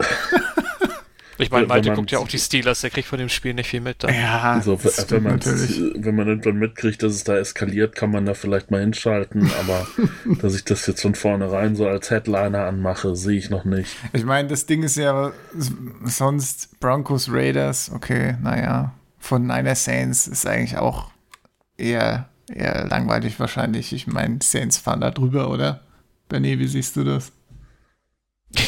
Ich 1.40 1.52
meine, 1.52 1.68
Malte 1.68 1.94
guckt 1.94 2.12
ja 2.12 2.20
auch 2.20 2.28
die 2.28 2.40
Steelers, 2.40 2.82
der 2.82 2.90
kriegt 2.90 3.08
von 3.08 3.20
dem 3.20 3.30
Spiel 3.30 3.54
nicht 3.54 3.70
viel 3.70 3.82
mit. 3.82 4.04
Dann. 4.04 4.14
Ja, 4.14 4.54
Also, 4.54 4.76
das 4.82 5.10
wenn, 5.12 5.24
man, 5.24 5.34
natürlich. 5.34 5.80
wenn 5.96 6.16
man 6.16 6.28
irgendwann 6.28 6.58
mitkriegt, 6.58 7.04
dass 7.04 7.14
es 7.14 7.24
da 7.24 7.38
eskaliert, 7.38 7.96
kann 7.96 8.12
man 8.12 8.26
da 8.26 8.34
vielleicht 8.34 8.72
mal 8.72 8.82
hinschalten, 8.82 9.50
aber 9.60 9.88
dass 10.42 10.56
ich 10.56 10.64
das 10.64 10.86
jetzt 10.88 11.02
von 11.02 11.16
vornherein 11.16 11.76
so 11.76 11.88
als 11.88 12.10
Headliner 12.10 12.66
anmache, 12.66 13.16
sehe 13.16 13.38
ich 13.38 13.50
noch 13.50 13.66
nicht. 13.66 13.96
Ich 14.14 14.26
meine, 14.26 14.48
das 14.48 14.66
Ding 14.66 14.84
ist 14.84 14.98
ja 14.98 15.32
sonst 16.04 16.80
Broncos 16.80 17.30
Raiders, 17.32 17.92
okay, 17.94 18.36
naja. 18.42 18.94
Von 19.20 19.46
Niner 19.48 19.76
Saints 19.76 20.28
ist 20.28 20.48
eigentlich 20.48 20.78
auch 20.78 21.12
eher, 21.78 22.30
eher 22.48 22.86
langweilig 22.88 23.40
wahrscheinlich. 23.40 23.92
Ich 23.92 24.08
meine, 24.08 24.40
Saints 24.42 24.78
fahren 24.78 25.02
da 25.02 25.12
drüber, 25.12 25.50
oder? 25.50 25.82
Benny, 26.30 26.60
wie 26.60 26.68
siehst 26.68 26.96
du 26.96 27.04
das? 27.04 27.32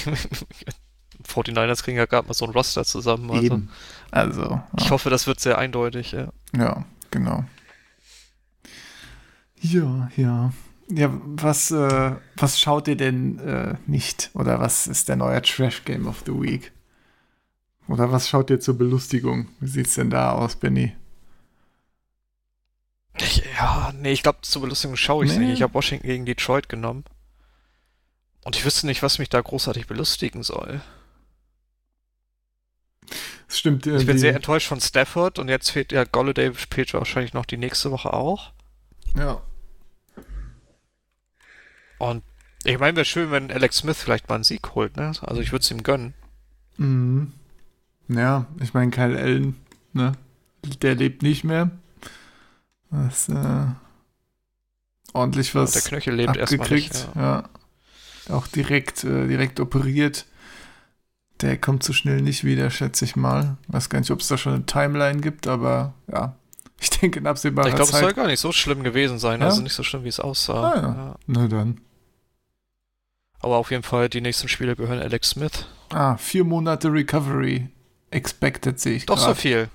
49ers 1.30 1.84
kriegen 1.84 1.98
ja 1.98 2.06
gerade 2.06 2.28
mal 2.28 2.34
so 2.34 2.46
ein 2.46 2.52
Roster 2.52 2.84
zusammen. 2.86 3.30
Also. 3.32 3.44
Eben. 3.44 3.70
Also, 4.12 4.62
Ich 4.78 4.86
ja, 4.86 4.90
hoffe, 4.92 5.10
das 5.10 5.28
wird 5.28 5.40
sehr 5.40 5.58
eindeutig. 5.58 6.12
Ja. 6.12 6.30
ja 6.56 6.86
genau. 7.12 7.46
Ja, 9.62 10.10
ja. 10.16 10.54
Ja, 10.92 11.10
was, 11.24 11.70
äh, 11.70 12.16
was 12.36 12.60
schaut 12.60 12.88
ihr 12.88 12.96
denn 12.98 13.38
äh, 13.40 13.76
nicht? 13.86 14.32
Oder 14.34 14.60
was 14.60 14.88
ist 14.88 15.08
der 15.08 15.18
neue 15.18 15.42
Trash 15.42 15.86
Game 15.86 16.08
of 16.08 16.24
the 16.26 16.32
Week? 16.34 16.72
Oder 17.88 18.12
was 18.12 18.28
schaut 18.30 18.50
ihr 18.50 18.60
zur 18.60 18.78
Belustigung? 18.78 19.50
Wie 19.60 19.68
sieht's 19.68 19.96
denn 19.96 20.10
da 20.10 20.32
aus, 20.32 20.56
Benny? 20.56 20.96
Ich, 23.20 23.44
ja, 23.58 23.92
nee, 24.00 24.12
ich 24.12 24.24
glaube, 24.24 24.40
zur 24.42 24.62
Belustigung 24.64 24.96
schaue 24.96 25.26
ich 25.26 25.34
Nee. 25.34 25.46
nicht. 25.46 25.54
Ich 25.56 25.62
habe 25.62 25.74
Washington 25.74 26.08
gegen 26.08 26.26
Detroit 26.26 26.70
genommen. 26.70 27.04
Und 28.46 28.56
ich 28.56 28.66
wüsste 28.66 28.88
nicht, 28.88 29.04
was 29.04 29.20
mich 29.20 29.30
da 29.30 29.42
großartig 29.42 29.86
belustigen 29.88 30.42
soll. 30.44 30.82
Das 33.48 33.58
stimmt. 33.60 33.88
äh, 33.88 33.98
Ich 33.98 34.06
bin 34.06 34.18
sehr 34.18 34.36
enttäuscht 34.36 34.68
von 34.68 34.80
Stafford 34.80 35.40
und 35.40 35.50
jetzt 35.50 35.70
fehlt 35.72 35.92
ja 35.92 36.04
Golladay 36.04 36.54
spielt 36.56 36.94
wahrscheinlich 36.94 37.34
noch 37.34 37.46
die 37.46 37.58
nächste 37.58 37.92
Woche 37.92 38.14
auch. 38.14 38.52
Ja. 39.18 39.42
Und 41.98 42.24
ich 42.64 42.78
meine, 42.80 42.96
wäre 42.98 43.06
schön, 43.06 43.32
wenn 43.32 43.52
Alex 43.52 43.78
Smith 43.78 44.02
vielleicht 44.02 44.30
mal 44.30 44.36
einen 44.36 44.44
Sieg 44.44 44.76
holt, 44.76 44.98
ne? 44.98 45.12
Also 45.22 45.42
ich 45.42 45.52
würde 45.52 45.64
es 45.64 45.72
ihm 45.72 45.84
gönnen. 45.84 46.14
Mhm. 46.78 47.34
Ja, 48.08 48.48
ich 48.62 48.74
meine, 48.74 48.92
Kyle 48.92 49.18
Allen, 49.18 49.56
ne? 49.94 50.14
Der 50.82 50.96
lebt 50.96 51.22
nicht 51.24 51.44
mehr. 51.44 51.72
Das, 52.92 53.30
äh, 53.30 53.66
ordentlich 55.14 55.54
was 55.56 55.72
der 55.72 55.82
Knöchel 55.84 56.16
lebt 56.16 56.36
erstmal 56.38 56.70
nicht. 56.70 57.08
ja. 57.16 57.50
Auch 58.30 58.48
direkt, 58.48 59.04
äh, 59.04 59.28
direkt 59.28 59.60
operiert. 59.60 60.26
Der 61.42 61.58
kommt 61.58 61.84
so 61.84 61.94
schnell 61.94 62.22
nicht 62.22 62.44
wieder, 62.44 62.70
schätze 62.70 63.06
ich 63.06 63.16
mal. 63.16 63.58
Weiß 63.68 63.90
gar 63.90 64.00
nicht, 64.00 64.12
ob 64.12 64.20
es 64.20 64.28
da 64.28 64.38
schon 64.38 64.54
eine 64.54 64.66
Timeline 64.66 65.22
gibt, 65.22 65.48
aber 65.48 65.94
ja. 66.12 66.36
Ich 66.82 66.90
denke 66.92 67.20
in 67.20 67.28
absehbarer 67.28 67.68
Ich 67.68 67.76
glaube, 67.76 67.86
es 67.90 67.92
Zeit. 67.92 68.02
soll 68.04 68.14
gar 68.14 68.28
nicht 68.28 68.40
so 68.40 68.52
schlimm 68.54 68.84
gewesen 68.84 69.20
sein. 69.20 69.42
Ja? 69.42 69.48
Also 69.48 69.62
nicht 69.62 69.74
so 69.74 69.84
schlimm, 69.84 70.06
wie 70.06 70.10
es 70.10 70.20
aussah. 70.22 70.72
Ah, 70.72 70.76
ja. 70.76 70.82
Ja. 70.82 71.16
Na 71.28 71.48
dann. 71.48 71.82
Aber 73.42 73.58
auf 73.58 73.72
jeden 73.72 73.84
Fall, 73.84 74.10
die 74.10 74.22
nächsten 74.22 74.48
Spiele 74.48 74.76
gehören 74.76 75.00
Alex 75.00 75.32
Smith. 75.32 75.66
Ah, 75.92 76.18
vier 76.18 76.44
Monate 76.44 76.92
Recovery 76.92 77.68
expected, 78.12 78.80
sehe 78.80 78.96
ich 78.96 79.06
Doch 79.06 79.18
so 79.18 79.28
grad. 79.28 79.38
viel. 79.38 79.70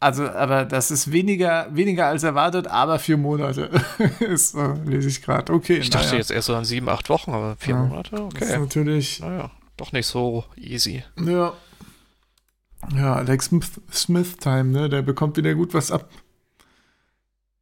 Also, 0.00 0.28
aber 0.28 0.64
das 0.64 0.90
ist 0.90 1.10
weniger, 1.12 1.66
weniger 1.70 2.06
als 2.06 2.22
erwartet, 2.24 2.66
aber 2.68 2.98
vier 2.98 3.16
Monate. 3.16 3.70
so, 4.36 4.78
lese 4.84 5.08
ich 5.08 5.22
gerade. 5.22 5.52
Okay, 5.52 5.78
Ich 5.78 5.90
dachte 5.90 6.06
naja. 6.06 6.18
jetzt 6.18 6.30
erst 6.30 6.46
so 6.48 6.54
an 6.56 6.64
sieben, 6.64 6.88
acht 6.88 7.08
Wochen, 7.08 7.30
aber 7.32 7.56
vier 7.56 7.74
Ja. 7.74 7.82
Monate? 7.82 8.10
Das 8.34 8.42
ist 8.42 8.50
Okay. 8.52 8.60
natürlich 8.60 9.20
Naja. 9.20 9.50
Doch 9.76 9.92
nicht 9.92 10.06
so 10.06 10.44
easy. 10.56 11.04
Ja. 11.24 11.54
Ja, 12.94 13.14
Alex 13.14 13.46
Smith, 13.46 13.80
Smith 13.92 14.36
Time, 14.36 14.64
ne? 14.64 14.88
Der 14.88 15.02
bekommt 15.02 15.36
wieder 15.36 15.54
gut 15.54 15.72
was 15.74 15.90
ab. 15.90 16.08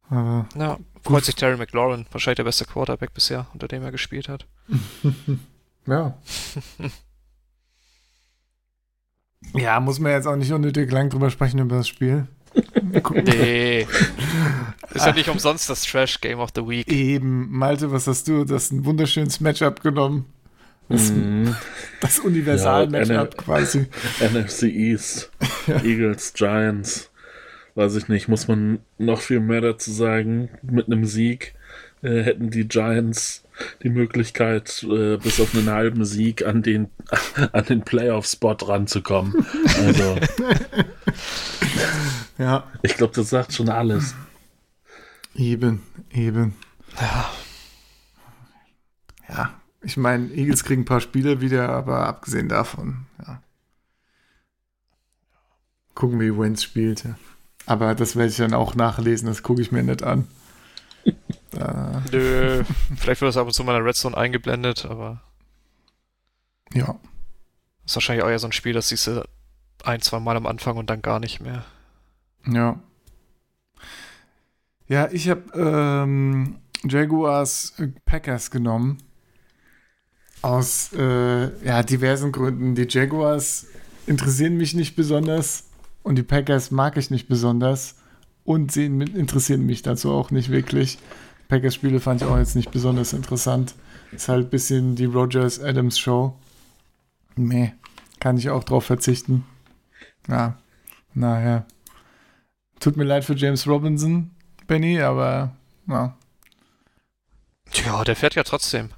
Aber 0.09 0.47
Ja, 0.55 0.77
freut 1.01 1.23
sich 1.25 1.35
Terry 1.35 1.57
McLaurin, 1.57 2.05
wahrscheinlich 2.11 2.37
der 2.37 2.43
beste 2.43 2.65
Quarterback 2.65 3.13
bisher, 3.13 3.47
unter 3.53 3.67
dem 3.67 3.83
er 3.83 3.91
gespielt 3.91 4.27
hat. 4.27 4.45
ja. 5.87 6.17
ja, 9.53 9.79
muss 9.79 9.99
man 9.99 10.11
jetzt 10.11 10.27
auch 10.27 10.35
nicht 10.35 10.51
unnötig 10.51 10.91
lang 10.91 11.09
drüber 11.09 11.29
sprechen 11.29 11.59
über 11.59 11.77
das 11.77 11.87
Spiel. 11.87 12.27
Nee. 13.25 13.87
Ist 14.93 15.05
ja 15.05 15.13
nicht 15.13 15.29
umsonst 15.29 15.69
das 15.69 15.83
Trash 15.83 16.21
Game 16.21 16.39
of 16.39 16.51
the 16.53 16.67
Week. 16.67 16.87
Eben, 16.87 17.49
Malte, 17.49 17.91
was 17.91 18.05
hast 18.05 18.27
du? 18.27 18.43
Das 18.45 18.65
ist 18.65 18.71
ein 18.71 18.85
wunderschönes 18.85 19.39
Matchup 19.39 19.81
genommen. 19.81 20.25
Das, 20.89 21.11
Mhm. 21.11 21.55
das 22.01 22.19
Universal-Matchup 22.19 23.09
Ja, 23.09 23.25
quasi. 23.25 23.87
NFC 24.19 24.63
East, 24.63 25.31
Eagles, 25.83 26.33
Giants, 26.33 27.09
weiß 27.75 27.95
ich 27.95 28.07
nicht, 28.09 28.27
muss 28.27 28.47
man 28.47 28.79
noch 28.97 29.21
viel 29.21 29.39
mehr 29.39 29.61
dazu 29.61 29.91
sagen. 29.91 30.49
Mit 30.61 30.87
einem 30.87 31.05
Sieg 31.05 31.55
äh, 32.03 32.21
hätten 32.21 32.49
die 32.49 32.67
Giants 32.67 33.43
die 33.83 33.89
Möglichkeit, 33.89 34.83
äh, 34.83 35.17
bis 35.17 35.39
auf 35.39 35.55
einen 35.55 35.69
halben 35.69 36.05
Sieg 36.05 36.45
an 36.45 36.61
den, 36.63 36.89
an 37.53 37.65
den 37.65 37.81
Playoff-Spot 37.83 38.57
ranzukommen. 38.67 39.45
Also, 39.85 40.17
Ja, 42.37 42.63
ich 42.81 42.95
glaube, 42.97 43.13
das 43.15 43.29
sagt 43.29 43.53
schon 43.53 43.69
alles. 43.69 44.15
eben, 45.35 45.81
eben. 46.11 46.55
Ja, 46.99 47.01
Ja, 47.03 47.29
ich 49.83 49.97
meine, 49.97 50.31
Eagles 50.33 50.63
kriegen 50.63 50.81
ein 50.81 50.85
paar 50.85 51.01
Spiele 51.01 51.41
wieder, 51.41 51.69
aber 51.69 52.07
abgesehen 52.07 52.49
davon, 52.49 53.05
ja. 53.25 53.41
Gucken, 55.95 56.19
wie 56.19 56.35
Wentz 56.35 56.63
spielt. 56.63 57.03
ja. 57.03 57.15
Aber 57.65 57.93
das 57.95 58.15
werde 58.15 58.31
ich 58.31 58.37
dann 58.37 58.53
auch 58.53 58.75
nachlesen, 58.75 59.27
das 59.27 59.43
gucke 59.43 59.61
ich 59.61 59.71
mir 59.71 59.83
nicht 59.83 60.03
an. 60.03 60.27
Nö. 62.11 62.63
Vielleicht 62.95 63.21
wird 63.21 63.29
das 63.29 63.37
ab 63.37 63.47
und 63.47 63.53
zu 63.53 63.63
mal 63.63 63.73
in 63.73 63.79
der 63.79 63.85
Red 63.85 63.95
Zone 63.95 64.17
eingeblendet, 64.17 64.85
aber 64.85 65.21
ja, 66.73 66.97
ist 67.85 67.95
wahrscheinlich 67.95 68.23
auch 68.23 68.29
eher 68.29 68.39
so 68.39 68.47
ein 68.47 68.53
Spiel, 68.53 68.73
das 68.73 68.89
siehst 68.89 69.07
du 69.07 69.27
ein, 69.83 70.01
zwei 70.01 70.19
Mal 70.19 70.37
am 70.37 70.47
Anfang 70.47 70.77
und 70.77 70.89
dann 70.89 71.01
gar 71.01 71.19
nicht 71.19 71.41
mehr. 71.41 71.65
ja. 72.47 72.79
Ja, 74.87 75.09
ich 75.11 75.29
habe 75.29 75.43
ähm, 75.55 76.57
Jaguars 76.83 77.73
äh, 77.79 77.87
Packers 78.05 78.51
genommen. 78.51 78.97
Aus 80.43 80.93
äh, 80.93 81.65
ja, 81.65 81.81
diversen 81.81 82.31
Gründen. 82.31 82.75
Die 82.75 82.85
Jaguars 82.87 83.65
interessieren 84.05 84.57
mich 84.57 84.75
nicht 84.75 84.95
besonders 84.95 85.63
und 86.03 86.15
die 86.15 86.23
Packers 86.23 86.69
mag 86.69 86.97
ich 86.97 87.09
nicht 87.09 87.27
besonders 87.27 87.95
und 88.43 88.71
sie 88.71 88.85
interessieren 88.85 89.65
mich 89.65 89.81
dazu 89.81 90.11
auch 90.11 90.29
nicht 90.29 90.51
wirklich. 90.51 90.99
Packers-Spiele 91.47 91.99
fand 91.99 92.21
ich 92.21 92.27
auch 92.27 92.37
jetzt 92.37 92.55
nicht 92.55 92.69
besonders 92.69 93.13
interessant. 93.13 93.73
Ist 94.11 94.29
halt 94.29 94.47
ein 94.47 94.49
bisschen 94.51 94.95
die 94.95 95.05
Rogers-Adams-Show. 95.05 96.35
Meh, 97.35 97.71
kann 98.19 98.37
ich 98.37 98.51
auch 98.51 98.63
drauf 98.63 98.85
verzichten. 98.85 99.45
Ja, 100.27 100.59
naja. 101.15 101.65
Tut 102.79 102.97
mir 102.97 103.05
leid 103.05 103.25
für 103.25 103.35
James 103.35 103.65
Robinson, 103.65 104.29
Benny, 104.67 104.99
aber 104.99 105.55
ja, 105.87 106.15
Tja, 107.73 108.03
der 108.03 108.15
fährt 108.15 108.35
ja 108.35 108.43
trotzdem. 108.43 108.89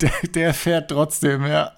Der, 0.00 0.10
der 0.34 0.54
fährt 0.54 0.90
trotzdem, 0.90 1.46
ja. 1.46 1.72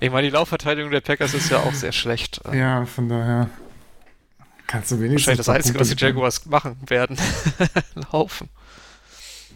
Ich 0.00 0.10
meine, 0.10 0.26
die 0.28 0.32
Laufverteidigung 0.32 0.90
der 0.90 1.00
Packers 1.00 1.34
ist 1.34 1.50
ja 1.50 1.58
auch 1.58 1.72
sehr 1.74 1.92
schlecht. 1.92 2.40
Ja, 2.52 2.84
von 2.86 3.08
daher 3.08 3.48
kannst 4.66 4.90
du 4.90 5.00
wenigstens. 5.00 5.26
Wahrscheinlich 5.38 5.46
das 5.46 5.48
Einzige, 5.48 5.80
was 5.80 5.88
die 5.88 5.96
Jaguars 6.04 6.46
machen 6.46 6.76
werden. 6.86 7.16
Laufen. 8.12 8.48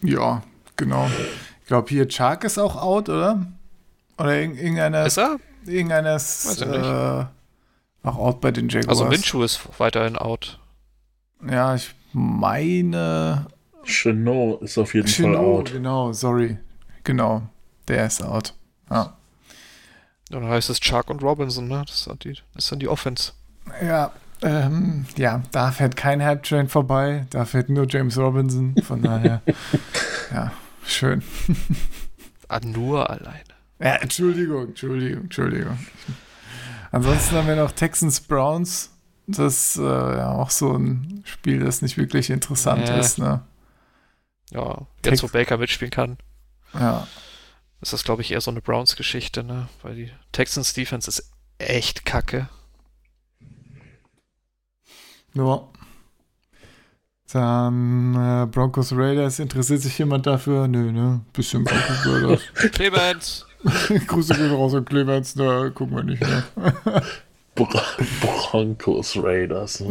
Ja, 0.01 0.41
genau. 0.75 1.09
Ich 1.61 1.67
glaube, 1.67 1.89
hier 1.89 2.07
Chark 2.09 2.43
ist 2.43 2.57
auch 2.57 2.75
out, 2.81 3.09
oder? 3.09 3.45
Oder 4.17 4.29
irg- 4.31 4.55
irgendeiner, 4.55 5.05
Ist 5.05 5.17
er? 5.17 5.37
irgendeiner 5.65 6.15
ist 6.17 6.45
Weiß 6.45 6.61
ich 6.61 6.67
nicht. 6.67 6.77
äh, 6.85 7.25
auch 8.07 8.17
out 8.17 8.41
bei 8.41 8.51
den 8.51 8.67
Jaguars. 8.69 8.99
Also 8.99 9.05
Minshew 9.05 9.43
ist 9.43 9.61
weiterhin 9.77 10.17
out. 10.17 10.59
Ja, 11.49 11.73
ich 11.75 11.93
meine. 12.11 13.47
Chenot 13.85 14.61
ist 14.61 14.77
auf 14.77 14.93
jeden 14.93 15.07
Fall 15.07 15.15
Chenot, 15.33 15.37
out. 15.37 15.71
genau, 15.73 16.13
sorry. 16.13 16.57
Genau, 17.03 17.43
der 17.87 18.05
ist 18.05 18.21
out. 18.23 18.53
Ja. 18.89 19.13
Dann 20.29 20.45
heißt 20.47 20.69
es 20.69 20.79
Chuck 20.79 21.09
und 21.09 21.21
Robinson, 21.21 21.67
ne? 21.67 21.83
Das 21.85 21.95
ist 21.99 22.07
dann 22.07 22.19
die, 22.19 22.33
das 22.53 22.65
ist 22.65 22.71
dann 22.71 22.79
die 22.79 22.87
Offense. 22.87 23.33
Ja, 23.81 24.11
ähm, 24.41 25.05
ja, 25.15 25.41
da 25.51 25.71
fährt 25.71 25.95
kein 25.95 26.21
Hype-Train 26.23 26.67
vorbei, 26.69 27.27
da 27.29 27.45
fährt 27.45 27.69
nur 27.69 27.85
James 27.87 28.17
Robinson, 28.17 28.75
von 28.83 29.01
daher, 29.01 29.41
ja, 30.33 30.51
schön. 30.85 31.23
Ah, 32.49 32.59
nur 32.63 33.09
alleine. 33.09 33.43
Ja, 33.79 33.95
Entschuldigung, 33.95 34.69
Entschuldigung, 34.69 35.23
Entschuldigung. 35.23 35.77
Ansonsten 36.91 37.35
haben 37.35 37.47
wir 37.47 37.55
noch 37.55 37.71
Texans 37.71 38.19
Browns. 38.21 38.91
Das 39.25 39.75
ist 39.75 39.77
äh, 39.77 39.83
ja 39.83 40.31
auch 40.31 40.49
so 40.49 40.73
ein 40.75 41.21
Spiel, 41.25 41.59
das 41.59 41.81
nicht 41.81 41.97
wirklich 41.97 42.29
interessant 42.29 42.87
Ja. 42.89 42.97
ist. 42.97 43.17
Ne? 43.19 43.41
Ja, 44.51 44.85
Tex- 45.01 45.21
jetzt 45.21 45.23
wo 45.23 45.27
Baker 45.29 45.57
mitspielen 45.57 45.91
kann, 45.91 46.17
Ja, 46.73 47.07
ist 47.83 47.93
das, 47.93 48.03
glaube 48.03 48.21
ich, 48.21 48.31
eher 48.31 48.41
so 48.41 48.51
eine 48.51 48.61
Browns-Geschichte, 48.61 49.43
ne? 49.43 49.67
Weil 49.81 49.95
die 49.95 50.11
Texans 50.31 50.73
Defense 50.73 51.09
ist 51.09 51.31
echt 51.59 52.05
kacke. 52.05 52.49
ja. 55.33 55.67
Dann 57.31 58.13
äh, 58.15 58.45
Broncos 58.45 58.93
Raiders. 58.95 59.39
Interessiert 59.39 59.81
sich 59.81 59.97
jemand 59.97 60.27
dafür? 60.27 60.67
Nö, 60.67 60.91
ne? 60.91 61.21
Bisschen 61.33 61.63
Broncos 61.63 62.05
Raiders. 62.05 62.41
Clemens! 62.73 63.45
Grüße 64.07 64.35
gehen 64.35 64.51
raus 64.51 64.75
an 64.75 64.85
Clemens, 64.85 65.33
da 65.33 65.69
gucken 65.69 65.95
wir 65.95 66.03
nicht 66.03 66.21
mehr. 66.21 66.43
Bron 67.55 67.69
Broncos 68.19 69.15
Raiders. 69.15 69.83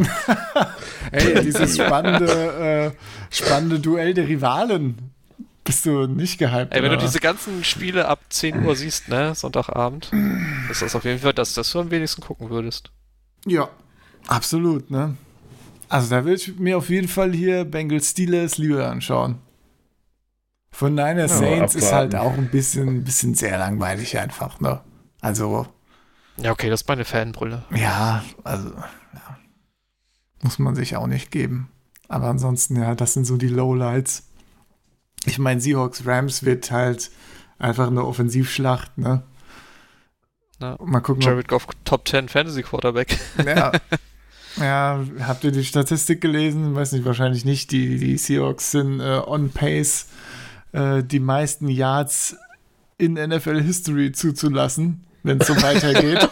Ey, 1.12 1.43
dieses 1.43 1.76
spannende, 1.76 2.26
äh, 2.26 2.90
spannende 3.30 3.78
Duell 3.78 4.14
der 4.14 4.26
Rivalen. 4.26 5.12
Bist 5.64 5.86
du 5.86 6.06
nicht 6.06 6.38
gehypt? 6.38 6.72
Ey, 6.74 6.82
wenn 6.82 6.90
du 6.90 6.96
oder? 6.96 7.06
diese 7.06 7.20
ganzen 7.20 7.62
Spiele 7.62 8.08
ab 8.08 8.20
10 8.30 8.64
Uhr 8.64 8.74
siehst, 8.74 9.08
ne? 9.08 9.34
Sonntagabend, 9.34 10.10
ist 10.70 10.82
das 10.82 10.94
auf 10.96 11.04
jeden 11.04 11.20
Fall 11.20 11.32
das, 11.32 11.54
das 11.54 11.70
du 11.70 11.80
am 11.80 11.90
wenigsten 11.90 12.20
gucken 12.20 12.50
würdest. 12.50 12.90
Ja, 13.46 13.68
absolut, 14.26 14.90
ne? 14.90 15.16
Also 15.88 16.10
da 16.10 16.24
will 16.24 16.34
ich 16.34 16.58
mir 16.58 16.78
auf 16.78 16.88
jeden 16.90 17.06
Fall 17.08 17.32
hier 17.32 17.64
Bengals 17.64 18.10
Steelers 18.10 18.58
lieber 18.58 18.88
anschauen. 18.88 19.38
Von 20.70 20.94
Niners 20.94 21.32
Ja, 21.32 21.36
Saints 21.38 21.74
ist 21.74 21.92
halt 21.92 22.14
auch 22.16 22.32
ein 22.32 22.48
bisschen, 22.48 22.88
ein 22.88 23.04
bisschen 23.04 23.34
sehr 23.34 23.58
langweilig 23.58 24.18
einfach, 24.18 24.58
ne? 24.58 24.80
Also, 25.20 25.68
Ja, 26.38 26.50
okay, 26.50 26.70
das 26.70 26.80
ist 26.82 26.88
meine 26.88 27.04
Fanbrille. 27.04 27.62
ja, 27.76 28.24
also, 28.42 28.70
ja. 28.70 29.38
Muss 30.42 30.58
man 30.58 30.74
sich 30.74 30.96
auch 30.96 31.06
nicht 31.06 31.30
geben. 31.30 31.68
Aber 32.08 32.26
ansonsten, 32.26 32.76
ja, 32.80 32.94
das 32.94 33.12
sind 33.14 33.26
so 33.26 33.36
die 33.36 33.48
Lowlights. 33.48 34.28
Ich 35.27 35.39
meine, 35.39 35.61
Seahawks 35.61 36.07
Rams 36.07 36.45
wird 36.45 36.70
halt 36.70 37.11
einfach 37.59 37.87
eine 37.87 38.05
Offensivschlacht, 38.05 38.99
ne? 38.99 39.23
Ja. 40.61 40.77
Mal 40.85 41.01
gucken, 41.01 41.23
Jared 41.23 41.49
Goff 41.49 41.66
Top 41.85 42.07
10 42.07 42.29
Fantasy 42.29 42.62
Quarterback. 42.62 43.18
Ja. 43.45 43.73
ja, 44.59 45.05
habt 45.27 45.45
ihr 45.45 45.51
die 45.51 45.64
Statistik 45.64 46.20
gelesen? 46.20 46.75
Weiß 46.75 46.93
nicht, 46.93 47.05
wahrscheinlich 47.05 47.45
nicht. 47.45 47.73
Die, 47.73 47.97
die 47.99 48.18
Seahawks 48.18 48.70
sind 48.70 49.01
äh, 49.01 49.20
on 49.27 49.51
pace, 49.51 50.09
äh, 50.73 51.03
die 51.03 51.20
meisten 51.20 51.68
Yards 51.68 52.37
in 52.99 53.14
NFL 53.14 53.61
History 53.62 54.12
zuzulassen, 54.12 55.05
wenn 55.23 55.41
es 55.41 55.47
so 55.47 55.55
weitergeht. 55.62 56.29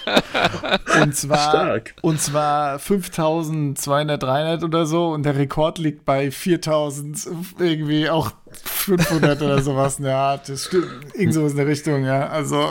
und 1.03 1.15
zwar 1.15 1.51
Stark. 1.51 1.95
und 2.03 2.21
zwar 2.21 2.79
5200, 2.79 4.23
300 4.23 4.65
oder 4.65 4.87
so 4.87 5.11
und 5.11 5.25
der 5.25 5.37
Rekord 5.37 5.79
liegt 5.79 6.05
bei 6.05 6.31
4000 6.31 7.29
irgendwie 7.59 8.09
auch 8.11 8.33
500 8.65 9.41
oder 9.43 9.63
sowas. 9.63 9.99
Ja, 9.99 10.37
das 10.37 10.67
stimmt. 10.67 10.87
Irgend 11.15 11.35
sowas 11.35 11.53
in 11.53 11.59
der 11.59 11.67
Richtung, 11.67 12.05
ja. 12.05 12.29
Also, 12.29 12.69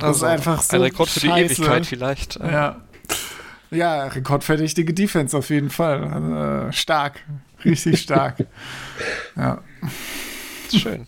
das 0.00 0.16
ist 0.16 0.22
einfach 0.22 0.62
so 0.62 0.76
Ein 0.76 0.82
Rekord 0.82 1.08
für 1.08 1.20
die 1.20 1.26
scheiße. 1.28 1.54
Ewigkeit 1.54 1.86
vielleicht. 1.86 2.36
Ja. 2.36 2.80
Ja, 3.70 4.04
rekordverdächtige 4.04 4.92
Defense 4.92 5.36
auf 5.36 5.48
jeden 5.48 5.70
Fall. 5.70 6.68
Äh, 6.68 6.72
stark. 6.74 7.20
Richtig 7.64 8.00
stark. 8.00 8.36
ja. 9.36 9.62
Schön. 10.70 11.06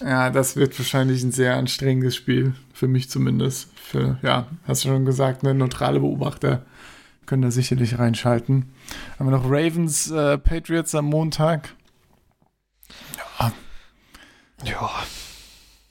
Ja, 0.00 0.30
das 0.30 0.56
wird 0.56 0.78
wahrscheinlich 0.78 1.22
ein 1.22 1.32
sehr 1.32 1.56
anstrengendes 1.56 2.16
Spiel. 2.16 2.54
Für 2.72 2.88
mich 2.88 3.10
zumindest. 3.10 3.68
Für, 3.78 4.18
ja, 4.22 4.46
hast 4.66 4.84
du 4.84 4.88
schon 4.88 5.04
gesagt, 5.04 5.42
ne, 5.42 5.54
neutrale 5.54 6.00
Beobachter 6.00 6.64
können 7.26 7.42
da 7.42 7.50
sicherlich 7.50 7.98
reinschalten. 7.98 8.72
Haben 9.18 9.26
wir 9.30 9.36
noch 9.36 9.44
Ravens, 9.44 10.10
äh, 10.10 10.38
Patriots 10.38 10.94
am 10.94 11.06
Montag. 11.06 11.74
Ja, 14.64 14.90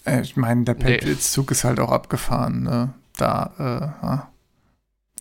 Äh, 0.05 0.21
Ich 0.21 0.35
meine, 0.35 0.63
der. 0.63 0.73
Patriots-Zug 0.73 1.51
ist 1.51 1.63
halt 1.63 1.79
auch 1.79 1.91
abgefahren. 1.91 2.63
Ne? 2.63 2.93
Da, 3.17 3.53
äh, 3.57 4.05
ja. 4.05 4.31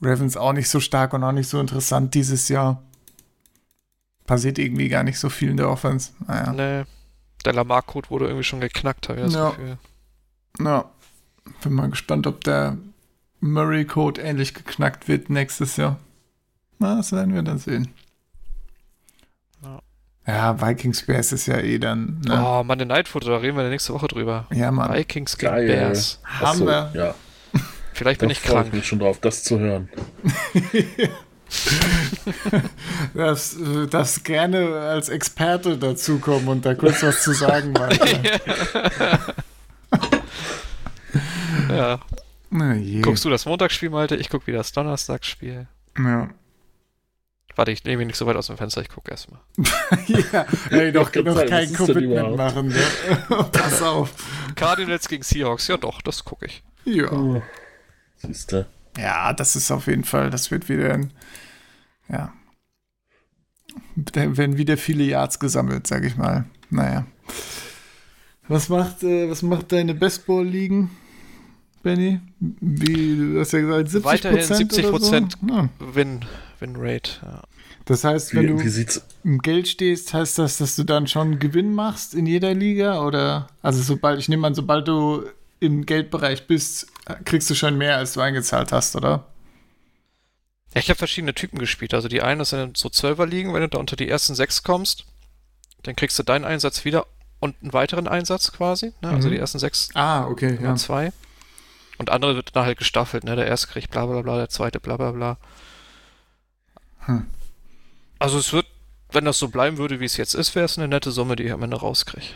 Ravens 0.03 0.37
auch 0.37 0.53
nicht 0.53 0.69
so 0.69 0.81
stark 0.81 1.13
und 1.13 1.23
auch 1.25 1.33
nicht 1.33 1.49
so 1.49 1.61
interessant 1.61 2.15
dieses 2.15 2.49
Jahr. 2.49 2.83
Passiert 4.27 4.59
irgendwie 4.59 4.89
gar 4.89 5.05
nicht 5.05 5.19
so 5.19 5.29
viel 5.29 5.51
in 5.51 5.57
der 5.57 5.69
Offense. 5.69 6.13
Naja. 6.27 6.53
Nee. 6.53 6.85
Der 7.47 7.53
Lamar-Code 7.55 8.11
wurde 8.11 8.25
irgendwie 8.27 8.45
schon 8.45 8.61
geknackt, 8.61 9.09
habe 9.09 9.21
ich 9.21 9.27
das 9.27 9.35
Ja. 9.35 9.51
Gefühl. 9.51 9.79
Ja. 10.61 10.85
Bin 11.63 11.73
mal 11.73 11.89
gespannt, 11.89 12.27
ob 12.27 12.43
der 12.45 12.77
Murray-Code 13.41 14.21
ähnlich 14.21 14.53
geknackt 14.53 15.07
wird 15.09 15.31
nächstes 15.31 15.77
Jahr. 15.77 15.99
Na, 16.79 16.97
das 16.97 17.13
werden 17.13 17.33
wir 17.35 17.43
dann 17.43 17.59
sehen. 17.59 17.89
Ja. 19.63 19.79
Ja, 20.27 20.61
Vikings 20.61 21.07
Bears 21.07 21.31
ist 21.33 21.47
ja 21.47 21.59
eh 21.59 21.79
dann. 21.79 22.21
Ne? 22.27 22.45
Oh, 22.45 22.65
Monday 22.65 22.85
Night 22.85 23.07
Football, 23.07 23.35
da 23.35 23.39
reden 23.39 23.57
wir 23.57 23.69
nächste 23.69 23.95
Woche 23.95 24.09
drüber. 24.09 24.47
Ja, 24.53 24.73
Mann. 24.73 24.93
Vikings 24.93 25.39
gegen 25.39 25.53
Geil. 25.53 25.67
Bears. 25.69 26.21
Haben 26.25 26.59
so, 26.59 26.67
wir. 26.67 26.91
Ja, 26.95 27.15
Vielleicht 27.93 28.21
da 28.21 28.27
bin 28.27 28.31
ich 28.33 28.41
freue 28.41 28.51
ich 28.57 28.61
krank. 28.63 28.75
mich 28.75 28.87
schon 28.87 28.99
drauf, 28.99 29.21
das 29.21 29.43
zu 29.45 29.59
hören. 29.59 29.89
Das, 33.15 33.57
äh, 33.57 33.87
das 33.87 34.25
gerne 34.25 34.81
als 34.81 35.09
Experte 35.09 35.79
dazukommen 35.79 36.49
und 36.49 36.67
da 36.67 36.75
kurz 36.75 37.03
was 37.03 37.23
zu 37.23 37.33
sagen, 37.33 37.73
Malte. 37.73 38.07
Ja. 41.69 42.01
Na 42.51 42.75
je. 42.75 43.01
Guckst 43.01 43.25
du 43.25 43.31
das 43.31 43.45
Montagsspiel, 43.47 43.91
Malte? 43.91 44.17
Ich 44.17 44.29
guck 44.29 44.47
wieder 44.47 44.59
das 44.59 44.73
Donnerstagsspiel. 44.73 45.67
Ja. 45.99 46.31
Warte, 47.55 47.73
ich 47.73 47.85
nehme 47.85 47.99
mich 47.99 48.09
nicht 48.09 48.17
so 48.17 48.27
weit 48.27 48.37
aus 48.37 48.49
dem 48.49 48.59
Fenster, 48.59 48.83
ich 48.83 48.91
gucke 48.91 49.11
erstmal. 49.11 49.41
ja. 50.07 50.47
Ey, 50.71 50.93
doch, 50.93 51.15
noch 51.15 51.35
sagen, 51.35 51.49
kein 51.49 51.73
Commitment 51.73 52.37
machen. 52.37 52.69
Ne? 52.69 52.83
Pass 53.53 53.81
auf. 53.81 54.13
Cardinals 54.55 55.09
gegen 55.09 55.23
Seahawks, 55.23 55.67
ja 55.69 55.79
doch, 55.79 56.03
das 56.03 56.25
gucke 56.25 56.47
ich. 56.47 56.63
Ja. 56.85 57.11
Oh. 57.11 57.43
Siehst 58.17 58.53
du? 58.53 58.67
Ja, 58.99 59.33
das 59.33 59.57
ist 59.57 59.71
auf 59.71 59.87
jeden 59.87 60.05
Fall, 60.05 60.31
das 60.31 60.51
wird 60.51 60.69
wieder 60.69 60.95
ein, 60.95 61.13
ja. 62.09 62.33
Da 63.97 64.37
werden 64.37 64.59
wieder 64.59 64.77
viele 64.77 65.05
Yards 65.05 65.39
gesammelt, 65.39 65.87
sag 65.87 66.05
ich 66.05 66.17
mal. 66.17 66.45
Naja. 66.71 67.07
Was 68.49 68.69
macht, 68.69 69.03
äh, 69.03 69.29
was 69.31 69.43
macht 69.43 69.73
deine 69.73 69.95
Bestball-Ligen, 69.95 70.91
Benny? 71.83 72.21
Wie, 72.39 73.17
du 73.17 73.41
hast 73.41 73.53
ja 73.53 73.61
gesagt, 73.61 73.91
70 73.91 74.05
Weiterhin 74.05 74.39
Prozent 74.39 74.73
70%. 74.73 74.89
oder 74.89 74.99
so? 75.01 75.55
Ja. 75.55 75.69
Win, 75.79 76.25
Win 76.61 76.75
Rate. 76.77 77.11
Ja. 77.23 77.43
Das 77.87 78.03
heißt, 78.03 78.35
wenn 78.35 78.43
Wie, 78.43 78.47
du 78.49 78.77
wie 78.77 78.87
im 79.25 79.39
Geld 79.39 79.69
stehst, 79.69 80.13
heißt 80.13 80.39
das, 80.39 80.59
dass 80.59 80.75
du 80.75 80.85
dann 80.85 81.07
schon 81.07 81.39
Gewinn 81.39 81.73
machst 81.73 82.15
in 82.15 82.27
jeder 82.27 82.53
Liga? 82.53 83.01
Oder 83.05 83.47
also 83.63 83.81
sobald, 83.81 84.19
ich 84.19 84.29
nehme 84.29 84.47
an, 84.47 84.55
sobald 84.55 84.89
du 84.89 85.25
im 85.61 85.87
Geldbereich 85.87 86.47
bist, 86.47 86.87
kriegst 87.25 87.49
du 87.51 87.55
schon 87.55 87.77
mehr, 87.79 87.97
als 87.97 88.13
du 88.15 88.21
eingezahlt 88.21 88.73
hast, 88.73 88.97
oder? 88.97 89.27
Ja, 90.75 90.81
ich 90.81 90.91
habe 90.91 90.99
verschiedene 90.99 91.35
Typen 91.35 91.59
gespielt. 91.59 91.95
Also 91.95 92.09
die 92.09 92.23
eine 92.23 92.45
sind 92.45 92.77
so 92.77 92.89
12er 92.89 93.27
liegen, 93.27 93.55
wenn 93.55 93.63
du 93.63 93.69
da 93.69 93.79
unter 93.79 93.97
die 93.97 94.09
ersten 94.09 94.35
sechs 94.35 94.63
kommst, 94.63 95.07
dann 95.83 95.97
kriegst 95.97 96.19
du 96.19 96.23
deinen 96.23 96.45
Einsatz 96.45 96.85
wieder 96.85 97.07
und 97.41 97.57
einen 97.63 97.73
weiteren 97.73 98.09
Einsatz 98.09 98.53
quasi. 98.53 98.93
Ne? 99.01 99.11
Also 99.11 99.29
Mhm. 99.29 99.33
die 99.33 99.39
ersten 99.39 99.59
sechs 99.59 99.89
Ah, 99.95 100.27
okay, 100.27 100.57
immer 100.57 100.77
zwei. 100.77 101.13
Und 101.99 102.11
andere 102.11 102.35
wird 102.37 102.55
dann 102.55 102.67
halt 102.67 102.77
gestaffelt, 102.79 103.25
ne? 103.25 103.37
Der 103.37 103.47
erste 103.47 103.69
kriegt 103.69 103.91
bla 103.91 104.05
bla 104.05 104.21
bla, 104.21 104.37
der 104.37 104.51
zweite 104.51 104.81
bla 104.81 104.99
bla 104.99 105.13
bla. 105.13 105.39
Hm. 107.07 107.27
Also 108.19 108.39
es 108.39 108.53
wird, 108.53 108.67
wenn 109.13 109.25
das 109.25 109.39
so 109.39 109.49
bleiben 109.49 109.79
würde, 109.79 110.01
wie 110.01 110.05
es 110.05 110.17
jetzt 110.19 110.35
ist, 110.35 110.55
wäre 110.55 110.67
es 110.67 110.77
eine 110.77 110.89
nette 110.89 111.11
Summe, 111.11 111.37
die 111.37 111.45
ich 111.45 111.53
am 111.53 111.63
Ende 111.63 111.79
rauskriege. 111.79 112.27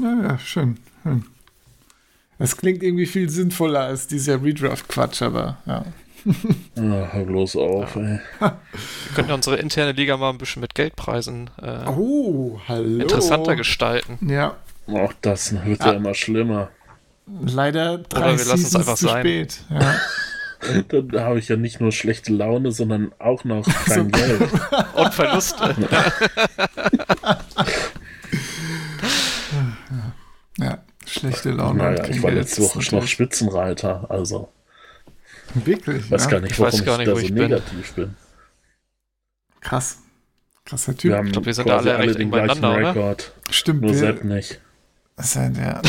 Ja, 0.00 0.22
ja, 0.22 0.38
schön. 0.38 0.78
schön. 1.02 1.24
Das 2.40 2.56
klingt 2.56 2.82
irgendwie 2.82 3.06
viel 3.06 3.28
sinnvoller 3.30 3.80
als 3.80 4.06
dieser 4.08 4.42
Redraft-Quatsch, 4.42 5.22
aber 5.22 5.58
ja. 5.66 5.84
Ah, 6.76 7.08
hör 7.12 7.24
bloß 7.24 7.56
auf, 7.56 7.96
ey. 7.96 8.18
Wir 8.40 8.52
könnten 9.14 9.28
ja 9.30 9.34
unsere 9.34 9.56
interne 9.56 9.92
Liga 9.92 10.16
mal 10.16 10.30
ein 10.30 10.38
bisschen 10.38 10.60
mit 10.60 10.74
Geldpreisen 10.74 11.48
äh, 11.62 11.86
Oh, 11.88 12.58
hallo. 12.68 12.98
interessanter 13.00 13.56
gestalten. 13.56 14.18
Ja, 14.28 14.56
Auch 14.86 15.12
das 15.22 15.54
wird 15.64 15.80
Ah. 15.82 15.86
ja 15.88 15.92
immer 15.92 16.14
schlimmer. 16.14 16.68
leider 17.26 17.98
drei 17.98 18.36
wir 18.38 18.44
lassen 18.44 18.64
es 18.66 18.74
einfach 18.76 18.96
zu 18.96 19.06
sein. 19.06 19.20
spät. 19.22 19.60
Ja. 19.70 19.94
Dann 20.88 21.24
habe 21.24 21.38
ich 21.38 21.48
ja 21.48 21.56
nicht 21.56 21.80
nur 21.80 21.90
schlechte 21.92 22.32
Laune, 22.34 22.70
sondern 22.72 23.12
auch 23.18 23.44
noch 23.44 23.66
kein 23.86 24.10
Geld. 24.10 24.42
Und 24.94 25.14
Verluste. 25.14 25.74
ja, 30.58 30.78
schlechte 31.10 31.50
Laune. 31.50 31.82
Naja, 31.82 32.04
ich 32.08 32.22
war 32.22 32.30
letzte 32.30 32.62
Woche 32.62 32.94
noch 32.94 33.06
Spitzenreiter, 33.06 34.06
also 34.10 34.48
Wirklich, 35.54 36.10
weiß 36.10 36.24
ja. 36.24 36.30
gar 36.30 36.40
nicht, 36.40 36.52
Ich 36.52 36.58
warum 36.60 36.72
weiß 36.72 36.80
ich 36.80 36.86
gar 36.86 36.98
nicht, 36.98 37.08
da 37.08 37.12
wo 37.12 37.16
so 37.16 37.22
ich 37.22 37.34
bin. 37.34 37.42
negativ 37.50 37.92
bin. 37.94 38.14
Krass. 39.60 39.98
Krasser 40.64 40.96
Typ. 40.96 41.10
Wir 41.10 41.18
haben 41.18 41.32
glaub, 41.32 41.44
wir 41.46 41.54
sind 41.54 41.70
alle 41.70 41.98
recht 41.98 42.18
den 42.18 42.30
gleichen? 42.30 42.64
Rekord, 42.64 43.32
Stimmt. 43.50 43.82
nur 43.82 43.94
Sepp 43.94 44.22
nicht. 44.24 44.60
Das 45.16 45.26
ist 45.26 45.36
ein, 45.36 45.54
ja. 45.54 45.82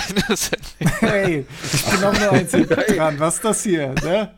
Hey, 1.00 1.46
ich 1.74 1.86
bin 1.86 2.04
auch 2.04 2.20
nur 2.20 2.32
hinten 2.38 2.68
dran. 2.68 3.20
Was 3.20 3.36
ist 3.36 3.46
das 3.46 3.64
hier? 3.64 3.94
Ne? 4.04 4.34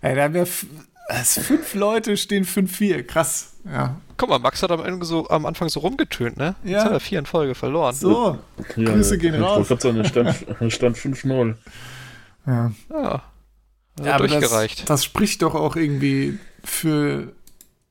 Ey, 0.00 0.14
da 0.14 0.22
haben 0.22 0.34
wir 0.34 0.46
es 1.20 1.38
fünf 1.38 1.74
Leute 1.74 2.16
stehen 2.16 2.44
5-4. 2.44 3.02
Krass. 3.02 3.54
Ja. 3.64 4.00
Guck 4.16 4.28
mal, 4.28 4.38
Max 4.38 4.62
hat 4.62 4.70
am, 4.70 4.84
Ende 4.84 5.04
so, 5.04 5.28
am 5.28 5.46
Anfang 5.46 5.68
so 5.68 5.80
rumgetönt, 5.80 6.36
ne? 6.36 6.54
Ja. 6.64 6.70
Jetzt 6.70 6.84
hat 6.84 6.92
er 6.92 7.00
vier 7.00 7.18
in 7.18 7.26
Folge 7.26 7.54
verloren. 7.54 7.94
So. 7.94 8.38
Grüße 8.74 9.18
gehen 9.18 9.34
ich 9.34 9.40
raus. 9.40 9.70
wollte 9.70 9.88
gerade 9.88 10.10
sagen, 10.10 10.36
stand, 10.56 10.72
stand 10.72 10.96
5-0. 10.96 11.56
Ja. 12.46 12.72
Ja. 12.90 13.22
Also 13.98 14.08
Ja, 14.08 14.14
aber 14.14 14.28
durchgereicht. 14.28 14.80
Das, 14.80 14.86
das 14.86 15.04
spricht 15.04 15.42
doch 15.42 15.54
auch 15.54 15.76
irgendwie 15.76 16.38
für. 16.64 17.32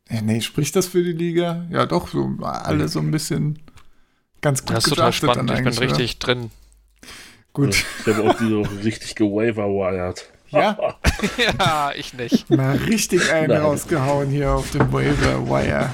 Ja, 0.10 0.22
nee, 0.22 0.42
spricht 0.42 0.76
das 0.76 0.88
für 0.88 1.04
die 1.04 1.14
Liga? 1.14 1.66
Ja, 1.70 1.86
doch, 1.86 2.10
so 2.10 2.30
alle 2.42 2.88
so 2.88 3.00
ein 3.00 3.12
bisschen 3.12 3.60
ganz 4.42 4.66
gut 4.66 4.76
das 4.76 4.86
ist 4.86 4.90
total 4.90 5.14
spannend. 5.14 5.50
Ich 5.52 5.58
bin 5.58 5.68
eigentlich, 5.68 5.78
oder? 5.78 5.88
richtig 5.88 6.20
drin. 6.20 6.52
Gut. 7.54 7.76
Ich 8.06 8.14
habe 8.14 8.30
auch 8.30 8.38
die 8.38 8.50
so 8.50 8.62
richtig 8.62 9.16
gewaverwired. 9.16 10.26
Ja, 10.52 10.96
ja, 11.60 11.92
ich 11.96 12.14
nicht. 12.14 12.50
mal 12.50 12.76
richtig 12.78 13.32
einen 13.32 13.50
Nein. 13.50 13.62
rausgehauen 13.62 14.30
hier 14.30 14.52
auf 14.52 14.70
dem 14.72 14.92
Waiver 14.92 15.48
Wire. 15.48 15.90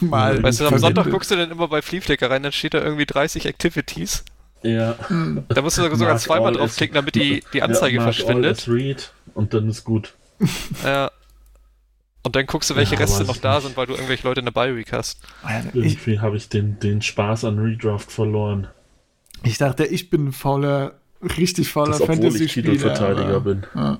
Mal. 0.00 0.42
Weißt 0.42 0.60
du, 0.60 0.64
am 0.64 0.70
verwendet. 0.70 0.96
Sonntag 0.96 1.10
guckst 1.12 1.30
du 1.30 1.36
dann 1.36 1.50
immer 1.50 1.68
bei 1.68 1.82
Fleaflicker 1.82 2.30
rein, 2.30 2.42
dann 2.42 2.52
steht 2.52 2.74
da 2.74 2.82
irgendwie 2.82 3.06
30 3.06 3.46
Activities. 3.46 4.24
Ja. 4.62 4.96
Da 5.48 5.62
musst 5.62 5.78
du 5.78 5.82
sogar 5.82 5.96
Mark 5.98 6.20
zweimal 6.20 6.52
draufklicken, 6.52 6.94
damit 6.94 7.14
die, 7.14 7.44
die 7.52 7.62
Anzeige 7.62 7.96
ja, 7.96 8.02
mark 8.02 8.14
verschwindet. 8.14 8.66
read 8.68 9.12
und 9.34 9.54
dann 9.54 9.68
ist 9.68 9.84
gut. 9.84 10.14
Ja. 10.84 11.10
Und 12.24 12.34
dann 12.34 12.46
guckst 12.46 12.68
du, 12.68 12.76
welche 12.76 12.94
Ja, 12.94 13.00
Reste 13.00 13.24
noch 13.24 13.36
da 13.36 13.54
nicht. 13.54 13.62
sind, 13.66 13.76
weil 13.76 13.86
du 13.86 13.92
irgendwelche 13.94 14.26
Leute 14.26 14.40
in 14.40 14.46
der 14.46 14.52
Bi-Week 14.52 14.92
hast. 14.92 15.20
Irgendwie 15.72 16.18
habe 16.20 16.36
ich 16.36 16.48
den, 16.48 16.78
den 16.80 17.00
Spaß 17.00 17.44
an 17.44 17.58
Redraft 17.58 18.10
verloren. 18.10 18.66
ich 19.44 19.58
dachte, 19.58 19.84
ich 19.86 20.10
bin 20.10 20.26
ein 20.28 20.32
fauler, 20.32 20.97
richtig 21.22 21.68
fauler 21.70 21.92
Das, 21.92 22.00
obwohl 22.02 22.14
ich 22.16 22.20
Fantasy-Spieler. 22.22 22.72
Titelverteidiger 22.72 23.36
aber- 23.36 23.40
bin. 23.54 23.66
Ja. 23.74 23.98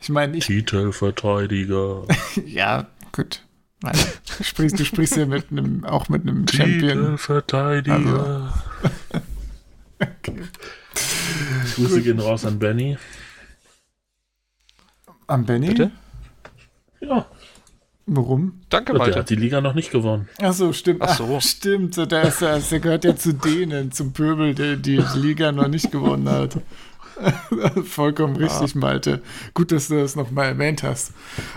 Ich 0.00 0.08
meine, 0.10 0.36
ich. 0.36 0.46
Titelverteidiger. 0.46 2.06
Ja, 2.46 2.86
gut. 3.12 3.42
Nein, 3.82 3.94
du, 4.38 4.44
sprichst, 4.44 4.78
du 4.78 4.84
sprichst 4.84 5.16
ja 5.16 5.26
mit 5.26 5.50
einem, 5.50 5.84
auch 5.84 6.08
mit 6.08 6.22
einem 6.22 6.46
Champion. 6.48 6.98
Titelverteidiger. 7.18 8.54
Grüße 11.76 12.02
gehen 12.02 12.20
raus 12.20 12.44
an 12.44 12.58
Benny. 12.58 12.96
Am 15.26 15.44
Benny? 15.44 15.68
Bitte? 15.68 15.90
Ja, 17.00 17.26
Warum? 18.06 18.60
Danke, 18.68 18.92
der 18.92 18.98
Malte. 18.98 19.18
hat 19.20 19.30
die 19.30 19.34
Liga 19.36 19.60
noch 19.62 19.72
nicht 19.74 19.90
gewonnen. 19.90 20.28
Ach 20.42 20.52
so, 20.52 20.72
stimmt. 20.74 21.00
Ach 21.02 21.16
so. 21.16 21.40
stimmt. 21.40 21.96
Der, 21.96 22.22
ist, 22.24 22.40
ja- 22.42 22.58
der 22.58 22.80
gehört 22.80 23.04
ja 23.04 23.16
zu 23.16 23.32
denen, 23.32 23.92
zum 23.92 24.12
Pöbel, 24.12 24.54
der 24.54 24.76
die 24.76 25.02
Liga 25.14 25.52
noch 25.52 25.68
nicht 25.68 25.90
gewonnen 25.90 26.28
hat. 26.28 26.58
Vollkommen 27.86 28.36
richtig, 28.36 28.74
Malte. 28.74 29.22
Gut, 29.54 29.70
dass 29.72 29.88
du 29.88 29.96
das 30.00 30.16
nochmal 30.16 30.48
erwähnt 30.48 30.82
hast. 30.82 31.12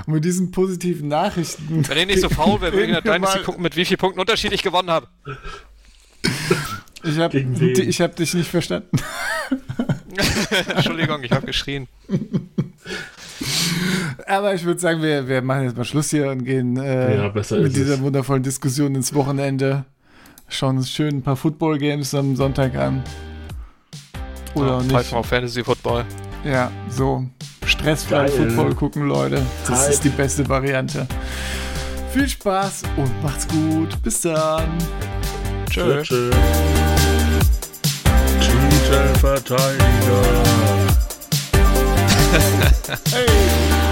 Und 0.05 0.13
mit 0.13 0.23
diesen 0.25 0.51
positiven 0.51 1.07
Nachrichten. 1.09 1.85
Wenn 1.87 1.97
ich 1.97 2.05
nicht 2.07 2.21
so 2.21 2.29
faul 2.29 2.61
wäre, 2.61 2.71
würde 2.73 2.85
ich 2.85 2.91
der 2.91 3.01
Dynasty 3.01 3.39
mal- 3.39 3.43
gucken, 3.43 3.63
mit 3.63 3.75
wie 3.75 3.83
vielen 3.83 3.97
Punkten 3.97 4.19
Unterschied 4.19 4.53
ich 4.53 4.63
gewonnen 4.63 4.89
habe. 4.91 5.07
Ich 7.03 7.17
habe 7.19 7.39
hab 7.39 8.15
dich 8.15 8.33
nicht 8.33 8.49
verstanden. 8.49 8.89
Entschuldigung, 10.75 11.23
ich 11.23 11.31
habe 11.31 11.45
geschrien. 11.45 11.87
Aber 14.25 14.53
ich 14.53 14.65
würde 14.65 14.79
sagen, 14.79 15.01
wir, 15.01 15.27
wir 15.27 15.41
machen 15.41 15.63
jetzt 15.63 15.77
mal 15.77 15.85
Schluss 15.85 16.09
hier 16.09 16.29
und 16.31 16.43
gehen 16.43 16.77
äh, 16.77 17.17
Ja, 17.17 17.29
besser 17.29 17.59
mit 17.59 17.75
dieser 17.75 17.95
es. 17.95 18.01
wundervollen 18.01 18.43
Diskussion 18.43 18.95
ins 18.95 19.13
Wochenende. 19.13 19.85
Schauen 20.49 20.77
uns 20.77 20.89
schön 20.89 21.17
ein 21.17 21.21
paar 21.21 21.35
Football-Games 21.35 22.13
am 22.15 22.35
Sonntag 22.35 22.75
an. 22.75 23.03
Oder 24.55 24.77
auch 24.77 24.81
nicht. 24.81 24.91
Pfeifen 24.91 25.17
auf 25.17 25.25
Fantasy 25.27 25.63
Football. 25.63 26.05
Ja, 26.45 26.71
so 26.89 27.25
stressfrei 27.65 28.27
Geil. 28.27 28.29
Football 28.29 28.75
gucken, 28.75 29.07
Leute. 29.07 29.41
Das 29.67 29.83
Hype. 29.83 29.91
ist 29.91 30.03
die 30.03 30.09
beste 30.09 30.47
Variante. 30.47 31.07
Viel 32.13 32.27
Spaß 32.27 32.83
und 32.95 33.23
macht's 33.23 33.47
gut. 33.47 34.01
Bis 34.01 34.21
dann. 34.21 34.63
Tschö. 35.69 36.01
Tschö. 36.01 36.31
Tschö. 38.39 40.76
Verteidiger. 42.39 42.97
Hey. 43.11 43.86